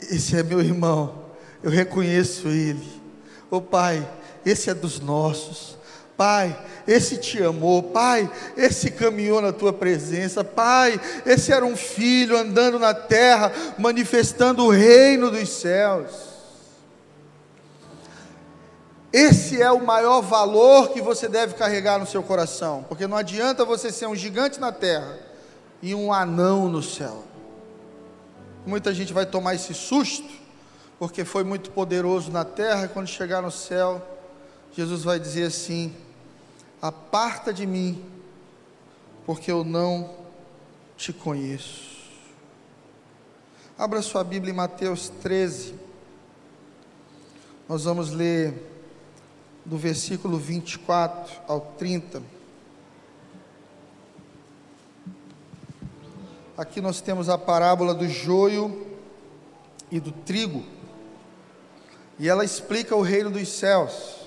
esse 0.00 0.36
é 0.36 0.42
meu 0.42 0.60
irmão, 0.60 1.14
eu 1.62 1.70
reconheço 1.70 2.48
ele. 2.48 3.02
Ô 3.50 3.60
pai, 3.60 4.08
esse 4.44 4.70
é 4.70 4.74
dos 4.74 5.00
nossos. 5.00 5.76
Pai, 6.16 6.56
esse 6.86 7.16
te 7.16 7.42
amou, 7.42 7.82
Pai, 7.82 8.30
esse 8.56 8.90
caminhou 8.90 9.40
na 9.40 9.52
tua 9.52 9.72
presença, 9.72 10.44
Pai, 10.44 11.00
esse 11.24 11.52
era 11.52 11.64
um 11.64 11.76
filho 11.76 12.36
andando 12.36 12.78
na 12.78 12.94
terra, 12.94 13.50
manifestando 13.78 14.64
o 14.64 14.70
reino 14.70 15.30
dos 15.30 15.48
céus. 15.48 16.31
Esse 19.12 19.60
é 19.60 19.70
o 19.70 19.84
maior 19.84 20.22
valor 20.22 20.88
que 20.88 21.02
você 21.02 21.28
deve 21.28 21.52
carregar 21.54 21.98
no 21.98 22.06
seu 22.06 22.22
coração, 22.22 22.82
porque 22.88 23.06
não 23.06 23.16
adianta 23.16 23.62
você 23.62 23.92
ser 23.92 24.06
um 24.06 24.16
gigante 24.16 24.58
na 24.58 24.72
terra 24.72 25.18
e 25.82 25.94
um 25.94 26.10
anão 26.10 26.66
no 26.66 26.82
céu. 26.82 27.22
Muita 28.64 28.94
gente 28.94 29.12
vai 29.12 29.26
tomar 29.26 29.54
esse 29.54 29.74
susto, 29.74 30.28
porque 30.98 31.26
foi 31.26 31.44
muito 31.44 31.70
poderoso 31.72 32.30
na 32.30 32.42
terra, 32.42 32.86
e 32.86 32.88
quando 32.88 33.06
chegar 33.06 33.42
no 33.42 33.50
céu, 33.50 34.00
Jesus 34.72 35.04
vai 35.04 35.20
dizer 35.20 35.48
assim: 35.48 35.94
Aparta 36.80 37.52
de 37.52 37.66
mim, 37.66 38.02
porque 39.26 39.52
eu 39.52 39.62
não 39.62 40.10
te 40.96 41.12
conheço. 41.12 41.92
Abra 43.76 44.00
sua 44.00 44.24
Bíblia 44.24 44.52
em 44.52 44.56
Mateus 44.56 45.08
13. 45.08 45.74
Nós 47.68 47.84
vamos 47.84 48.10
ler 48.10 48.71
do 49.64 49.76
versículo 49.76 50.38
24 50.38 51.40
ao 51.46 51.60
30. 51.78 52.22
Aqui 56.56 56.80
nós 56.80 57.00
temos 57.00 57.28
a 57.28 57.38
parábola 57.38 57.94
do 57.94 58.08
joio 58.08 58.86
e 59.90 59.98
do 59.98 60.12
trigo, 60.12 60.64
e 62.18 62.28
ela 62.28 62.44
explica 62.44 62.94
o 62.94 63.02
reino 63.02 63.30
dos 63.30 63.48
céus. 63.48 64.20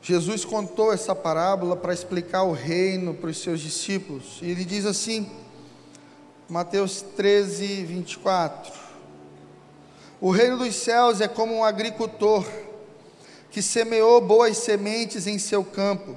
Jesus 0.00 0.44
contou 0.44 0.92
essa 0.92 1.14
parábola 1.14 1.76
para 1.76 1.94
explicar 1.94 2.42
o 2.42 2.52
reino 2.52 3.14
para 3.14 3.30
os 3.30 3.38
seus 3.38 3.60
discípulos, 3.60 4.38
e 4.42 4.50
ele 4.50 4.64
diz 4.64 4.84
assim, 4.86 5.30
Mateus 6.48 7.00
13, 7.00 7.84
24: 7.84 8.72
O 10.20 10.30
reino 10.30 10.58
dos 10.58 10.74
céus 10.74 11.20
é 11.20 11.28
como 11.28 11.54
um 11.54 11.64
agricultor 11.64 12.44
que 13.54 13.62
semeou 13.62 14.20
boas 14.20 14.58
sementes 14.58 15.28
em 15.28 15.38
seu 15.38 15.62
campo. 15.62 16.16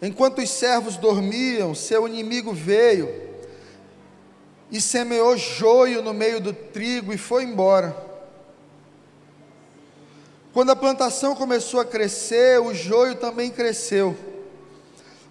Enquanto 0.00 0.40
os 0.40 0.48
servos 0.48 0.96
dormiam, 0.96 1.74
seu 1.74 2.06
inimigo 2.06 2.52
veio 2.52 3.12
e 4.70 4.80
semeou 4.80 5.36
joio 5.36 6.00
no 6.00 6.14
meio 6.14 6.40
do 6.40 6.52
trigo 6.52 7.12
e 7.12 7.18
foi 7.18 7.42
embora. 7.42 7.96
Quando 10.52 10.70
a 10.70 10.76
plantação 10.76 11.34
começou 11.34 11.80
a 11.80 11.84
crescer, 11.84 12.60
o 12.60 12.72
joio 12.72 13.16
também 13.16 13.50
cresceu. 13.50 14.16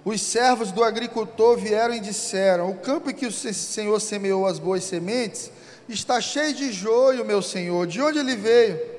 Os 0.04 0.22
servos 0.22 0.70
do 0.70 0.84
agricultor 0.84 1.56
vieram 1.56 1.93
e 1.93 2.02
disseram: 2.02 2.72
O 2.72 2.76
campo 2.76 3.10
em 3.10 3.14
que 3.14 3.26
o 3.26 3.32
Senhor 3.32 4.02
semeou 4.02 4.45
as 4.45 4.60
boas 4.60 4.84
sementes 4.84 5.50
está 5.88 6.20
cheio 6.20 6.54
de 6.54 6.74
joio, 6.74 7.24
meu 7.24 7.41
senhor. 7.41 7.88
De 7.88 8.02
onde 8.02 8.20
ele 8.20 8.36
veio? 8.36 8.99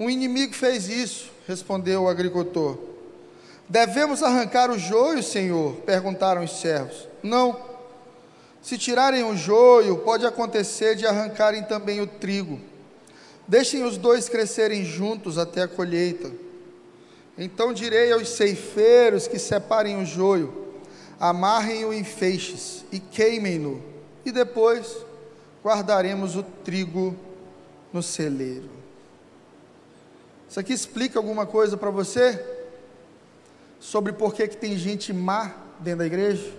Um 0.00 0.08
inimigo 0.08 0.54
fez 0.54 0.88
isso, 0.88 1.30
respondeu 1.46 2.04
o 2.04 2.08
agricultor. 2.08 2.78
Devemos 3.68 4.22
arrancar 4.22 4.70
o 4.70 4.78
joio, 4.78 5.22
senhor? 5.22 5.74
perguntaram 5.82 6.42
os 6.42 6.58
servos. 6.58 7.06
Não. 7.22 7.60
Se 8.62 8.78
tirarem 8.78 9.22
o 9.24 9.36
joio, 9.36 9.98
pode 9.98 10.24
acontecer 10.24 10.96
de 10.96 11.06
arrancarem 11.06 11.64
também 11.64 12.00
o 12.00 12.06
trigo. 12.06 12.58
Deixem 13.46 13.84
os 13.84 13.98
dois 13.98 14.26
crescerem 14.26 14.86
juntos 14.86 15.36
até 15.36 15.64
a 15.64 15.68
colheita. 15.68 16.32
Então 17.36 17.70
direi 17.70 18.10
aos 18.10 18.30
ceifeiros 18.30 19.28
que 19.28 19.38
separem 19.38 20.00
o 20.00 20.06
joio, 20.06 20.78
amarrem-o 21.18 21.92
em 21.92 22.04
feixes 22.04 22.86
e 22.90 22.98
queimem-no, 22.98 23.82
e 24.24 24.32
depois 24.32 24.96
guardaremos 25.62 26.36
o 26.36 26.42
trigo 26.42 27.14
no 27.92 28.02
celeiro. 28.02 28.79
Isso 30.50 30.58
aqui 30.58 30.72
explica 30.72 31.16
alguma 31.16 31.46
coisa 31.46 31.76
para 31.76 31.90
você? 31.90 32.44
Sobre 33.78 34.12
por 34.12 34.34
que, 34.34 34.48
que 34.48 34.56
tem 34.56 34.76
gente 34.76 35.12
má 35.12 35.54
dentro 35.78 36.00
da 36.00 36.06
igreja? 36.06 36.52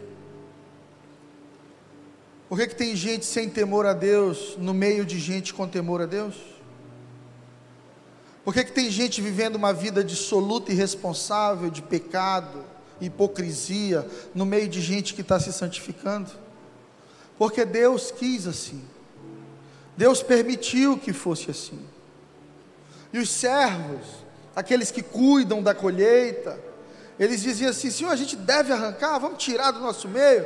Por 2.48 2.58
que, 2.58 2.68
que 2.68 2.76
tem 2.76 2.96
gente 2.96 3.26
sem 3.26 3.50
temor 3.50 3.86
a 3.86 3.92
Deus 3.92 4.56
no 4.58 4.74
meio 4.74 5.06
de 5.06 5.20
gente 5.20 5.54
com 5.54 5.68
temor 5.68 6.02
a 6.02 6.06
Deus? 6.06 6.36
Por 8.46 8.54
que, 8.54 8.64
que 8.64 8.72
tem 8.72 8.90
gente 8.90 9.22
vivendo 9.22 9.58
uma 9.58 9.74
vida 9.74 10.02
dissoluta 10.02 10.72
e 10.72 10.74
irresponsável, 10.74 11.70
de 11.70 11.82
pecado, 11.82 12.64
hipocrisia, 13.02 14.08
no 14.34 14.46
meio 14.46 14.70
de 14.70 14.80
gente 14.80 15.14
que 15.14 15.22
está 15.22 15.38
se 15.38 15.52
santificando? 15.52 16.32
Porque 17.38 17.66
Deus 17.66 18.10
quis 18.10 18.48
assim. 18.48 18.82
Deus 19.98 20.24
permitiu 20.24 20.98
que 20.98 21.12
fosse 21.12 21.52
assim. 21.52 21.91
E 23.14 23.20
os 23.20 23.30
servos, 23.30 24.06
aqueles 24.56 24.92
que 24.92 25.02
cuidam 25.02 25.62
da 25.62 25.74
colheita, 25.76 26.60
eles 27.20 27.42
diziam 27.42 27.70
assim: 27.70 27.90
Senhor, 27.90 28.10
a 28.10 28.16
gente 28.16 28.36
deve 28.36 28.72
arrancar, 28.72 29.18
vamos 29.20 29.44
tirar 29.44 29.72
do 29.72 29.80
nosso 29.80 30.08
meio, 30.08 30.46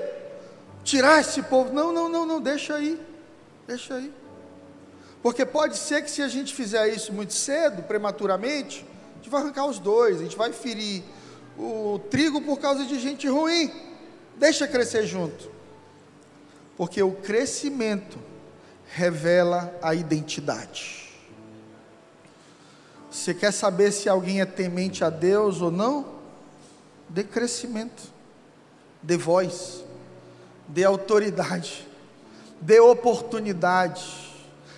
tirar 0.84 1.22
esse 1.22 1.42
povo. 1.44 1.72
Não, 1.72 1.94
não, 1.94 2.10
não, 2.10 2.26
não, 2.26 2.42
deixa 2.42 2.76
aí, 2.76 3.00
deixa 3.68 3.96
aí. 3.96 4.12
Porque 5.22 5.46
pode 5.46 5.78
ser 5.78 6.04
que 6.04 6.12
se 6.12 6.22
a 6.22 6.28
gente 6.28 6.54
fizer 6.54 6.88
isso 6.90 7.12
muito 7.12 7.34
cedo, 7.34 7.84
prematuramente, 7.84 8.86
a 9.14 9.16
gente 9.18 9.30
vai 9.30 9.42
arrancar 9.42 9.66
os 9.66 9.80
dois, 9.80 10.20
a 10.20 10.24
gente 10.24 10.38
vai 10.38 10.52
ferir 10.52 11.04
o 11.58 12.00
trigo 12.12 12.42
por 12.42 12.60
causa 12.60 12.86
de 12.86 13.00
gente 13.00 13.28
ruim. 13.28 13.72
Deixa 14.36 14.68
crescer 14.68 15.08
junto. 15.08 15.50
Porque 16.78 17.02
o 17.02 17.14
crescimento 17.14 18.20
revela 18.88 19.74
a 19.82 19.96
identidade. 19.96 21.05
Você 23.16 23.34
quer 23.34 23.54
saber 23.54 23.94
se 23.94 24.10
alguém 24.10 24.42
é 24.42 24.46
temente 24.46 25.02
a 25.02 25.10
Deus 25.10 25.62
ou 25.62 25.72
não? 25.72 26.06
Dê 27.08 27.24
crescimento, 27.24 28.04
dê 29.02 29.16
voz, 29.16 29.86
dê 30.68 30.84
autoridade, 30.84 31.88
dê 32.60 32.82
oportunidade. 32.82 34.06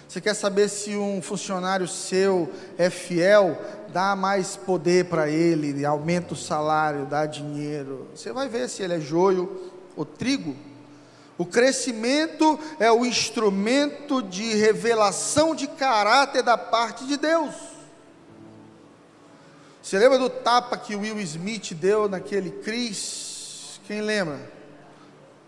Você 0.07 0.21
quer 0.21 0.35
saber 0.35 0.69
se 0.69 0.95
um 0.95 1.19
funcionário 1.19 1.87
seu 1.87 2.47
é 2.77 2.91
fiel? 2.91 3.59
Dá 3.91 4.15
mais 4.15 4.55
poder 4.55 5.05
para 5.05 5.27
ele, 5.27 5.83
aumenta 5.83 6.35
o 6.35 6.37
salário, 6.37 7.07
dá 7.07 7.25
dinheiro. 7.25 8.07
Você 8.13 8.31
vai 8.31 8.47
ver 8.47 8.69
se 8.69 8.83
ele 8.83 8.93
é 8.93 8.99
joio 8.99 9.73
ou 9.95 10.05
trigo. 10.05 10.55
O 11.39 11.45
crescimento 11.45 12.59
é 12.79 12.91
o 12.91 13.03
instrumento 13.03 14.21
de 14.21 14.53
revelação 14.53 15.55
de 15.55 15.65
caráter 15.65 16.43
da 16.43 16.55
parte 16.55 17.03
de 17.07 17.17
Deus. 17.17 17.76
Você 19.87 19.97
lembra 19.97 20.19
do 20.19 20.29
tapa 20.29 20.75
que 20.75 20.97
Will 20.97 21.17
Smith 21.21 21.73
deu 21.73 22.09
naquele 22.09 22.51
Cris? 22.51 23.79
Quem 23.87 24.01
lembra? 24.01 24.37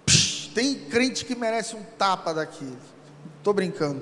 Psh, 0.05 0.51
tem 0.55 0.75
crente 0.75 1.25
que 1.25 1.35
merece 1.35 1.75
um 1.75 1.83
tapa 1.83 2.33
daquele. 2.33 2.77
Estou 3.37 3.53
brincando. 3.53 4.01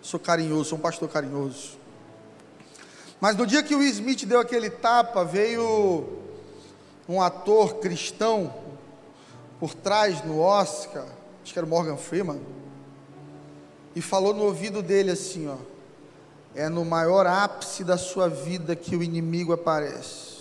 Sou 0.00 0.18
carinhoso, 0.18 0.70
sou 0.70 0.78
um 0.78 0.80
pastor 0.80 1.10
carinhoso. 1.10 1.76
Mas 3.20 3.36
no 3.36 3.46
dia 3.46 3.62
que 3.62 3.74
o 3.74 3.80
Will 3.80 3.90
Smith 3.90 4.24
deu 4.24 4.40
aquele 4.40 4.70
tapa, 4.70 5.22
veio 5.26 6.08
um 7.06 7.20
ator 7.20 7.74
cristão 7.80 8.54
por 9.60 9.74
trás 9.74 10.24
no 10.24 10.40
Oscar, 10.40 11.04
acho 11.42 11.52
que 11.52 11.58
era 11.58 11.68
Morgan 11.68 11.98
Freeman, 11.98 12.40
e 13.94 14.00
falou 14.00 14.32
no 14.32 14.44
ouvido 14.44 14.82
dele 14.82 15.10
assim, 15.10 15.46
ó, 15.48 15.58
é 16.54 16.68
no 16.68 16.84
maior 16.84 17.26
ápice 17.26 17.82
da 17.82 17.98
sua 17.98 18.28
vida 18.28 18.76
que 18.76 18.96
o 18.96 19.02
inimigo 19.02 19.52
aparece. 19.52 20.34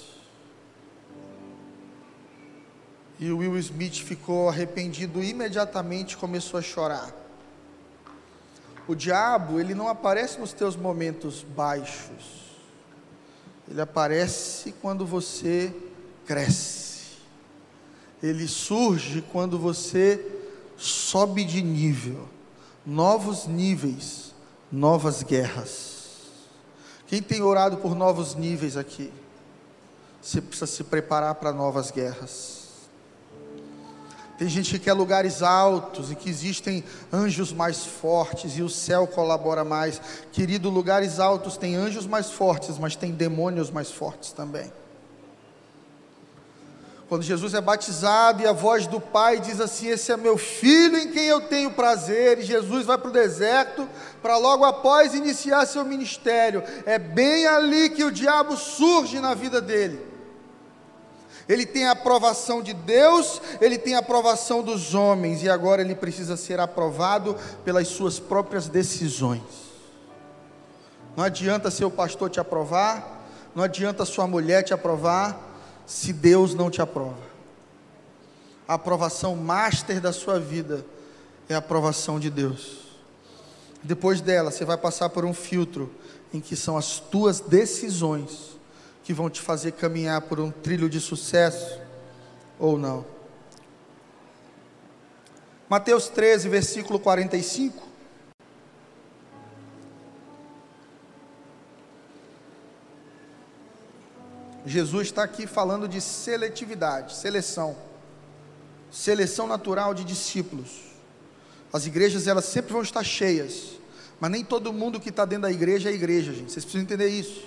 E 3.20 3.32
o 3.32 3.38
Will 3.38 3.57
Smith 3.57 4.03
ficou 4.03 4.49
arrependido 4.49 5.24
imediatamente, 5.24 6.18
começou 6.18 6.59
a 6.59 6.64
chorar. 6.64 7.11
O 8.88 8.95
diabo, 8.95 9.59
ele 9.59 9.74
não 9.74 9.88
aparece 9.88 10.39
nos 10.39 10.51
teus 10.51 10.76
momentos 10.76 11.43
baixos. 11.43 12.43
Ele 13.70 13.80
aparece 13.80 14.74
quando 14.82 15.05
você 15.05 15.74
cresce 16.26 16.93
ele 18.24 18.47
surge 18.47 19.22
quando 19.22 19.59
você 19.59 20.26
sobe 20.78 21.43
de 21.43 21.61
nível, 21.61 22.30
novos 22.86 23.45
níveis, 23.45 24.34
novas 24.72 25.22
guerras. 25.22 25.92
Quem 27.08 27.22
tem 27.22 27.41
orado 27.41 27.78
por 27.78 27.95
novos 27.95 28.36
níveis 28.36 28.78
aqui? 28.78 29.12
Você 30.22 30.41
precisa 30.41 30.68
se 30.68 30.84
preparar 30.84 31.36
para 31.36 31.51
novas 31.51 31.91
guerras. 31.91 32.64
Tem 34.38 34.49
gente 34.49 34.72
que 34.72 34.86
quer 34.86 34.93
lugares 34.93 35.41
altos 35.43 36.12
e 36.12 36.16
que 36.16 36.30
existem 36.30 36.84
anjos 37.12 37.54
mais 37.54 37.86
fortes 37.86 38.58
e 38.58 38.64
o 38.64 38.70
céu 38.70 39.06
colabora 39.06 39.64
mais. 39.64 40.01
Querido, 40.32 40.70
lugares 40.70 41.20
altos 41.20 41.56
tem 41.56 41.76
anjos 41.76 42.08
mais 42.08 42.32
fortes, 42.32 42.80
mas 42.80 42.95
tem 42.95 43.12
demônios 43.12 43.70
mais 43.70 43.91
fortes 43.91 44.32
também. 44.32 44.72
Quando 47.10 47.24
Jesus 47.24 47.54
é 47.54 47.62
batizado 47.62 48.41
e 48.41 48.47
a 48.47 48.54
voz 48.54 48.88
do 48.88 48.99
Pai 48.99 49.39
diz 49.39 49.60
assim: 49.60 49.88
Esse 49.88 50.12
é 50.12 50.18
meu 50.18 50.38
filho 50.38 50.97
em 50.97 51.12
quem 51.12 51.26
eu 51.26 51.41
tenho 51.41 51.72
prazer, 51.72 52.39
e 52.39 52.43
Jesus 52.43 52.86
vai 52.86 52.97
para 52.97 53.10
o 53.10 53.14
deserto 53.14 53.88
para 54.22 54.38
logo 54.38 54.64
após 54.64 55.14
iniciar 55.14 55.66
seu 55.66 55.84
ministério. 55.84 56.64
É 56.86 56.97
bem 56.97 57.45
ali 57.45 57.89
que 57.89 58.04
o 58.04 58.12
diabo 58.12 58.56
surge 58.56 59.20
na 59.20 59.34
vida 59.34 59.62
dele. 59.62 60.14
Ele 61.47 61.66
tem 61.66 61.86
a 61.86 61.91
aprovação 61.91 62.62
de 62.62 62.74
Deus, 62.74 63.41
ele 63.60 63.78
tem 63.78 63.95
a 63.95 63.99
aprovação 63.99 64.64
dos 64.64 64.95
homens, 64.95 65.43
e 65.43 65.49
agora 65.49 65.82
ele 65.82 65.93
precisa 65.93 66.38
ser 66.38 66.60
aprovado 66.60 67.36
pelas 67.66 67.89
suas 67.89 68.18
próprias 68.18 68.70
decisões. 68.70 69.41
Não 71.18 71.24
adianta 71.24 71.70
seu 71.70 71.91
pastor 71.91 72.30
te 72.30 72.39
aprovar, 72.39 73.28
não 73.54 73.64
adianta 73.64 74.06
sua 74.06 74.26
mulher 74.26 74.64
te 74.64 74.74
aprovar, 74.74 75.53
se 75.86 76.13
Deus 76.13 76.53
não 76.53 76.69
te 76.69 76.81
aprova. 76.81 77.34
A 78.67 78.75
aprovação 78.75 79.36
master 79.36 79.99
da 79.99 80.13
sua 80.13 80.39
vida 80.39 80.86
é 81.49 81.55
a 81.55 81.57
aprovação 81.57 82.19
de 82.19 82.29
Deus. 82.29 82.84
Depois 83.84 84.21
dela, 84.21 84.49
você 84.49 84.63
vai 84.63 84.77
passar 84.77 85.09
por 85.09 85.25
um 85.25 85.34
filtro 85.34 85.93
em 86.34 86.39
que 86.39 86.55
são 86.55 86.77
as 86.77 86.99
tuas 86.99 87.39
decisões 87.39 88.57
que 89.03 89.13
vão 89.13 89.29
te 89.29 89.41
fazer 89.41 89.73
caminhar 89.73 90.21
por 90.21 90.39
um 90.39 90.49
trilho 90.49 90.89
de 90.89 90.99
sucesso 90.99 91.79
ou 92.57 92.77
não. 92.77 93.05
Mateus 95.69 96.07
13, 96.07 96.47
versículo 96.47 96.99
45. 96.99 97.92
Jesus 104.66 105.07
está 105.07 105.24
aqui 105.24 105.45
falando 105.45 105.88
de 105.88 105.99
seletividade, 105.99 107.16
seleção, 107.16 107.76
seleção 108.89 109.47
natural 109.47 109.93
de 109.93 110.03
discípulos. 110.03 110.70
As 111.72 111.86
igrejas 111.86 112.28
elas 112.28 112.45
sempre 112.45 112.72
vão 112.72 112.82
estar 112.82 113.03
cheias, 113.03 113.72
mas 114.20 114.32
nem 114.32 114.43
todo 114.43 114.72
mundo 114.72 114.99
que 114.99 115.09
está 115.09 115.26
dentro 115.26 115.43
da 115.43 115.51
igreja 115.51 115.89
é 115.89 115.93
igreja, 115.93 116.32
gente. 116.32 116.51
Vocês 116.51 116.64
precisam 116.64 116.84
entender 116.84 117.07
isso. 117.07 117.43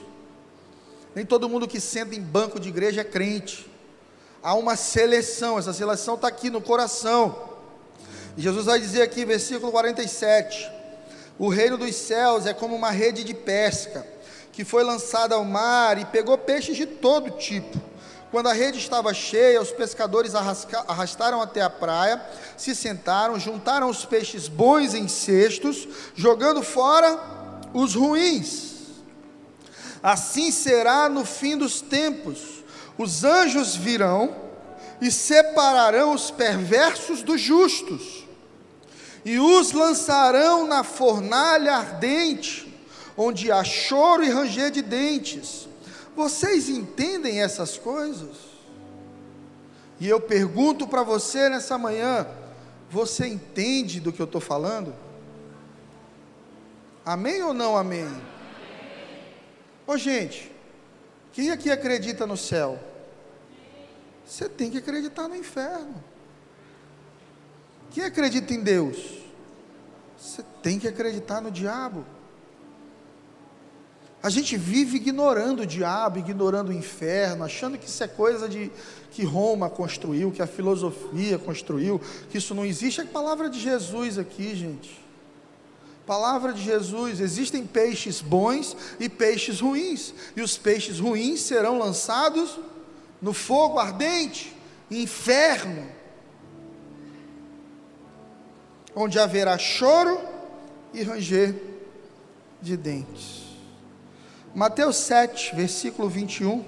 Nem 1.15 1.25
todo 1.25 1.49
mundo 1.49 1.67
que 1.67 1.81
senta 1.81 2.15
em 2.15 2.21
banco 2.21 2.61
de 2.61 2.69
igreja 2.69 3.01
é 3.01 3.05
crente. 3.05 3.71
Há 4.43 4.55
uma 4.55 4.77
seleção, 4.77 5.59
essa 5.59 5.73
seleção 5.73 6.17
está 6.17 6.29
aqui 6.29 6.51
no 6.51 6.61
coração. 6.61 7.55
E 8.37 8.43
Jesus 8.43 8.67
vai 8.67 8.79
dizer 8.79 9.01
aqui, 9.01 9.25
versículo 9.25 9.73
47: 9.73 10.71
O 11.39 11.49
reino 11.49 11.79
dos 11.79 11.97
céus 11.97 12.45
é 12.45 12.53
como 12.53 12.77
uma 12.77 12.91
rede 12.91 13.25
de 13.25 13.33
pesca 13.33 14.07
que 14.57 14.65
foi 14.65 14.83
lançada 14.83 15.35
ao 15.35 15.45
mar 15.45 15.99
e 15.99 16.07
pegou 16.07 16.39
peixes 16.39 16.79
de 16.79 16.87
todo 16.87 17.33
tipo. 17.33 17.79
Quando 18.31 18.49
a 18.49 18.55
rede 18.55 18.79
estava 18.79 19.13
cheia, 19.13 19.61
os 19.61 19.71
pescadores 19.71 20.35
arrastaram 20.35 21.43
até 21.43 21.61
a 21.61 21.69
praia, 21.69 22.25
se 22.57 22.75
sentaram, 22.75 23.39
juntaram 23.39 23.91
os 23.91 24.07
peixes 24.07 24.49
bons 24.49 24.95
em 24.95 25.09
cestos, 25.09 25.87
jogando 26.15 26.63
fora 26.63 27.21
os 27.75 27.95
ruins. 27.95 28.95
Assim 30.03 30.51
será 30.51 31.07
no 31.11 31.27
fim 31.27 31.59
dos 31.59 31.83
tempos: 31.83 32.65
os 32.97 33.25
anjos 33.25 33.77
virão 33.77 34.35
e 35.03 35.11
separarão 35.11 36.15
os 36.15 36.31
perversos 36.31 37.23
dos 37.23 37.43
justos, 37.43 38.27
e 39.23 39.39
os 39.39 39.73
lançarão 39.73 40.67
na 40.67 40.83
fornalha 40.83 41.75
ardente 41.75 42.67
onde 43.17 43.51
há 43.51 43.65
choro 43.65 44.25
e 44.25 44.31
ranger 44.31 44.71
de 44.71 44.83
dentes. 44.83 45.69
Vocês 46.15 46.69
entendem 46.69 47.41
essas 47.43 47.77
coisas? 47.79 48.37
E 49.99 50.09
eu 50.09 50.21
pergunto 50.21 50.87
para 50.87 51.03
você 51.03 51.49
nessa 51.49 51.79
manhã: 51.79 52.27
você 52.91 53.27
entende 53.27 54.01
do 54.01 54.13
que 54.13 54.21
eu 54.21 54.27
estou 54.27 54.41
falando? 54.41 54.95
Amém 57.05 57.43
ou 57.43 57.55
não 57.55 57.77
amém? 57.77 58.09
Ô 59.87 59.97
gente, 59.97 60.51
quem 61.33 61.51
aqui 61.51 61.71
acredita 61.71 62.27
no 62.27 62.37
céu? 62.37 62.79
Você 64.27 64.49
tem 64.49 64.71
que 64.71 64.79
acreditar 64.79 65.29
no 65.29 65.37
inferno. 65.37 66.03
Quem 67.93 68.05
acredita 68.05 68.53
em 68.53 68.61
Deus? 68.61 69.21
Você 70.19 70.43
tem 70.61 70.79
que 70.79 70.89
acreditar 70.89 71.41
no 71.41 71.51
diabo. 71.51 72.05
A 74.27 74.29
gente 74.29 74.57
vive 74.57 74.97
ignorando 74.97 75.61
o 75.61 75.67
diabo, 75.67 76.19
ignorando 76.19 76.71
o 76.71 76.73
inferno, 76.73 77.45
achando 77.45 77.79
que 77.79 77.87
isso 77.87 78.03
é 78.03 78.09
coisa 78.09 78.49
de 78.49 78.73
que 79.13 79.25
Roma 79.25 79.71
construiu, 79.71 80.33
que 80.33 80.43
a 80.43 80.49
filosofia 80.49 81.39
construiu, 81.39 82.01
que 82.29 82.39
isso 82.39 82.53
não 82.53 82.65
existe. 82.65 83.01
É 83.01 83.05
a 83.05 83.07
palavra 83.07 83.49
de 83.49 83.61
Jesus 83.61 84.19
aqui, 84.19 84.57
gente. 84.57 85.01
Palavra 86.05 86.53
de 86.53 86.61
Jesus, 86.61 87.21
existem 87.21 87.65
peixes 87.65 88.21
bons 88.21 88.77
e 88.99 89.09
peixes 89.09 89.61
ruins, 89.61 90.13
e 90.35 90.43
os 90.43 90.59
peixes 90.59 90.99
ruins 90.99 91.43
serão 91.43 91.79
lançados 91.79 92.59
no 93.23 93.33
fogo 93.33 93.79
ardente, 93.79 94.53
inferno, 94.91 95.87
onde 98.93 99.21
haverá 99.21 99.57
choro 99.57 100.21
e 100.93 101.05
ranger 101.05 101.55
de 102.61 102.77
dentes. 102.77 103.46
Mateus 104.57 104.97
7, 104.97 105.55
versículo 105.55 106.09
21, 106.09 106.65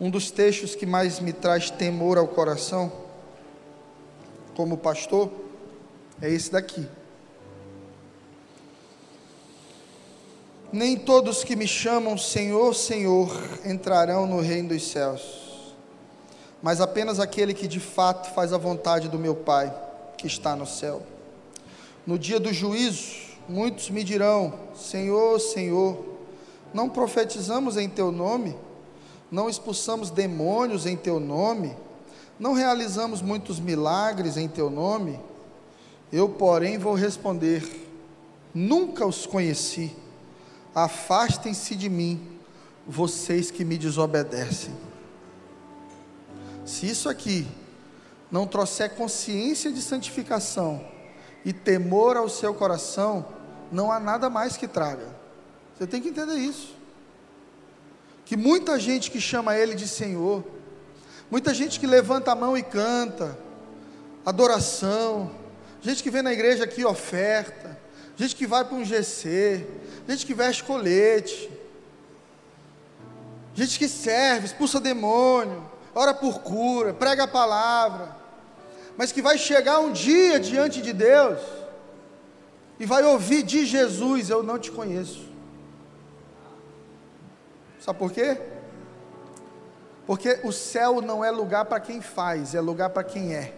um 0.00 0.08
dos 0.08 0.30
textos 0.30 0.74
que 0.74 0.86
mais 0.86 1.20
me 1.20 1.30
traz 1.30 1.68
temor 1.68 2.16
ao 2.16 2.26
coração, 2.26 2.90
como 4.56 4.78
pastor, 4.78 5.30
é 6.22 6.30
esse 6.30 6.50
daqui. 6.50 6.88
Nem 10.72 10.96
todos 10.96 11.44
que 11.44 11.54
me 11.54 11.68
chamam 11.68 12.16
Senhor, 12.16 12.74
Senhor 12.74 13.30
entrarão 13.66 14.26
no 14.26 14.40
reino 14.40 14.70
dos 14.70 14.90
céus, 14.90 15.74
mas 16.62 16.80
apenas 16.80 17.20
aquele 17.20 17.52
que 17.52 17.68
de 17.68 17.78
fato 17.78 18.32
faz 18.32 18.54
a 18.54 18.56
vontade 18.58 19.06
do 19.06 19.18
meu 19.18 19.34
Pai 19.34 19.70
que 20.16 20.26
está 20.26 20.56
no 20.56 20.66
céu. 20.66 21.02
No 22.06 22.18
dia 22.18 22.40
do 22.40 22.54
juízo, 22.54 23.20
muitos 23.46 23.90
me 23.90 24.02
dirão: 24.02 24.58
Senhor, 24.74 25.38
Senhor, 25.38 26.11
não 26.72 26.88
profetizamos 26.88 27.76
em 27.76 27.88
teu 27.88 28.10
nome? 28.10 28.56
Não 29.30 29.48
expulsamos 29.48 30.10
demônios 30.10 30.86
em 30.86 30.96
teu 30.96 31.18
nome? 31.18 31.76
Não 32.38 32.52
realizamos 32.52 33.22
muitos 33.22 33.60
milagres 33.60 34.36
em 34.36 34.48
teu 34.48 34.68
nome? 34.68 35.18
Eu, 36.12 36.28
porém, 36.28 36.78
vou 36.78 36.94
responder: 36.94 37.88
Nunca 38.54 39.06
os 39.06 39.26
conheci. 39.26 39.96
Afastem-se 40.74 41.74
de 41.74 41.88
mim, 41.88 42.38
vocês 42.86 43.50
que 43.50 43.64
me 43.64 43.76
desobedecem. 43.76 44.74
Se 46.64 46.86
isso 46.86 47.08
aqui 47.08 47.46
não 48.30 48.46
trouxer 48.46 48.94
consciência 48.94 49.70
de 49.70 49.82
santificação 49.82 50.82
e 51.44 51.52
temor 51.52 52.16
ao 52.16 52.28
seu 52.28 52.54
coração, 52.54 53.26
não 53.70 53.92
há 53.92 54.00
nada 54.00 54.30
mais 54.30 54.56
que 54.56 54.66
traga. 54.66 55.21
Você 55.76 55.86
tem 55.86 56.00
que 56.00 56.08
entender 56.08 56.36
isso. 56.36 56.74
Que 58.24 58.36
muita 58.36 58.78
gente 58.78 59.10
que 59.10 59.20
chama 59.20 59.56
Ele 59.56 59.74
de 59.74 59.88
Senhor, 59.88 60.44
muita 61.30 61.52
gente 61.52 61.78
que 61.80 61.86
levanta 61.86 62.32
a 62.32 62.34
mão 62.34 62.56
e 62.56 62.62
canta, 62.62 63.38
adoração, 64.24 65.30
gente 65.80 66.02
que 66.02 66.10
vem 66.10 66.22
na 66.22 66.32
igreja 66.32 66.64
aqui 66.64 66.84
oferta, 66.84 67.78
gente 68.16 68.36
que 68.36 68.46
vai 68.46 68.64
para 68.64 68.76
um 68.76 68.84
GC, 68.84 69.66
gente 70.08 70.24
que 70.24 70.34
veste 70.34 70.64
colete, 70.64 71.50
gente 73.54 73.78
que 73.78 73.88
serve, 73.88 74.46
expulsa 74.46 74.80
demônio, 74.80 75.68
ora 75.94 76.14
por 76.14 76.40
cura, 76.40 76.94
prega 76.94 77.24
a 77.24 77.28
palavra, 77.28 78.16
mas 78.96 79.10
que 79.10 79.22
vai 79.22 79.36
chegar 79.36 79.80
um 79.80 79.92
dia 79.92 80.38
diante 80.38 80.80
de 80.80 80.92
Deus 80.92 81.40
e 82.78 82.86
vai 82.86 83.02
ouvir 83.04 83.42
de 83.42 83.64
Jesus: 83.64 84.30
Eu 84.30 84.42
não 84.42 84.58
te 84.58 84.70
conheço. 84.70 85.31
Sabe 87.84 87.98
por 87.98 88.12
quê? 88.12 88.40
Porque 90.06 90.38
o 90.44 90.52
céu 90.52 91.00
não 91.00 91.24
é 91.24 91.32
lugar 91.32 91.64
para 91.64 91.80
quem 91.80 92.00
faz, 92.00 92.54
é 92.54 92.60
lugar 92.60 92.90
para 92.90 93.02
quem 93.02 93.34
é. 93.34 93.52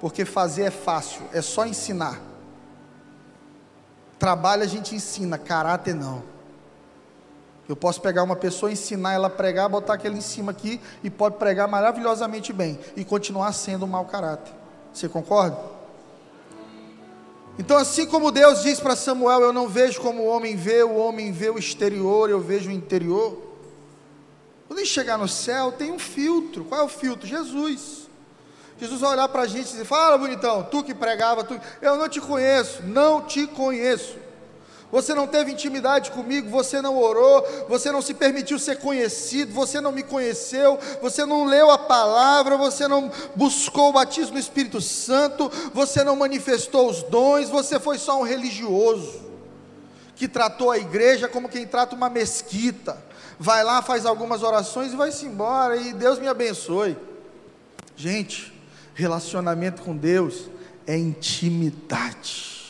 Porque 0.00 0.24
fazer 0.24 0.64
é 0.64 0.70
fácil, 0.70 1.22
é 1.32 1.40
só 1.40 1.64
ensinar. 1.64 2.20
Trabalho 4.18 4.64
a 4.64 4.66
gente 4.66 4.96
ensina, 4.96 5.38
caráter 5.38 5.94
não. 5.94 6.24
Eu 7.68 7.76
posso 7.76 8.00
pegar 8.00 8.24
uma 8.24 8.36
pessoa, 8.36 8.72
ensinar 8.72 9.12
ela 9.12 9.28
a 9.28 9.30
pregar, 9.30 9.68
botar 9.68 9.94
aquele 9.94 10.18
em 10.18 10.20
cima 10.20 10.50
aqui 10.50 10.80
e 11.04 11.10
pode 11.10 11.36
pregar 11.36 11.68
maravilhosamente 11.68 12.52
bem 12.52 12.80
e 12.96 13.04
continuar 13.04 13.52
sendo 13.52 13.84
um 13.84 13.88
mau 13.88 14.06
caráter. 14.06 14.52
Você 14.92 15.08
concorda? 15.08 15.75
Então, 17.58 17.76
assim 17.78 18.06
como 18.06 18.30
Deus 18.30 18.62
diz 18.62 18.80
para 18.80 18.94
Samuel: 18.94 19.40
Eu 19.40 19.52
não 19.52 19.68
vejo 19.68 20.00
como 20.00 20.22
o 20.22 20.26
homem 20.26 20.56
vê, 20.56 20.82
o 20.82 20.96
homem 20.96 21.32
vê 21.32 21.48
o 21.50 21.58
exterior, 21.58 22.28
eu 22.28 22.40
vejo 22.40 22.68
o 22.68 22.72
interior. 22.72 23.42
Quando 24.66 24.80
a 24.80 24.82
gente 24.82 24.92
chegar 24.92 25.16
no 25.16 25.28
céu, 25.28 25.72
tem 25.72 25.90
um 25.90 25.98
filtro. 25.98 26.64
Qual 26.64 26.80
é 26.80 26.84
o 26.84 26.88
filtro? 26.88 27.26
Jesus. 27.26 28.06
Jesus 28.78 29.00
vai 29.00 29.12
olhar 29.12 29.28
para 29.28 29.42
a 29.42 29.46
gente 29.46 29.68
e 29.68 29.70
dizer: 29.70 29.84
Fala, 29.84 30.18
bonitão, 30.18 30.62
tu 30.64 30.82
que 30.82 30.94
pregava, 30.94 31.44
tu... 31.44 31.58
eu 31.80 31.96
não 31.96 32.08
te 32.08 32.20
conheço, 32.20 32.82
não 32.82 33.22
te 33.22 33.46
conheço. 33.46 34.25
Você 34.96 35.14
não 35.14 35.26
teve 35.26 35.52
intimidade 35.52 36.10
comigo, 36.10 36.48
você 36.48 36.80
não 36.80 36.96
orou, 36.96 37.44
você 37.68 37.92
não 37.92 38.00
se 38.00 38.14
permitiu 38.14 38.58
ser 38.58 38.78
conhecido, 38.78 39.52
você 39.52 39.80
não 39.80 39.92
me 39.92 40.02
conheceu, 40.02 40.78
você 41.02 41.26
não 41.26 41.44
leu 41.44 41.70
a 41.70 41.76
palavra, 41.76 42.56
você 42.56 42.88
não 42.88 43.10
buscou 43.34 43.90
o 43.90 43.92
batismo 43.92 44.32
no 44.32 44.40
Espírito 44.40 44.80
Santo, 44.80 45.50
você 45.74 46.02
não 46.02 46.16
manifestou 46.16 46.88
os 46.88 47.02
dons, 47.02 47.48
você 47.50 47.78
foi 47.78 47.98
só 47.98 48.18
um 48.20 48.24
religioso 48.24 49.26
que 50.14 50.26
tratou 50.26 50.70
a 50.70 50.78
igreja 50.78 51.28
como 51.28 51.48
quem 51.48 51.66
trata 51.66 51.94
uma 51.94 52.08
mesquita. 52.08 52.96
Vai 53.38 53.62
lá, 53.62 53.82
faz 53.82 54.06
algumas 54.06 54.42
orações 54.42 54.94
e 54.94 54.96
vai-se 54.96 55.26
embora, 55.26 55.76
e 55.76 55.92
Deus 55.92 56.18
me 56.18 56.26
abençoe. 56.26 56.96
Gente, 57.94 58.56
Relacionamento 58.96 59.82
com 59.82 59.94
Deus 59.94 60.48
é 60.86 60.96
intimidade. 60.96 62.65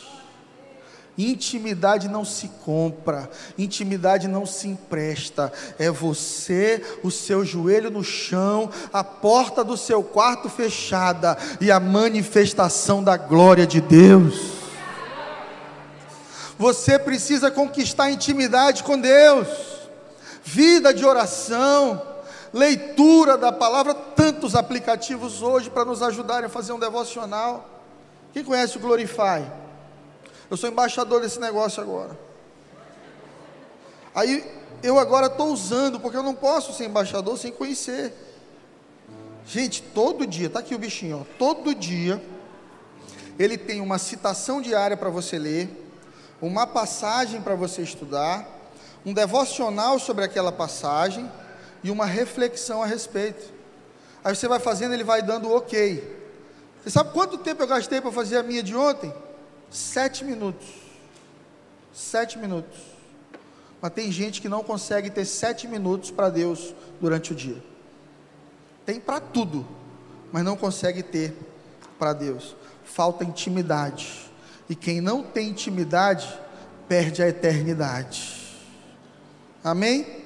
Intimidade 1.19 2.09
não 2.09 2.25
se 2.25 2.49
compra, 2.65 3.31
intimidade 3.57 4.29
não 4.29 4.45
se 4.45 4.69
empresta. 4.69 5.53
É 5.79 5.91
você, 5.91 6.83
o 7.03 7.11
seu 7.11 7.45
joelho 7.45 7.91
no 7.91 8.05
chão, 8.05 8.71
a 8.93 9.03
porta 9.03 9.65
do 9.65 9.77
seu 9.77 10.03
quarto 10.03 10.49
fechada 10.49 11.39
e 11.61 11.71
a 11.71 11.81
manifestação 11.81 13.03
da 13.03 13.17
glória 13.17 13.67
de 13.67 13.81
Deus. 13.81 14.57
Você 16.59 16.99
precisa 16.99 17.51
conquistar 17.51 18.11
intimidade 18.11 18.83
com 18.83 18.99
Deus, 18.99 19.49
vida 20.43 20.93
de 20.93 21.05
oração 21.05 22.17
leitura 22.57 23.37
da 23.37 23.53
palavra, 23.53 23.95
tantos 23.95 24.55
aplicativos 24.55 25.43
hoje 25.43 25.69
para 25.69 25.85
nos 25.85 26.03
ajudarem 26.03 26.47
a 26.47 26.51
fazer 26.51 26.73
um 26.73 26.79
devocional. 26.79 27.69
Quem 28.33 28.43
conhece 28.43 28.79
o 28.79 28.81
Glorify? 28.81 29.45
Eu 30.51 30.57
sou 30.57 30.69
embaixador 30.69 31.21
desse 31.21 31.41
negócio 31.41 31.83
agora. 31.83 32.17
Aí 34.15 34.45
eu 34.83 34.99
agora 34.99 35.27
estou 35.27 35.49
usando, 35.49 36.01
porque 36.01 36.17
eu 36.17 36.23
não 36.23 36.35
posso 36.35 36.73
ser 36.73 36.85
embaixador 36.85 37.37
sem 37.37 37.53
conhecer. 37.53 38.13
Gente, 39.47 39.83
todo 39.83 40.27
dia, 40.27 40.47
está 40.47 40.61
aqui 40.61 40.75
o 40.75 40.79
bichinho, 40.79 41.21
ó, 41.21 41.35
todo 41.39 41.75
dia, 41.75 42.23
ele 43.39 43.57
tem 43.57 43.81
uma 43.81 43.99
citação 43.99 44.61
diária 44.61 44.97
para 44.97 45.11
você 45.11 45.39
ler, 45.39 45.69
uma 46.41 46.67
passagem 46.67 47.41
para 47.41 47.55
você 47.55 47.83
estudar, 47.83 48.47
um 49.05 49.13
devocional 49.13 49.99
sobre 49.99 50.25
aquela 50.25 50.51
passagem 50.51 51.31
e 51.83 51.91
uma 51.91 52.07
reflexão 52.07 52.83
a 52.83 52.87
respeito. 52.87 53.53
Aí 54.25 54.35
você 54.35 54.49
vai 54.49 54.59
fazendo, 54.59 54.95
ele 54.95 55.05
vai 55.05 55.23
dando 55.23 55.53
ok. 55.53 56.17
Você 56.83 56.91
sabe 56.91 57.13
quanto 57.13 57.39
tempo 57.39 57.63
eu 57.63 57.67
gastei 57.69 58.01
para 58.01 58.11
fazer 58.11 58.39
a 58.39 58.43
minha 58.43 58.63
de 58.63 58.75
ontem? 58.75 59.13
Sete 59.71 60.25
minutos. 60.25 60.67
Sete 61.93 62.39
minutos. 62.39 62.79
Mas 63.81 63.93
tem 63.93 64.11
gente 64.11 64.41
que 64.41 64.49
não 64.49 64.63
consegue 64.63 65.11
ter 65.11 65.25
sete 65.25 65.67
minutos 65.67 66.11
para 66.11 66.29
Deus 66.29 66.75
durante 67.01 67.33
o 67.33 67.35
dia. 67.35 67.63
Tem 68.85 69.01
para 69.01 69.21
tudo, 69.21 69.67
mas 70.33 70.45
não 70.45 70.57
consegue 70.57 71.03
ter 71.03 71.37
para 71.99 72.13
Deus. 72.13 72.57
Falta 72.85 73.25
intimidade. 73.25 74.31
E 74.69 74.75
quem 74.75 75.01
não 75.01 75.23
tem 75.23 75.51
intimidade, 75.51 76.29
perde 76.89 77.23
a 77.23 77.29
eternidade. 77.29 78.55
Amém? 79.63 80.25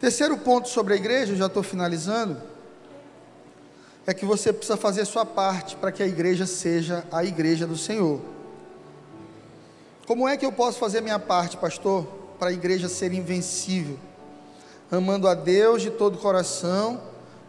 Terceiro 0.00 0.38
ponto 0.38 0.68
sobre 0.68 0.94
a 0.94 0.96
igreja, 0.96 1.34
já 1.34 1.46
estou 1.46 1.62
finalizando, 1.62 2.40
é 4.08 4.14
que 4.14 4.24
você 4.24 4.54
precisa 4.54 4.78
fazer 4.78 5.04
sua 5.04 5.26
parte 5.26 5.76
para 5.76 5.92
que 5.92 6.02
a 6.02 6.06
igreja 6.06 6.46
seja 6.46 7.04
a 7.12 7.22
igreja 7.22 7.66
do 7.66 7.76
Senhor. 7.76 8.18
Como 10.06 10.26
é 10.26 10.34
que 10.34 10.46
eu 10.46 10.50
posso 10.50 10.78
fazer 10.78 11.02
minha 11.02 11.18
parte, 11.18 11.58
pastor, 11.58 12.06
para 12.38 12.48
a 12.48 12.52
igreja 12.52 12.88
ser 12.88 13.12
invencível? 13.12 13.98
Amando 14.90 15.28
a 15.28 15.34
Deus 15.34 15.82
de 15.82 15.90
todo 15.90 16.14
o 16.14 16.18
coração 16.18 17.02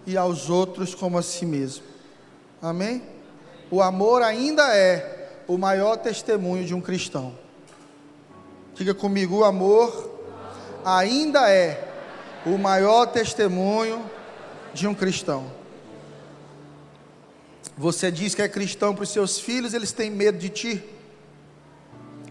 e 0.05 0.18
aos 0.18 0.49
outros 0.49 0.93
como 0.93 1.18
a 1.18 1.22
si 1.22 1.45
mesmo. 1.45 1.86
Amém? 2.62 3.03
O 3.72 3.82
amor 3.82 4.22
ainda 4.22 4.76
é 4.76 5.43
o 5.47 5.57
maior 5.57 5.95
testemunho 5.95 6.66
de 6.66 6.76
um 6.76 6.82
cristão. 6.82 7.34
Diga 8.76 8.93
comigo, 8.93 9.38
o 9.38 9.45
amor 9.45 10.12
ainda 10.84 11.49
é 11.49 11.88
o 12.45 12.57
maior 12.57 13.05
testemunho 13.05 14.03
de 14.74 14.89
um 14.89 14.93
cristão. 14.93 15.57
Você 17.80 18.12
diz 18.12 18.36
que 18.36 18.42
é 18.42 18.50
cristão 18.50 18.94
para 18.94 19.04
os 19.04 19.10
seus 19.10 19.40
filhos, 19.40 19.74
eles 19.74 19.94
têm 19.94 20.12
medo 20.12 20.38
de 20.38 20.50
ti. 20.50 20.84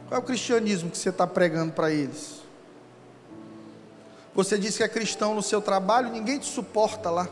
Qual 0.06 0.20
é 0.20 0.22
o 0.22 0.26
cristianismo 0.26 0.90
que 0.90 0.98
você 0.98 1.08
está 1.08 1.26
pregando 1.26 1.72
para 1.72 1.90
eles? 1.90 2.42
Você 4.34 4.58
diz 4.58 4.76
que 4.76 4.82
é 4.82 4.88
cristão 4.88 5.34
no 5.34 5.42
seu 5.42 5.62
trabalho, 5.62 6.10
ninguém 6.10 6.38
te 6.38 6.44
suporta 6.44 7.08
lá. 7.08 7.26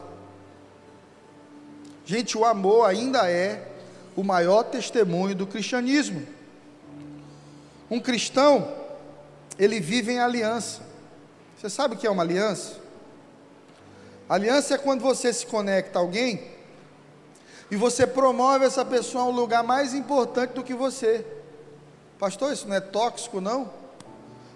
Gente, 2.06 2.38
o 2.38 2.46
amor 2.46 2.88
ainda 2.88 3.30
é 3.30 3.70
o 4.16 4.22
maior 4.22 4.62
testemunho 4.62 5.34
do 5.34 5.46
cristianismo. 5.46 6.26
Um 7.90 8.00
cristão, 8.00 8.74
ele 9.58 9.78
vive 9.78 10.12
em 10.12 10.20
aliança. 10.20 10.80
Você 11.54 11.68
sabe 11.68 11.94
o 11.94 11.98
que 11.98 12.06
é 12.06 12.10
uma 12.10 12.22
aliança? 12.22 12.76
Aliança 14.26 14.74
é 14.74 14.78
quando 14.78 15.02
você 15.02 15.30
se 15.34 15.44
conecta 15.44 15.98
a 15.98 16.00
alguém 16.00 16.55
e 17.70 17.76
você 17.76 18.06
promove 18.06 18.64
essa 18.64 18.84
pessoa 18.84 19.24
a 19.24 19.26
um 19.26 19.30
lugar 19.30 19.62
mais 19.64 19.92
importante 19.92 20.52
do 20.52 20.62
que 20.62 20.74
você. 20.74 21.26
Pastor, 22.18 22.52
isso 22.52 22.68
não 22.68 22.76
é 22.76 22.80
tóxico, 22.80 23.40
não? 23.40 23.70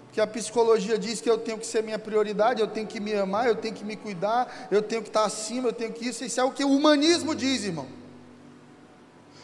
Porque 0.05 0.21
a 0.21 0.27
psicologia 0.27 0.97
diz 0.97 1.21
que 1.21 1.29
eu 1.29 1.37
tenho 1.37 1.57
que 1.57 1.65
ser 1.65 1.83
minha 1.83 1.99
prioridade, 1.99 2.61
eu 2.61 2.67
tenho 2.67 2.87
que 2.87 2.99
me 2.99 3.13
amar, 3.13 3.47
eu 3.47 3.55
tenho 3.55 3.73
que 3.73 3.83
me 3.83 3.95
cuidar, 3.95 4.67
eu 4.71 4.81
tenho 4.81 5.01
que 5.01 5.09
estar 5.09 5.25
acima, 5.25 5.69
eu 5.69 5.73
tenho 5.73 5.91
que 5.91 6.07
isso. 6.07 6.23
Isso 6.23 6.39
é 6.39 6.43
o 6.43 6.51
que 6.51 6.63
o 6.63 6.71
humanismo 6.71 7.35
diz, 7.35 7.63
irmão. 7.63 7.87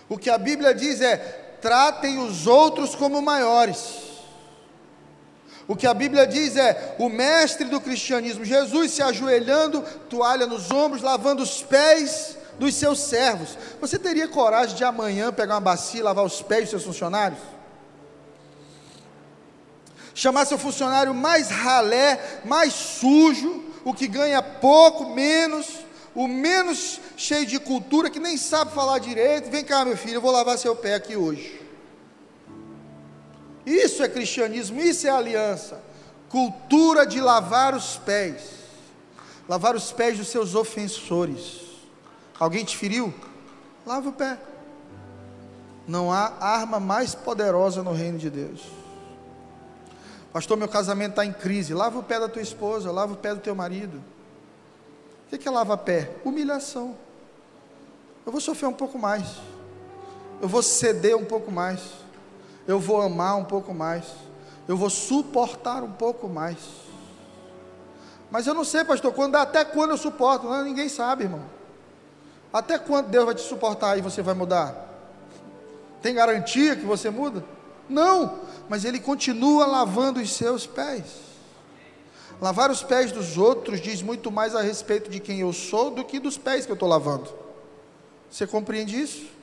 O 0.09 0.18
que 0.18 0.30
a 0.30 0.38
Bíblia 0.38 0.74
diz 0.74 1.01
é: 1.01 1.18
tratem 1.61 2.20
os 2.20 2.47
outros 2.47 2.95
como 2.95 3.22
maiores. 3.22 4.07
O 5.68 5.76
que 5.76 5.88
a 5.88 5.93
Bíblia 5.93 6.26
diz 6.26 6.55
é: 6.55 6.95
o 6.97 7.09
mestre 7.09 7.65
do 7.65 7.80
cristianismo, 7.80 8.43
Jesus 8.43 8.91
se 8.91 9.01
ajoelhando, 9.01 9.82
toalha 10.09 10.47
nos 10.47 10.72
ombros, 10.72 11.01
lavando 11.01 11.43
os 11.43 11.61
pés 11.63 12.36
dos 12.59 12.75
seus 12.75 12.99
servos. 12.99 13.57
Você 13.79 13.97
teria 13.97 14.27
coragem 14.27 14.75
de 14.75 14.83
amanhã 14.83 15.31
pegar 15.31 15.55
uma 15.55 15.61
bacia 15.61 15.99
e 15.99 16.03
lavar 16.03 16.25
os 16.25 16.41
pés 16.41 16.61
dos 16.61 16.69
seus 16.69 16.83
funcionários? 16.83 17.39
Chamar 20.13 20.45
seu 20.45 20.57
funcionário 20.57 21.13
mais 21.13 21.49
ralé, 21.49 22.41
mais 22.43 22.73
sujo, 22.73 23.63
o 23.85 23.93
que 23.93 24.07
ganha 24.07 24.41
pouco, 24.41 25.13
menos, 25.13 25.67
o 26.15 26.27
menos 26.27 26.99
cheio 27.15 27.45
de 27.45 27.59
cultura, 27.59 28.09
que 28.09 28.19
nem 28.19 28.35
sabe 28.35 28.73
falar 28.73 28.97
direito. 28.97 29.51
Vem 29.51 29.63
cá, 29.63 29.85
meu 29.85 29.95
filho, 29.95 30.15
eu 30.15 30.21
vou 30.21 30.31
lavar 30.31 30.57
seu 30.57 30.75
pé 30.75 30.95
aqui 30.95 31.15
hoje. 31.15 31.61
Isso 33.63 34.01
é 34.01 34.09
cristianismo, 34.09 34.81
isso 34.81 35.05
é 35.05 35.11
aliança. 35.11 35.83
Cultura 36.29 37.05
de 37.05 37.21
lavar 37.21 37.75
os 37.75 37.97
pés. 37.97 38.41
Lavar 39.47 39.75
os 39.75 39.91
pés 39.91 40.17
dos 40.17 40.29
seus 40.29 40.55
ofensores. 40.55 41.66
Alguém 42.39 42.63
te 42.63 42.77
feriu? 42.77 43.13
Lava 43.85 44.09
o 44.09 44.13
pé. 44.13 44.38
Não 45.88 46.11
há 46.11 46.33
arma 46.39 46.79
mais 46.79 47.15
poderosa 47.15 47.81
no 47.81 47.93
reino 47.93 48.17
de 48.17 48.29
Deus. 48.29 48.61
Pastor, 50.33 50.57
meu 50.57 50.67
casamento 50.67 51.11
está 51.11 51.25
em 51.25 51.33
crise. 51.33 51.73
Lava 51.73 51.99
o 51.99 52.03
pé 52.03 52.19
da 52.19 52.27
tua 52.27 52.41
esposa, 52.41 52.91
lava 52.91 53.13
o 53.13 53.17
pé 53.17 53.33
do 53.33 53.41
teu 53.41 53.55
marido. 53.55 54.03
O 55.31 55.38
que 55.38 55.47
é 55.47 55.51
lava 55.51 55.77
pé? 55.77 56.11
Humilhação. 56.23 56.95
Eu 58.25 58.31
vou 58.31 58.41
sofrer 58.41 58.67
um 58.67 58.73
pouco 58.73 58.99
mais. 58.99 59.38
Eu 60.41 60.47
vou 60.47 60.61
ceder 60.61 61.15
um 61.15 61.25
pouco 61.25 61.51
mais 61.51 62.07
eu 62.67 62.79
vou 62.79 63.01
amar 63.01 63.38
um 63.38 63.45
pouco 63.45 63.73
mais, 63.73 64.03
eu 64.67 64.75
vou 64.75 64.89
suportar 64.89 65.81
um 65.83 65.91
pouco 65.91 66.27
mais. 66.27 66.57
Mas 68.29 68.45
eu 68.45 68.53
não 68.53 68.65
sei, 68.65 68.83
pastor, 68.83 69.13
quando, 69.13 69.38
até 69.38 69.63
quando 69.63 69.91
eu 69.91 69.97
suporto? 69.97 70.47
Não, 70.47 70.65
ninguém 70.65 70.89
sabe, 70.89 71.23
irmão. 71.23 71.41
Até 72.51 72.77
quando 72.77 73.07
Deus 73.07 73.25
vai 73.25 73.35
te 73.35 73.41
suportar 73.41 73.97
e 73.97 74.01
você 74.01 74.21
vai 74.21 74.33
mudar? 74.33 74.85
Tem 76.01 76.13
garantia 76.13 76.75
que 76.75 76.85
você 76.85 77.09
muda? 77.09 77.43
Não, 77.89 78.39
mas 78.69 78.85
Ele 78.85 78.99
continua 78.99 79.65
lavando 79.65 80.19
os 80.19 80.33
seus 80.33 80.65
pés. 80.65 81.27
Lavar 82.39 82.69
os 82.69 82.83
pés 82.83 83.11
dos 83.11 83.37
outros 83.37 83.81
diz 83.81 84.01
muito 84.01 84.31
mais 84.31 84.55
a 84.55 84.61
respeito 84.61 85.09
de 85.09 85.19
quem 85.19 85.39
eu 85.39 85.51
sou 85.51 85.91
do 85.91 86.03
que 86.03 86.19
dos 86.19 86.37
pés 86.37 86.65
que 86.65 86.71
eu 86.71 86.75
estou 86.75 86.87
lavando. 86.87 87.29
Você 88.29 88.45
compreende 88.45 88.99
isso? 88.99 89.36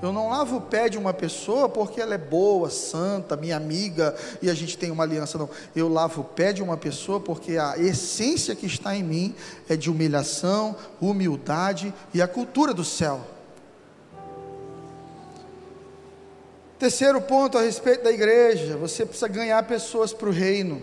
Eu 0.00 0.12
não 0.12 0.28
lavo 0.28 0.58
o 0.58 0.60
pé 0.60 0.88
de 0.88 0.96
uma 0.96 1.12
pessoa 1.12 1.68
porque 1.68 2.00
ela 2.00 2.14
é 2.14 2.18
boa, 2.18 2.70
santa, 2.70 3.36
minha 3.36 3.56
amiga 3.56 4.14
e 4.40 4.48
a 4.48 4.54
gente 4.54 4.78
tem 4.78 4.92
uma 4.92 5.02
aliança, 5.02 5.36
não. 5.36 5.50
Eu 5.74 5.88
lavo 5.88 6.20
o 6.20 6.24
pé 6.24 6.52
de 6.52 6.62
uma 6.62 6.76
pessoa 6.76 7.18
porque 7.18 7.56
a 7.56 7.76
essência 7.76 8.54
que 8.54 8.66
está 8.66 8.94
em 8.94 9.02
mim 9.02 9.34
é 9.68 9.76
de 9.76 9.90
humilhação, 9.90 10.76
humildade 11.00 11.92
e 12.14 12.22
a 12.22 12.28
cultura 12.28 12.72
do 12.72 12.84
céu. 12.84 13.20
Terceiro 16.78 17.20
ponto 17.20 17.58
a 17.58 17.62
respeito 17.62 18.04
da 18.04 18.12
igreja: 18.12 18.76
você 18.76 19.04
precisa 19.04 19.26
ganhar 19.26 19.60
pessoas 19.64 20.12
para 20.12 20.28
o 20.28 20.32
reino. 20.32 20.80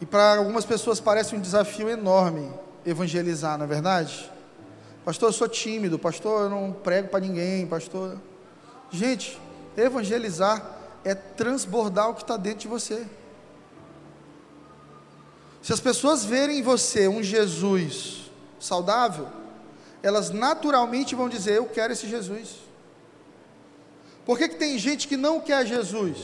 E 0.00 0.06
para 0.06 0.36
algumas 0.36 0.64
pessoas 0.64 0.98
parece 0.98 1.36
um 1.36 1.40
desafio 1.40 1.88
enorme 1.88 2.52
evangelizar, 2.84 3.56
não 3.56 3.64
é 3.64 3.68
verdade? 3.68 4.30
Pastor, 5.08 5.30
eu 5.30 5.32
sou 5.32 5.48
tímido, 5.48 5.98
pastor, 5.98 6.42
eu 6.42 6.50
não 6.50 6.70
prego 6.70 7.08
para 7.08 7.20
ninguém, 7.20 7.66
pastor. 7.66 8.20
Gente, 8.90 9.40
evangelizar 9.74 10.62
é 11.02 11.14
transbordar 11.14 12.10
o 12.10 12.14
que 12.14 12.20
está 12.20 12.36
dentro 12.36 12.58
de 12.58 12.68
você. 12.68 13.06
Se 15.62 15.72
as 15.72 15.80
pessoas 15.80 16.26
verem 16.26 16.58
em 16.58 16.62
você 16.62 17.08
um 17.08 17.22
Jesus 17.22 18.30
saudável, 18.60 19.26
elas 20.02 20.28
naturalmente 20.28 21.14
vão 21.14 21.30
dizer: 21.30 21.54
Eu 21.54 21.64
quero 21.64 21.94
esse 21.94 22.06
Jesus. 22.06 22.56
Por 24.26 24.36
que, 24.36 24.46
que 24.46 24.56
tem 24.56 24.76
gente 24.76 25.08
que 25.08 25.16
não 25.16 25.40
quer 25.40 25.64
Jesus? 25.64 26.18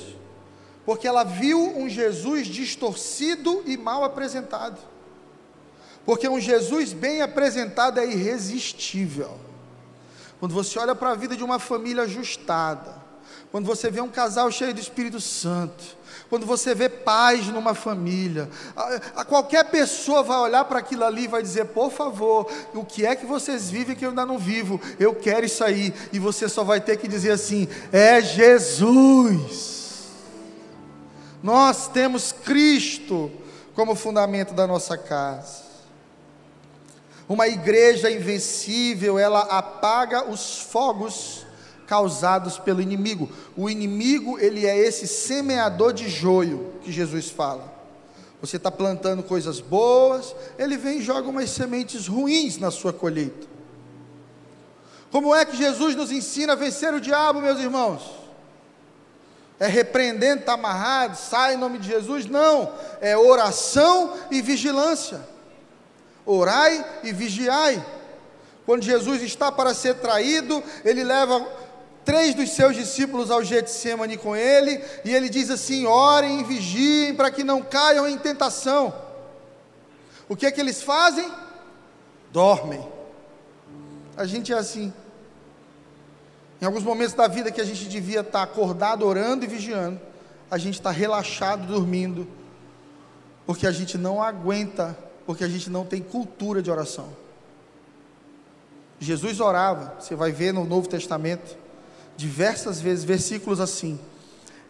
Porque 0.84 1.08
ela 1.08 1.24
viu 1.24 1.58
um 1.58 1.88
Jesus 1.88 2.46
distorcido 2.46 3.62
e 3.64 3.78
mal 3.78 4.04
apresentado. 4.04 4.78
Porque 6.04 6.28
um 6.28 6.38
Jesus 6.38 6.92
bem 6.92 7.22
apresentado 7.22 7.98
é 7.98 8.06
irresistível. 8.06 9.38
Quando 10.38 10.52
você 10.52 10.78
olha 10.78 10.94
para 10.94 11.10
a 11.10 11.14
vida 11.14 11.36
de 11.36 11.42
uma 11.42 11.58
família 11.58 12.02
ajustada, 12.02 13.02
quando 13.50 13.66
você 13.66 13.90
vê 13.90 14.00
um 14.00 14.08
casal 14.08 14.50
cheio 14.50 14.74
do 14.74 14.80
Espírito 14.80 15.20
Santo, 15.20 15.96
quando 16.28 16.44
você 16.44 16.74
vê 16.74 16.88
paz 16.88 17.46
numa 17.46 17.74
família, 17.74 18.50
a, 18.76 19.20
a 19.20 19.24
qualquer 19.24 19.64
pessoa 19.70 20.22
vai 20.22 20.38
olhar 20.38 20.64
para 20.64 20.80
aquilo 20.80 21.04
ali 21.04 21.24
e 21.24 21.28
vai 21.28 21.40
dizer: 21.40 21.66
por 21.66 21.90
favor, 21.92 22.50
o 22.74 22.84
que 22.84 23.06
é 23.06 23.14
que 23.14 23.24
vocês 23.24 23.70
vivem 23.70 23.94
que 23.94 24.04
eu 24.04 24.10
ainda 24.10 24.26
não 24.26 24.38
vivo? 24.38 24.80
Eu 24.98 25.14
quero 25.14 25.46
isso 25.46 25.62
aí. 25.62 25.94
E 26.12 26.18
você 26.18 26.48
só 26.48 26.64
vai 26.64 26.80
ter 26.80 26.96
que 26.96 27.06
dizer 27.06 27.30
assim: 27.30 27.68
é 27.92 28.20
Jesus. 28.20 29.72
Nós 31.42 31.88
temos 31.88 32.32
Cristo 32.32 33.30
como 33.74 33.94
fundamento 33.94 34.52
da 34.52 34.66
nossa 34.66 34.98
casa. 34.98 35.63
Uma 37.28 37.48
igreja 37.48 38.10
invencível, 38.10 39.18
ela 39.18 39.40
apaga 39.40 40.28
os 40.28 40.60
fogos 40.60 41.46
causados 41.86 42.58
pelo 42.58 42.82
inimigo. 42.82 43.30
O 43.56 43.68
inimigo, 43.70 44.38
ele 44.38 44.66
é 44.66 44.76
esse 44.76 45.06
semeador 45.06 45.92
de 45.92 46.08
joio 46.08 46.74
que 46.82 46.92
Jesus 46.92 47.30
fala. 47.30 47.72
Você 48.40 48.58
está 48.58 48.70
plantando 48.70 49.22
coisas 49.22 49.58
boas, 49.58 50.36
ele 50.58 50.76
vem 50.76 50.98
e 50.98 51.02
joga 51.02 51.28
umas 51.28 51.48
sementes 51.48 52.06
ruins 52.06 52.58
na 52.58 52.70
sua 52.70 52.92
colheita. 52.92 53.46
Como 55.10 55.34
é 55.34 55.44
que 55.46 55.56
Jesus 55.56 55.94
nos 55.94 56.10
ensina 56.10 56.52
a 56.52 56.56
vencer 56.56 56.92
o 56.92 57.00
diabo, 57.00 57.40
meus 57.40 57.58
irmãos? 57.58 58.02
É 59.58 59.66
repreendendo, 59.66 60.40
está 60.40 60.54
amarrado, 60.54 61.16
sai 61.16 61.54
em 61.54 61.58
nome 61.58 61.78
de 61.78 61.88
Jesus? 61.88 62.26
Não, 62.26 62.70
é 63.00 63.16
oração 63.16 64.12
e 64.30 64.42
vigilância 64.42 65.33
orai 66.26 66.84
e 67.02 67.12
vigiai. 67.12 67.84
Quando 68.64 68.82
Jesus 68.82 69.22
está 69.22 69.52
para 69.52 69.74
ser 69.74 69.96
traído, 69.96 70.62
ele 70.84 71.04
leva 71.04 71.46
três 72.04 72.34
dos 72.34 72.50
seus 72.50 72.74
discípulos 72.74 73.30
ao 73.30 73.42
Getsemane 73.42 74.16
com 74.16 74.36
ele, 74.36 74.82
e 75.04 75.14
ele 75.14 75.28
diz 75.28 75.50
assim: 75.50 75.86
orem 75.86 76.40
e 76.40 76.44
vigiem 76.44 77.14
para 77.14 77.30
que 77.30 77.44
não 77.44 77.62
caiam 77.62 78.08
em 78.08 78.18
tentação. 78.18 78.94
O 80.28 80.36
que 80.36 80.46
é 80.46 80.50
que 80.50 80.60
eles 80.60 80.82
fazem? 80.82 81.30
Dormem. 82.32 82.86
A 84.16 84.24
gente 84.24 84.52
é 84.52 84.56
assim. 84.56 84.92
Em 86.60 86.64
alguns 86.64 86.82
momentos 86.82 87.14
da 87.14 87.28
vida 87.28 87.50
que 87.50 87.60
a 87.60 87.64
gente 87.64 87.86
devia 87.86 88.20
estar 88.20 88.42
acordado, 88.42 89.04
orando 89.04 89.44
e 89.44 89.48
vigiando, 89.48 90.00
a 90.50 90.56
gente 90.56 90.74
está 90.74 90.90
relaxado, 90.90 91.66
dormindo, 91.66 92.26
porque 93.44 93.66
a 93.66 93.72
gente 93.72 93.98
não 93.98 94.22
aguenta 94.22 94.96
porque 95.26 95.44
a 95.44 95.48
gente 95.48 95.70
não 95.70 95.84
tem 95.84 96.02
cultura 96.02 96.62
de 96.62 96.70
oração. 96.70 97.08
Jesus 98.98 99.40
orava, 99.40 99.94
você 100.00 100.14
vai 100.14 100.32
ver 100.32 100.52
no 100.52 100.64
Novo 100.64 100.88
Testamento, 100.88 101.56
diversas 102.16 102.80
vezes, 102.80 103.04
versículos 103.04 103.60
assim. 103.60 103.98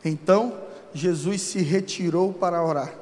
Então, 0.05 0.55
Jesus 0.93 1.43
se 1.43 1.61
retirou 1.61 2.33
para 2.33 2.63
orar. 2.63 2.93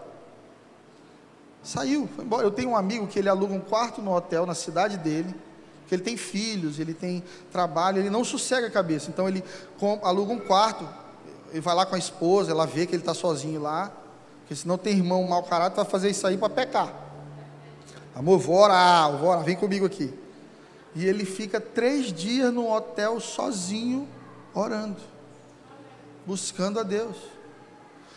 Saiu, 1.62 2.08
foi 2.14 2.24
embora. 2.24 2.44
Eu 2.44 2.50
tenho 2.50 2.70
um 2.70 2.76
amigo 2.76 3.06
que 3.06 3.18
ele 3.18 3.28
aluga 3.28 3.54
um 3.54 3.60
quarto 3.60 4.02
no 4.02 4.12
hotel 4.14 4.44
na 4.44 4.54
cidade 4.54 4.96
dele, 4.98 5.32
que 5.86 5.94
ele 5.94 6.02
tem 6.02 6.16
filhos, 6.16 6.78
ele 6.78 6.92
tem 6.92 7.22
trabalho, 7.52 7.98
ele 7.98 8.10
não 8.10 8.24
sossega 8.24 8.66
a 8.66 8.70
cabeça. 8.70 9.10
Então 9.10 9.28
ele 9.28 9.44
aluga 10.02 10.32
um 10.32 10.40
quarto, 10.40 10.88
ele 11.50 11.60
vai 11.60 11.74
lá 11.74 11.86
com 11.86 11.94
a 11.94 11.98
esposa, 11.98 12.50
ela 12.50 12.66
vê 12.66 12.86
que 12.86 12.94
ele 12.94 13.02
está 13.02 13.14
sozinho 13.14 13.60
lá, 13.60 13.92
porque 14.40 14.56
senão 14.56 14.76
tem 14.76 14.96
irmão 14.96 15.22
mau 15.24 15.42
caráter, 15.44 15.76
vai 15.76 15.84
fazer 15.84 16.10
isso 16.10 16.26
aí 16.26 16.36
para 16.36 16.48
pecar. 16.48 17.11
Amor, 18.14 18.38
vou 18.38 18.56
orar, 18.56 19.16
vou 19.16 19.30
orar, 19.30 19.42
vem 19.42 19.56
comigo 19.56 19.86
aqui. 19.86 20.12
E 20.94 21.06
ele 21.06 21.24
fica 21.24 21.60
três 21.60 22.12
dias 22.12 22.52
no 22.52 22.70
hotel 22.70 23.18
sozinho, 23.20 24.06
orando, 24.54 25.00
buscando 26.26 26.78
a 26.78 26.82
Deus. 26.82 27.16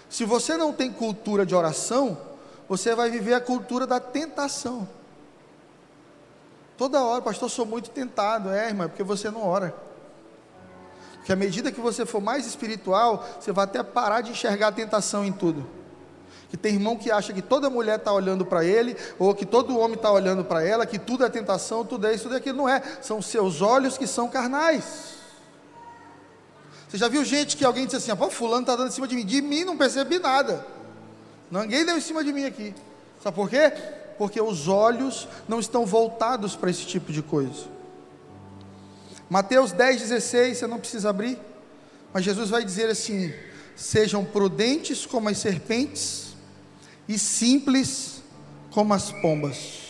Se 0.09 0.25
você 0.25 0.57
não 0.57 0.73
tem 0.73 0.91
cultura 0.91 1.45
de 1.45 1.55
oração, 1.55 2.17
você 2.67 2.93
vai 2.93 3.09
viver 3.09 3.33
a 3.33 3.41
cultura 3.41 3.87
da 3.87 3.99
tentação. 3.99 4.87
Toda 6.77 7.01
hora, 7.01 7.21
pastor, 7.21 7.49
sou 7.49 7.65
muito 7.65 7.89
tentado. 7.89 8.49
É, 8.49 8.67
irmã, 8.67 8.89
porque 8.89 9.03
você 9.03 9.31
não 9.31 9.47
ora. 9.47 9.73
Porque 11.15 11.31
à 11.31 11.35
medida 11.35 11.71
que 11.71 11.79
você 11.79 12.05
for 12.05 12.21
mais 12.21 12.45
espiritual, 12.45 13.25
você 13.39 13.51
vai 13.51 13.63
até 13.63 13.81
parar 13.81 14.21
de 14.21 14.31
enxergar 14.31 14.67
a 14.67 14.71
tentação 14.71 15.23
em 15.23 15.31
tudo. 15.31 15.65
Que 16.55 16.61
tem 16.61 16.75
irmão 16.75 16.95
que 16.95 17.11
acha 17.11 17.33
que 17.33 17.41
toda 17.41 17.69
mulher 17.69 17.97
está 17.97 18.13
olhando 18.13 18.45
para 18.45 18.63
ele, 18.63 18.95
ou 19.19 19.35
que 19.35 19.45
todo 19.45 19.77
homem 19.77 19.95
está 19.95 20.09
olhando 20.09 20.41
para 20.41 20.63
ela, 20.63 20.85
que 20.85 20.97
tudo 20.97 21.25
é 21.25 21.29
tentação, 21.29 21.83
tudo 21.83 22.07
é 22.07 22.13
isso, 22.13 22.23
tudo 22.23 22.35
é 22.35 22.37
aquilo. 22.37 22.55
Não 22.55 22.69
é. 22.69 22.81
São 23.01 23.21
seus 23.21 23.61
olhos 23.61 23.97
que 23.97 24.07
são 24.07 24.29
carnais. 24.29 25.15
Você 26.87 26.97
já 26.97 27.09
viu 27.09 27.25
gente 27.25 27.57
que 27.57 27.65
alguém 27.65 27.83
disse 27.83 27.97
assim: 27.97 28.15
pô, 28.15 28.29
fulano 28.29 28.61
está 28.61 28.73
dando 28.73 28.87
em 28.87 28.91
cima 28.91 29.05
de 29.05 29.17
mim. 29.17 29.25
De 29.25 29.41
mim 29.41 29.65
não 29.65 29.75
percebi 29.75 30.17
nada. 30.17 30.65
Ninguém 31.51 31.85
deu 31.85 31.97
em 31.97 32.01
cima 32.01 32.23
de 32.23 32.31
mim 32.31 32.45
aqui. 32.45 32.73
Sabe 33.21 33.35
por 33.35 33.49
quê? 33.49 33.73
Porque 34.17 34.39
os 34.39 34.69
olhos 34.69 35.27
não 35.49 35.59
estão 35.59 35.85
voltados 35.85 36.55
para 36.55 36.69
esse 36.69 36.85
tipo 36.85 37.11
de 37.11 37.21
coisa. 37.21 37.65
Mateus 39.29 39.73
10, 39.73 40.03
16, 40.03 40.57
você 40.57 40.67
não 40.67 40.79
precisa 40.79 41.09
abrir, 41.09 41.37
mas 42.13 42.23
Jesus 42.23 42.49
vai 42.49 42.63
dizer 42.63 42.89
assim: 42.89 43.33
sejam 43.75 44.23
prudentes 44.23 45.05
como 45.05 45.27
as 45.27 45.37
serpentes 45.37 46.24
e 47.07 47.17
simples 47.17 48.21
como 48.71 48.93
as 48.93 49.11
pombas. 49.11 49.83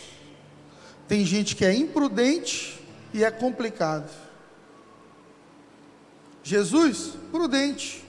Tem 1.08 1.26
gente 1.26 1.56
que 1.56 1.66
é 1.66 1.74
imprudente 1.74 2.82
e 3.14 3.24
é 3.24 3.32
complicado. 3.32 4.12
Jesus, 6.44 7.14
prudente 7.32 8.04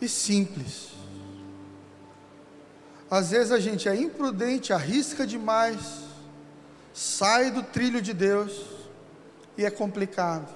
e 0.00 0.08
simples. 0.08 0.88
Às 3.10 3.30
vezes 3.30 3.50
a 3.50 3.58
gente 3.58 3.88
é 3.88 3.96
imprudente, 3.96 4.72
arrisca 4.72 5.26
demais, 5.26 5.80
sai 6.92 7.50
do 7.50 7.62
trilho 7.62 8.02
de 8.02 8.12
Deus 8.12 8.66
e 9.56 9.64
é 9.64 9.70
complicado. 9.70 10.48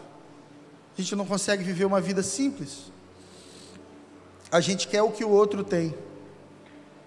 A 0.96 1.00
gente 1.00 1.16
não 1.16 1.24
consegue 1.24 1.64
viver 1.64 1.86
uma 1.86 2.00
vida 2.00 2.22
simples. 2.22 2.92
A 4.50 4.60
gente 4.60 4.86
quer 4.86 5.02
o 5.02 5.10
que 5.10 5.24
o 5.24 5.30
outro 5.30 5.64
tem. 5.64 5.94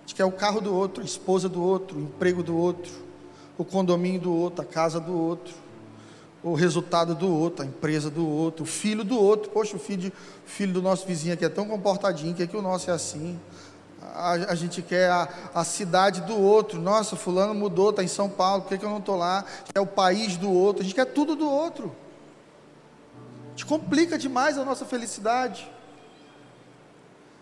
A 0.05 0.07
gente 0.07 0.15
quer 0.15 0.25
o 0.25 0.31
carro 0.31 0.61
do 0.61 0.71
outro, 0.71 1.01
a 1.01 1.05
esposa 1.05 1.49
do 1.49 1.63
outro, 1.63 1.97
o 1.97 2.01
emprego 2.01 2.43
do 2.43 2.55
outro, 2.55 2.91
o 3.57 3.65
condomínio 3.65 4.21
do 4.21 4.31
outro, 4.31 4.61
a 4.61 4.65
casa 4.65 4.99
do 4.99 5.17
outro, 5.17 5.51
o 6.43 6.53
resultado 6.53 7.15
do 7.15 7.27
outro, 7.27 7.63
a 7.63 7.65
empresa 7.65 8.07
do 8.07 8.27
outro, 8.27 8.63
o 8.63 8.67
filho 8.67 9.03
do 9.03 9.19
outro. 9.19 9.49
Poxa, 9.49 9.75
o 9.75 9.79
filho, 9.79 10.03
de, 10.03 10.13
filho 10.45 10.73
do 10.73 10.81
nosso 10.81 11.07
vizinho 11.07 11.33
aqui 11.33 11.43
é 11.43 11.49
tão 11.49 11.65
comportadinho, 11.67 12.35
que, 12.35 12.45
que 12.45 12.55
o 12.55 12.61
nosso 12.61 12.91
é 12.91 12.93
assim. 12.93 13.39
A, 14.13 14.33
a, 14.33 14.55
gente 14.55 14.83
quer 14.83 15.09
a, 15.09 15.27
a, 15.55 15.63
cidade 15.63 16.21
do 16.21 16.39
outro. 16.39 16.79
Nossa, 16.79 17.15
fulano 17.15 17.55
mudou, 17.55 17.89
está 17.89 18.03
em 18.03 18.07
São 18.07 18.29
Paulo, 18.29 18.61
por 18.61 18.69
que, 18.69 18.77
que 18.77 18.85
eu 18.85 18.89
não 18.91 18.99
estou 18.99 19.15
lá? 19.15 19.43
É 19.73 19.81
o 19.81 19.87
país 19.87 20.37
do 20.37 20.51
outro. 20.51 20.83
A 20.83 20.85
gente 20.85 20.93
quer 20.93 21.05
tudo 21.05 21.35
do 21.35 21.49
outro. 21.49 21.95
A 23.47 23.49
gente 23.49 23.65
complica 23.65 24.19
demais 24.19 24.55
a 24.55 24.63
nossa 24.63 24.85
felicidade. 24.85 25.67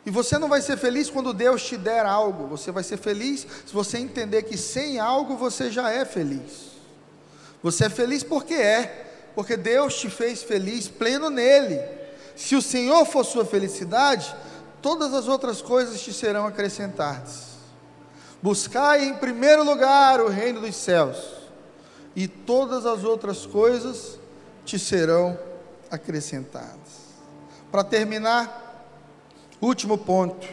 E 0.05 0.11
você 0.11 0.37
não 0.37 0.49
vai 0.49 0.61
ser 0.61 0.77
feliz 0.77 1.09
quando 1.09 1.33
Deus 1.33 1.63
te 1.63 1.77
der 1.77 2.05
algo. 2.05 2.47
Você 2.47 2.71
vai 2.71 2.83
ser 2.83 2.97
feliz 2.97 3.47
se 3.65 3.73
você 3.73 3.97
entender 3.97 4.43
que 4.43 4.57
sem 4.57 4.99
algo 4.99 5.37
você 5.37 5.71
já 5.71 5.89
é 5.89 6.03
feliz. 6.03 6.73
Você 7.61 7.85
é 7.85 7.89
feliz 7.89 8.23
porque 8.23 8.53
é, 8.53 9.31
porque 9.33 9.55
Deus 9.55 9.95
te 9.95 10.09
fez 10.09 10.43
feliz 10.43 10.89
pleno 10.89 11.29
nele. 11.29 11.81
Se 12.35 12.55
o 12.55 12.61
Senhor 12.61 13.05
for 13.05 13.23
sua 13.23 13.45
felicidade, 13.45 14.35
todas 14.81 15.13
as 15.13 15.27
outras 15.27 15.61
coisas 15.61 16.01
te 16.01 16.11
serão 16.11 16.45
acrescentadas. 16.45 17.53
Buscai 18.41 19.05
em 19.05 19.13
primeiro 19.13 19.63
lugar 19.63 20.19
o 20.19 20.27
reino 20.27 20.59
dos 20.59 20.75
céus, 20.75 21.17
e 22.13 22.27
todas 22.27 22.85
as 22.85 23.05
outras 23.05 23.45
coisas 23.45 24.19
te 24.65 24.77
serão 24.77 25.39
acrescentadas. 25.89 27.03
Para 27.71 27.85
terminar, 27.85 28.62
último 29.65 29.97
ponto: 29.97 30.47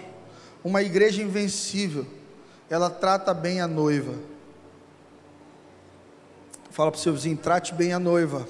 uma 0.63 0.83
igreja 0.83 1.23
invencível, 1.23 2.07
ela 2.69 2.91
trata 2.91 3.33
bem 3.35 3.61
a 3.61 3.67
noiva. 3.67 4.15
Fala 6.71 6.91
para 6.91 6.99
o 6.99 7.01
seu 7.01 7.13
vizinho: 7.13 7.37
trate 7.37 7.75
bem 7.75 7.93
a 7.93 7.99
noiva, 7.99 8.47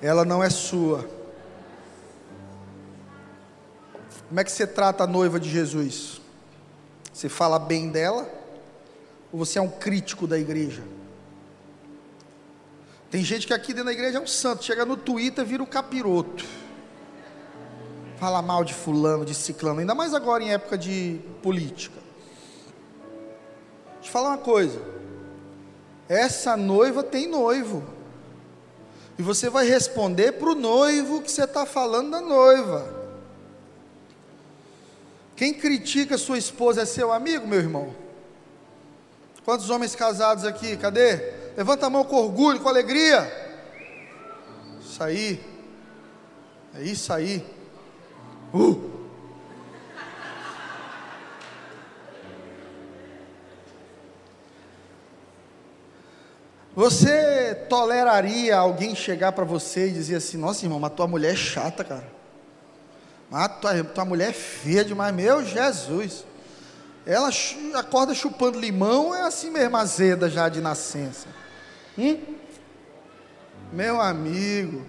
ela 0.00 0.24
não 0.24 0.42
é 0.42 0.50
sua 0.50 1.16
Como 4.28 4.40
é 4.40 4.44
que 4.44 4.50
você 4.50 4.66
trata 4.66 5.04
a 5.04 5.06
noiva 5.06 5.38
de 5.38 5.48
Jesus? 5.48 6.20
Você 7.12 7.28
fala 7.28 7.58
bem 7.58 7.88
dela? 7.88 8.28
Ou 9.32 9.38
você 9.38 9.58
é 9.58 9.62
um 9.62 9.68
crítico 9.68 10.26
da 10.26 10.38
igreja? 10.38 10.82
Tem 13.08 13.22
gente 13.22 13.46
que 13.46 13.54
aqui 13.54 13.68
dentro 13.68 13.86
da 13.86 13.92
igreja 13.92 14.18
é 14.18 14.20
um 14.20 14.26
santo, 14.26 14.64
chega 14.64 14.84
no 14.84 14.96
Twitter 14.96 15.44
vira 15.44 15.62
o 15.62 15.66
um 15.66 15.68
capiroto. 15.68 16.44
Fala 18.16 18.40
mal 18.40 18.64
de 18.64 18.72
fulano, 18.72 19.24
de 19.24 19.34
ciclano, 19.34 19.80
ainda 19.80 19.94
mais 19.94 20.14
agora 20.14 20.42
em 20.42 20.52
época 20.52 20.78
de 20.78 21.20
política. 21.42 22.00
Deixa 23.04 23.98
eu 23.98 24.02
te 24.02 24.10
falar 24.10 24.30
uma 24.30 24.38
coisa. 24.38 24.80
Essa 26.08 26.56
noiva 26.56 27.02
tem 27.02 27.28
noivo. 27.28 27.84
E 29.18 29.22
você 29.22 29.48
vai 29.48 29.66
responder 29.66 30.32
para 30.32 30.50
o 30.50 30.54
noivo 30.54 31.22
que 31.22 31.30
você 31.30 31.44
está 31.44 31.66
falando 31.66 32.10
da 32.10 32.20
noiva. 32.20 32.94
Quem 35.34 35.52
critica 35.52 36.16
sua 36.16 36.38
esposa 36.38 36.82
é 36.82 36.86
seu 36.86 37.12
amigo, 37.12 37.46
meu 37.46 37.58
irmão? 37.58 37.94
Quantos 39.44 39.68
homens 39.68 39.94
casados 39.94 40.44
aqui? 40.44 40.76
Cadê? 40.76 41.16
Levanta 41.56 41.86
a 41.86 41.90
mão 41.90 42.04
com 42.04 42.16
orgulho, 42.16 42.60
com 42.60 42.68
alegria. 42.68 43.30
Isso 44.80 45.02
aí. 45.02 45.40
É 46.74 46.82
isso 46.82 47.12
aí. 47.12 47.55
Uh. 48.56 48.96
Você 56.74 57.54
toleraria 57.68 58.56
alguém 58.56 58.94
chegar 58.94 59.32
para 59.32 59.44
você 59.44 59.88
e 59.88 59.92
dizer 59.92 60.16
assim: 60.16 60.38
Nossa, 60.38 60.64
irmão, 60.64 60.80
mas 60.80 60.92
tua 60.92 61.06
mulher 61.06 61.32
é 61.32 61.36
chata, 61.36 61.84
cara. 61.84 62.06
Ah, 63.30 63.48
tua, 63.48 63.84
tua 63.84 64.04
mulher 64.04 64.30
é 64.30 64.32
feia 64.32 64.84
demais, 64.84 65.14
meu 65.14 65.44
Jesus. 65.44 66.24
Ela 67.04 67.30
acorda 67.74 68.14
chupando 68.14 68.58
limão, 68.58 69.14
é 69.14 69.22
assim 69.22 69.50
mesmo, 69.50 69.76
azeda 69.76 70.28
já 70.30 70.48
de 70.48 70.60
nascença. 70.60 71.28
Hum? 71.98 72.18
Meu 73.72 74.00
amigo, 74.00 74.84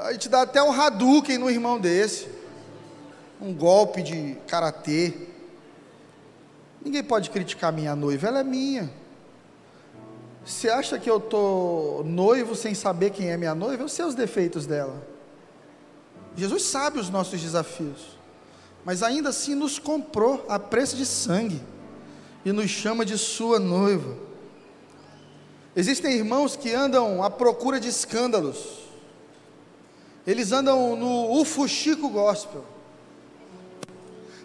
a 0.00 0.12
gente 0.12 0.28
dá 0.28 0.42
até 0.42 0.62
um 0.62 0.72
Hadouken 0.72 1.38
no 1.38 1.50
irmão 1.50 1.78
desse. 1.78 2.28
Um 3.40 3.54
golpe 3.54 4.02
de 4.02 4.36
karatê. 4.46 5.14
Ninguém 6.82 7.02
pode 7.02 7.30
criticar 7.30 7.72
minha 7.72 7.94
noiva, 7.94 8.28
ela 8.28 8.40
é 8.40 8.44
minha. 8.44 8.90
Você 10.44 10.68
acha 10.68 10.98
que 10.98 11.08
eu 11.08 11.18
estou 11.18 12.02
noivo 12.04 12.56
sem 12.56 12.74
saber 12.74 13.10
quem 13.10 13.30
é 13.30 13.36
minha 13.36 13.54
noiva? 13.54 13.82
Eu 13.82 13.88
sei 13.88 14.04
os 14.04 14.14
defeitos 14.14 14.66
dela. 14.66 15.06
Jesus 16.36 16.62
sabe 16.62 16.98
os 16.98 17.10
nossos 17.10 17.40
desafios, 17.40 18.18
mas 18.84 19.02
ainda 19.02 19.28
assim 19.28 19.54
nos 19.54 19.78
comprou 19.78 20.44
a 20.48 20.58
preço 20.58 20.96
de 20.96 21.04
sangue 21.04 21.60
e 22.44 22.52
nos 22.52 22.70
chama 22.70 23.04
de 23.04 23.18
sua 23.18 23.58
noiva. 23.58 24.16
Existem 25.76 26.14
irmãos 26.14 26.56
que 26.56 26.72
andam 26.72 27.22
à 27.22 27.30
procura 27.30 27.78
de 27.78 27.88
escândalos, 27.88 28.79
eles 30.26 30.52
andam 30.52 30.96
no 30.96 31.40
ufuxico 31.40 32.08
gospel, 32.08 32.64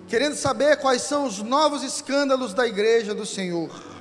querendo 0.08 0.36
saber 0.36 0.78
quais 0.78 1.02
são 1.02 1.26
os 1.26 1.42
novos 1.42 1.84
escândalos 1.84 2.54
da 2.54 2.68
igreja 2.68 3.14
do 3.14 3.26
Senhor. 3.26 3.95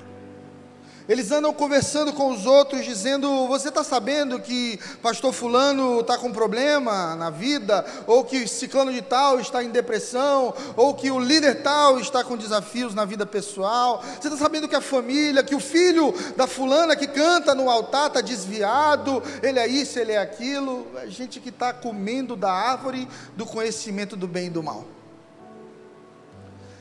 Eles 1.06 1.30
andam 1.30 1.52
conversando 1.52 2.14
com 2.14 2.32
os 2.32 2.46
outros, 2.46 2.84
dizendo: 2.84 3.46
Você 3.46 3.68
está 3.68 3.84
sabendo 3.84 4.40
que 4.40 4.80
pastor 5.02 5.34
Fulano 5.34 6.00
está 6.00 6.16
com 6.16 6.32
problema 6.32 7.14
na 7.14 7.28
vida? 7.28 7.84
Ou 8.06 8.24
que 8.24 8.48
ciclano 8.48 8.90
de 8.90 9.02
tal 9.02 9.38
está 9.38 9.62
em 9.62 9.68
depressão? 9.68 10.54
Ou 10.74 10.94
que 10.94 11.10
o 11.10 11.20
líder 11.20 11.62
tal 11.62 12.00
está 12.00 12.24
com 12.24 12.38
desafios 12.38 12.94
na 12.94 13.04
vida 13.04 13.26
pessoal? 13.26 14.02
Você 14.18 14.28
está 14.28 14.38
sabendo 14.38 14.66
que 14.66 14.76
a 14.76 14.80
família, 14.80 15.44
que 15.44 15.54
o 15.54 15.60
filho 15.60 16.14
da 16.38 16.46
Fulana 16.46 16.96
que 16.96 17.06
canta 17.06 17.54
no 17.54 17.68
altar 17.68 18.06
está 18.06 18.22
desviado? 18.22 19.22
Ele 19.42 19.58
é 19.58 19.66
isso, 19.66 19.98
ele 19.98 20.12
é 20.12 20.18
aquilo? 20.18 20.86
É 20.96 21.06
gente 21.06 21.38
que 21.38 21.50
está 21.50 21.74
comendo 21.74 22.34
da 22.34 22.50
árvore 22.50 23.06
do 23.36 23.44
conhecimento 23.44 24.16
do 24.16 24.26
bem 24.26 24.46
e 24.46 24.50
do 24.50 24.62
mal. 24.62 24.86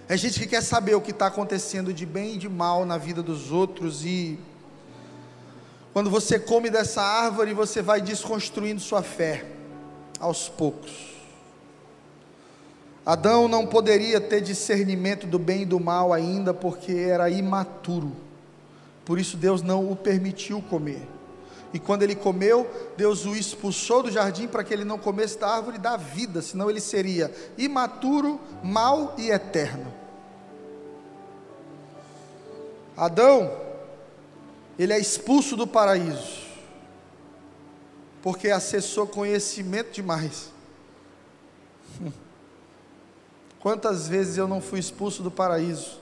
É 0.07 0.17
gente 0.17 0.39
que 0.39 0.47
quer 0.47 0.61
saber 0.61 0.95
o 0.95 1.01
que 1.01 1.11
está 1.11 1.27
acontecendo 1.27 1.93
de 1.93 2.05
bem 2.05 2.35
e 2.35 2.37
de 2.37 2.49
mal 2.49 2.85
na 2.85 2.97
vida 2.97 3.23
dos 3.23 3.51
outros 3.51 4.05
e 4.05 4.37
quando 5.93 6.09
você 6.09 6.39
come 6.39 6.71
dessa 6.71 7.03
árvore, 7.03 7.53
você 7.53 7.79
vai 7.79 8.01
desconstruindo 8.01 8.81
sua 8.81 9.03
fé 9.03 9.45
aos 10.19 10.49
poucos. 10.49 11.13
Adão 13.05 13.47
não 13.47 13.67
poderia 13.67 14.19
ter 14.19 14.41
discernimento 14.41 15.27
do 15.27 15.37
bem 15.37 15.61
e 15.61 15.65
do 15.65 15.79
mal 15.79 16.11
ainda 16.11 16.53
porque 16.53 16.93
era 16.93 17.29
imaturo. 17.29 18.11
Por 19.05 19.19
isso 19.19 19.37
Deus 19.37 19.61
não 19.61 19.91
o 19.91 19.95
permitiu 19.95 20.63
comer. 20.63 21.07
E 21.73 21.79
quando 21.79 22.03
ele 22.03 22.15
comeu, 22.15 22.69
Deus 22.95 23.25
o 23.25 23.35
expulsou 23.35 24.03
do 24.03 24.11
jardim 24.11 24.47
para 24.47 24.63
que 24.63 24.71
ele 24.71 24.85
não 24.85 24.99
comesse 24.99 25.39
da 25.39 25.49
árvore 25.49 25.79
da 25.79 25.97
vida, 25.97 26.39
senão 26.39 26.69
ele 26.69 26.79
seria 26.79 27.33
imaturo, 27.57 28.39
mau 28.63 29.15
e 29.17 29.31
eterno. 29.31 29.91
Adão, 32.95 33.51
ele 34.77 34.93
é 34.93 34.99
expulso 34.99 35.55
do 35.55 35.65
paraíso, 35.65 36.43
porque 38.21 38.51
acessou 38.51 39.07
conhecimento 39.07 39.93
demais. 39.93 40.51
Quantas 43.59 44.07
vezes 44.07 44.37
eu 44.37 44.47
não 44.47 44.61
fui 44.61 44.79
expulso 44.79 45.23
do 45.23 45.31
paraíso 45.31 45.99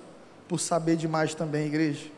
por 0.50 0.60
saber 0.60 0.98
demais 0.98 1.34
também, 1.34 1.68
igreja? 1.68 2.12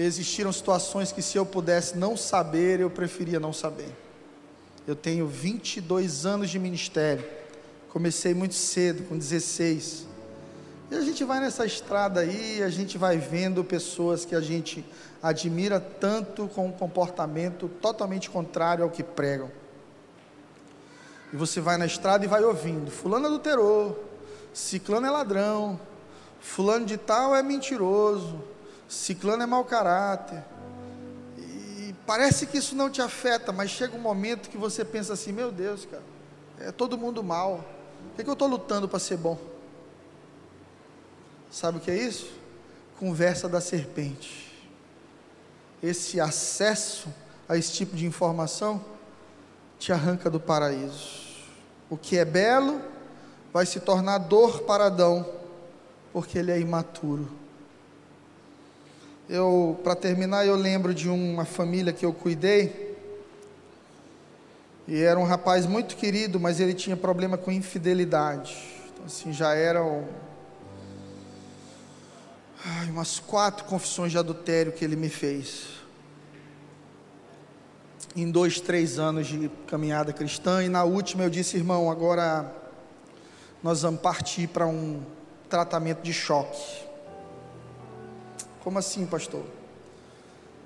Existiram 0.00 0.52
situações 0.52 1.10
que 1.10 1.20
se 1.20 1.36
eu 1.36 1.44
pudesse 1.44 1.98
não 1.98 2.16
saber, 2.16 2.78
eu 2.78 2.88
preferia 2.88 3.40
não 3.40 3.52
saber. 3.52 3.92
Eu 4.86 4.94
tenho 4.94 5.26
22 5.26 6.24
anos 6.24 6.48
de 6.50 6.58
ministério. 6.58 7.24
Comecei 7.88 8.32
muito 8.32 8.54
cedo, 8.54 9.02
com 9.08 9.18
16. 9.18 10.06
E 10.88 10.94
a 10.94 11.00
gente 11.00 11.24
vai 11.24 11.40
nessa 11.40 11.66
estrada 11.66 12.20
aí, 12.20 12.62
a 12.62 12.68
gente 12.68 12.96
vai 12.96 13.18
vendo 13.18 13.64
pessoas 13.64 14.24
que 14.24 14.36
a 14.36 14.40
gente 14.40 14.84
admira 15.20 15.80
tanto 15.80 16.46
com 16.46 16.68
um 16.68 16.72
comportamento 16.72 17.68
totalmente 17.68 18.30
contrário 18.30 18.84
ao 18.84 18.90
que 18.90 19.02
pregam. 19.02 19.50
E 21.32 21.36
você 21.36 21.60
vai 21.60 21.76
na 21.76 21.86
estrada 21.86 22.24
e 22.24 22.28
vai 22.28 22.44
ouvindo: 22.44 22.88
Fulano 22.88 23.26
adulterou, 23.26 24.08
Ciclano 24.54 25.08
é 25.08 25.10
ladrão, 25.10 25.78
Fulano 26.40 26.86
de 26.86 26.96
tal 26.96 27.34
é 27.34 27.42
mentiroso, 27.42 28.40
Ciclano 28.88 29.42
é 29.42 29.46
mau 29.46 29.64
caráter. 29.64 30.42
E 31.36 31.94
parece 32.06 32.46
que 32.46 32.56
isso 32.56 32.74
não 32.74 32.88
te 32.88 33.02
afeta, 33.02 33.52
mas 33.52 33.70
chega 33.70 33.94
um 33.94 34.00
momento 34.00 34.48
que 34.48 34.56
você 34.56 34.84
pensa 34.84 35.12
assim: 35.12 35.30
Meu 35.30 35.52
Deus, 35.52 35.84
cara, 35.84 36.02
é 36.58 36.72
todo 36.72 36.96
mundo 36.96 37.22
mal, 37.22 37.64
por 38.08 38.16
que, 38.16 38.24
que 38.24 38.30
eu 38.30 38.32
estou 38.32 38.48
lutando 38.48 38.88
para 38.88 38.98
ser 38.98 39.18
bom? 39.18 39.38
Sabe 41.50 41.78
o 41.78 41.80
que 41.80 41.90
é 41.90 41.96
isso? 41.96 42.30
Conversa 42.98 43.48
da 43.48 43.60
serpente. 43.60 44.48
Esse 45.82 46.20
acesso 46.20 47.08
a 47.48 47.56
esse 47.56 47.72
tipo 47.72 47.94
de 47.94 48.04
informação 48.04 48.84
te 49.78 49.92
arranca 49.92 50.28
do 50.28 50.40
paraíso. 50.40 51.28
O 51.88 51.96
que 51.96 52.18
é 52.18 52.24
belo 52.24 52.80
vai 53.52 53.64
se 53.64 53.80
tornar 53.80 54.18
dor 54.18 54.62
para 54.62 54.86
Adão, 54.86 55.26
porque 56.12 56.38
ele 56.38 56.50
é 56.50 56.58
imaturo. 56.58 57.37
Eu, 59.28 59.78
para 59.84 59.94
terminar, 59.94 60.46
eu 60.46 60.56
lembro 60.56 60.94
de 60.94 61.08
uma 61.08 61.44
família 61.44 61.92
que 61.92 62.06
eu 62.06 62.14
cuidei. 62.14 62.96
E 64.86 65.02
era 65.02 65.20
um 65.20 65.24
rapaz 65.24 65.66
muito 65.66 65.96
querido, 65.96 66.40
mas 66.40 66.60
ele 66.60 66.72
tinha 66.72 66.96
problema 66.96 67.36
com 67.36 67.52
infidelidade. 67.52 68.56
Então, 68.90 69.04
assim, 69.04 69.32
já 69.32 69.54
eram 69.54 70.08
ai, 72.64 72.88
umas 72.90 73.18
quatro 73.18 73.66
confissões 73.66 74.12
de 74.12 74.18
adultério 74.18 74.72
que 74.72 74.82
ele 74.82 74.96
me 74.96 75.10
fez 75.10 75.78
em 78.16 78.30
dois, 78.30 78.60
três 78.60 78.98
anos 78.98 79.26
de 79.26 79.48
caminhada 79.66 80.12
cristã, 80.12 80.64
e 80.64 80.68
na 80.68 80.82
última 80.82 81.22
eu 81.24 81.30
disse, 81.30 81.56
irmão, 81.56 81.90
agora 81.90 82.52
nós 83.62 83.82
vamos 83.82 84.00
partir 84.00 84.48
para 84.48 84.66
um 84.66 85.02
tratamento 85.48 86.02
de 86.02 86.12
choque. 86.12 86.87
Como 88.62 88.78
assim, 88.78 89.06
pastor? 89.06 89.44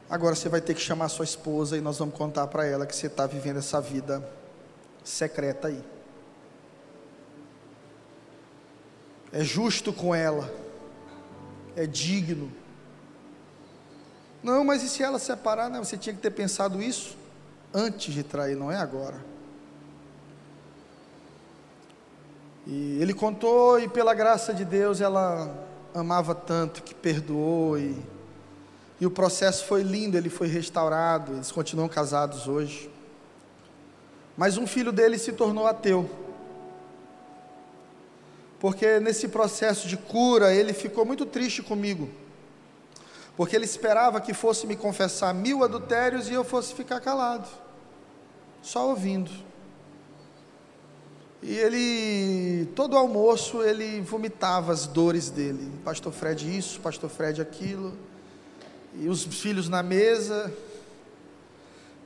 Agora 0.08 0.34
você 0.34 0.48
vai 0.48 0.60
ter 0.60 0.74
que 0.74 0.80
chamar 0.80 1.08
sua 1.08 1.24
esposa 1.24 1.76
e 1.76 1.80
nós 1.80 1.98
vamos 1.98 2.14
contar 2.14 2.46
para 2.46 2.66
ela 2.66 2.86
que 2.86 2.94
você 2.94 3.06
está 3.06 3.26
vivendo 3.26 3.58
essa 3.58 3.80
vida 3.80 4.22
secreta 5.02 5.68
aí. 5.68 5.82
É 9.32 9.42
justo 9.42 9.92
com 9.92 10.14
ela, 10.14 10.52
é 11.74 11.86
digno. 11.86 12.52
Não, 14.42 14.62
mas 14.64 14.82
e 14.82 14.88
se 14.88 15.02
ela 15.02 15.18
separar? 15.18 15.70
Não, 15.70 15.82
você 15.82 15.96
tinha 15.96 16.14
que 16.14 16.20
ter 16.20 16.30
pensado 16.30 16.82
isso 16.82 17.16
antes 17.72 18.12
de 18.12 18.22
trair, 18.22 18.56
não 18.56 18.70
é 18.70 18.76
agora. 18.76 19.24
E 22.66 22.98
ele 23.00 23.14
contou, 23.14 23.80
e 23.80 23.88
pela 23.88 24.12
graça 24.12 24.52
de 24.52 24.64
Deus, 24.64 25.00
ela 25.00 25.66
amava 25.94 26.34
tanto 26.34 26.82
que 26.82 26.94
perdoou, 26.94 27.78
e, 27.78 27.96
e 29.00 29.06
o 29.06 29.10
processo 29.10 29.64
foi 29.66 29.82
lindo, 29.82 30.16
ele 30.16 30.30
foi 30.30 30.48
restaurado, 30.48 31.32
eles 31.34 31.52
continuam 31.52 31.88
casados 31.88 32.48
hoje. 32.48 32.90
Mas 34.36 34.56
um 34.56 34.66
filho 34.66 34.92
dele 34.92 35.18
se 35.18 35.32
tornou 35.32 35.66
ateu. 35.66 36.08
Porque 38.58 39.00
nesse 39.00 39.28
processo 39.28 39.88
de 39.88 39.96
cura, 39.96 40.54
ele 40.54 40.72
ficou 40.72 41.04
muito 41.04 41.26
triste 41.26 41.62
comigo 41.62 42.08
porque 43.36 43.56
ele 43.56 43.64
esperava 43.64 44.20
que 44.20 44.34
fosse 44.34 44.66
me 44.66 44.76
confessar 44.76 45.34
mil 45.34 45.64
adultérios 45.64 46.28
e 46.28 46.34
eu 46.34 46.44
fosse 46.44 46.74
ficar 46.74 47.00
calado, 47.00 47.48
só 48.60 48.88
ouvindo. 48.88 49.30
E 51.42 51.56
ele, 51.56 52.66
todo 52.76 52.96
almoço, 52.96 53.62
ele 53.64 54.00
vomitava 54.00 54.72
as 54.72 54.86
dores 54.86 55.28
dele. 55.28 55.72
Pastor 55.84 56.12
Fred 56.12 56.56
isso, 56.56 56.80
Pastor 56.80 57.10
Fred 57.10 57.42
aquilo. 57.42 57.92
E 58.94 59.08
os 59.08 59.24
filhos 59.24 59.68
na 59.68 59.82
mesa. 59.82 60.52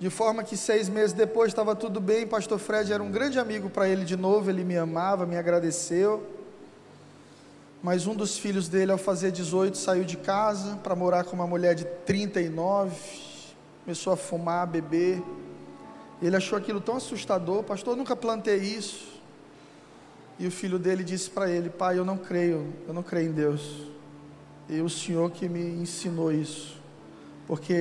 De 0.01 0.09
forma 0.09 0.43
que 0.43 0.57
seis 0.57 0.89
meses 0.89 1.13
depois 1.13 1.49
estava 1.49 1.77
tudo 1.77 2.01
bem. 2.01 2.27
Pastor 2.27 2.59
Fred 2.59 2.91
era 2.91 3.03
um 3.03 3.11
grande 3.11 3.39
amigo 3.39 3.69
para 3.69 3.87
ele 3.87 4.07
de 4.07 4.17
novo. 4.17 4.49
Ele 4.49 4.65
me 4.65 4.79
amava, 4.79 5.27
me 5.27 5.37
agradeceu. 5.37 6.27
Mas 7.83 8.07
um 8.07 8.15
dos 8.15 8.39
filhos 8.39 8.69
dele, 8.69 8.91
ao 8.91 8.99
fazer 8.99 9.31
18, 9.31 9.77
saiu 9.77 10.05
de 10.05 10.17
casa 10.17 10.77
para 10.77 10.97
morar 10.97 11.25
com 11.25 11.37
uma 11.37 11.47
mulher 11.47 11.75
de 11.75 11.85
39, 11.85 12.97
começou 13.85 14.13
a 14.13 14.17
fumar, 14.17 14.63
a 14.63 14.67
beber. 14.67 15.23
Ele 16.21 16.35
achou 16.35 16.59
aquilo 16.59 16.81
tão 16.81 16.97
assustador, 16.97 17.63
pastor, 17.63 17.95
nunca 17.95 18.17
plantei 18.17 18.57
isso. 18.57 19.16
E 20.39 20.47
o 20.47 20.51
filho 20.51 20.79
dele 20.79 21.03
disse 21.03 21.31
para 21.31 21.51
ele: 21.51 21.71
Pai, 21.71 21.99
eu 21.99 22.05
não 22.05 22.17
creio, 22.17 22.73
eu 22.87 22.95
não 22.95 23.03
creio 23.03 23.31
em 23.31 23.33
Deus. 23.33 23.87
E 24.69 24.81
o 24.81 24.89
Senhor 24.89 25.31
que 25.31 25.49
me 25.49 25.61
ensinou 25.61 26.33
isso. 26.33 26.77
Porque 27.47 27.73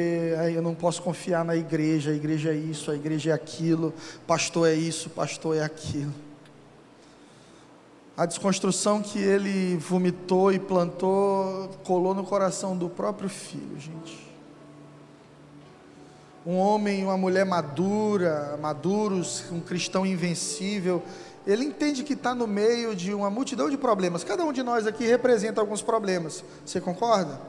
eu 0.53 0.61
não 0.61 0.75
posso 0.75 1.01
confiar 1.01 1.43
na 1.43 1.55
igreja, 1.55 2.11
a 2.11 2.13
igreja 2.13 2.51
é 2.51 2.55
isso, 2.55 2.91
a 2.91 2.95
igreja 2.95 3.31
é 3.31 3.33
aquilo, 3.33 3.91
pastor 4.27 4.67
é 4.67 4.75
isso, 4.75 5.09
pastor 5.09 5.55
é 5.57 5.63
aquilo 5.63 6.13
a 8.17 8.25
desconstrução 8.25 9.01
que 9.01 9.19
ele 9.19 9.75
vomitou 9.75 10.51
e 10.51 10.57
plantou 10.57 11.69
colou 11.83 12.13
no 12.13 12.23
coração 12.23 12.75
do 12.77 12.89
próprio 12.89 13.27
filho, 13.27 13.77
gente. 13.77 14.25
Um 16.45 16.57
homem 16.57 17.01
e 17.01 17.03
uma 17.03 17.17
mulher 17.17 17.45
madura, 17.45 18.57
maduros, 18.61 19.43
um 19.51 19.59
cristão 19.59 20.05
invencível, 20.05 21.03
ele 21.45 21.63
entende 21.63 22.03
que 22.03 22.13
está 22.13 22.33
no 22.33 22.47
meio 22.47 22.95
de 22.95 23.13
uma 23.13 23.29
multidão 23.29 23.69
de 23.69 23.77
problemas. 23.77 24.23
Cada 24.23 24.43
um 24.43 24.51
de 24.51 24.63
nós 24.63 24.87
aqui 24.87 25.05
representa 25.05 25.61
alguns 25.61 25.81
problemas. 25.81 26.43
Você 26.65 26.81
concorda? 26.81 27.39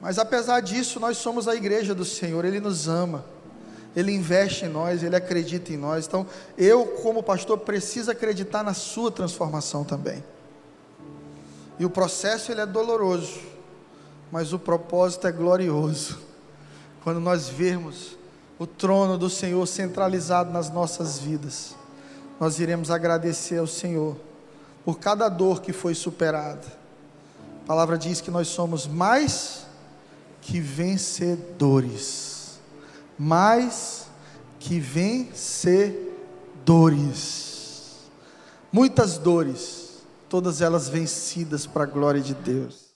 Mas 0.00 0.18
apesar 0.18 0.60
disso, 0.60 1.00
nós 1.00 1.18
somos 1.18 1.48
a 1.48 1.56
igreja 1.56 1.94
do 1.94 2.04
Senhor, 2.04 2.44
Ele 2.44 2.60
nos 2.60 2.86
ama. 2.88 3.24
Ele 3.96 4.12
investe 4.12 4.66
em 4.66 4.68
nós, 4.68 5.02
Ele 5.02 5.16
acredita 5.16 5.72
em 5.72 5.76
nós. 5.76 6.06
Então, 6.06 6.26
eu, 6.56 6.86
como 7.02 7.22
pastor, 7.22 7.58
preciso 7.58 8.10
acreditar 8.10 8.62
na 8.62 8.74
sua 8.74 9.10
transformação 9.10 9.82
também. 9.82 10.22
E 11.78 11.84
o 11.84 11.90
processo 11.90 12.50
ele 12.50 12.60
é 12.60 12.66
doloroso, 12.66 13.40
mas 14.32 14.52
o 14.52 14.58
propósito 14.58 15.26
é 15.26 15.32
glorioso. 15.32 16.18
Quando 17.04 17.20
nós 17.20 17.48
vermos 17.48 18.16
o 18.58 18.66
trono 18.66 19.16
do 19.16 19.30
Senhor 19.30 19.64
centralizado 19.66 20.50
nas 20.52 20.70
nossas 20.70 21.18
vidas, 21.18 21.76
nós 22.40 22.58
iremos 22.58 22.90
agradecer 22.90 23.58
ao 23.58 23.66
Senhor 23.66 24.16
por 24.84 24.98
cada 24.98 25.28
dor 25.28 25.60
que 25.60 25.72
foi 25.72 25.94
superada. 25.94 26.66
A 27.64 27.66
palavra 27.66 27.98
diz 27.98 28.20
que 28.20 28.30
nós 28.30 28.48
somos 28.48 28.86
mais 28.86 29.66
que 30.40 30.60
vencedores 30.60 32.38
mais 33.18 34.06
que 34.60 34.78
vencedores. 34.78 36.06
Muitas 38.70 39.18
dores, 39.18 40.04
todas 40.28 40.60
elas 40.60 40.88
vencidas 40.88 41.66
para 41.66 41.82
a 41.82 41.86
glória 41.86 42.20
de 42.20 42.34
Deus. 42.34 42.87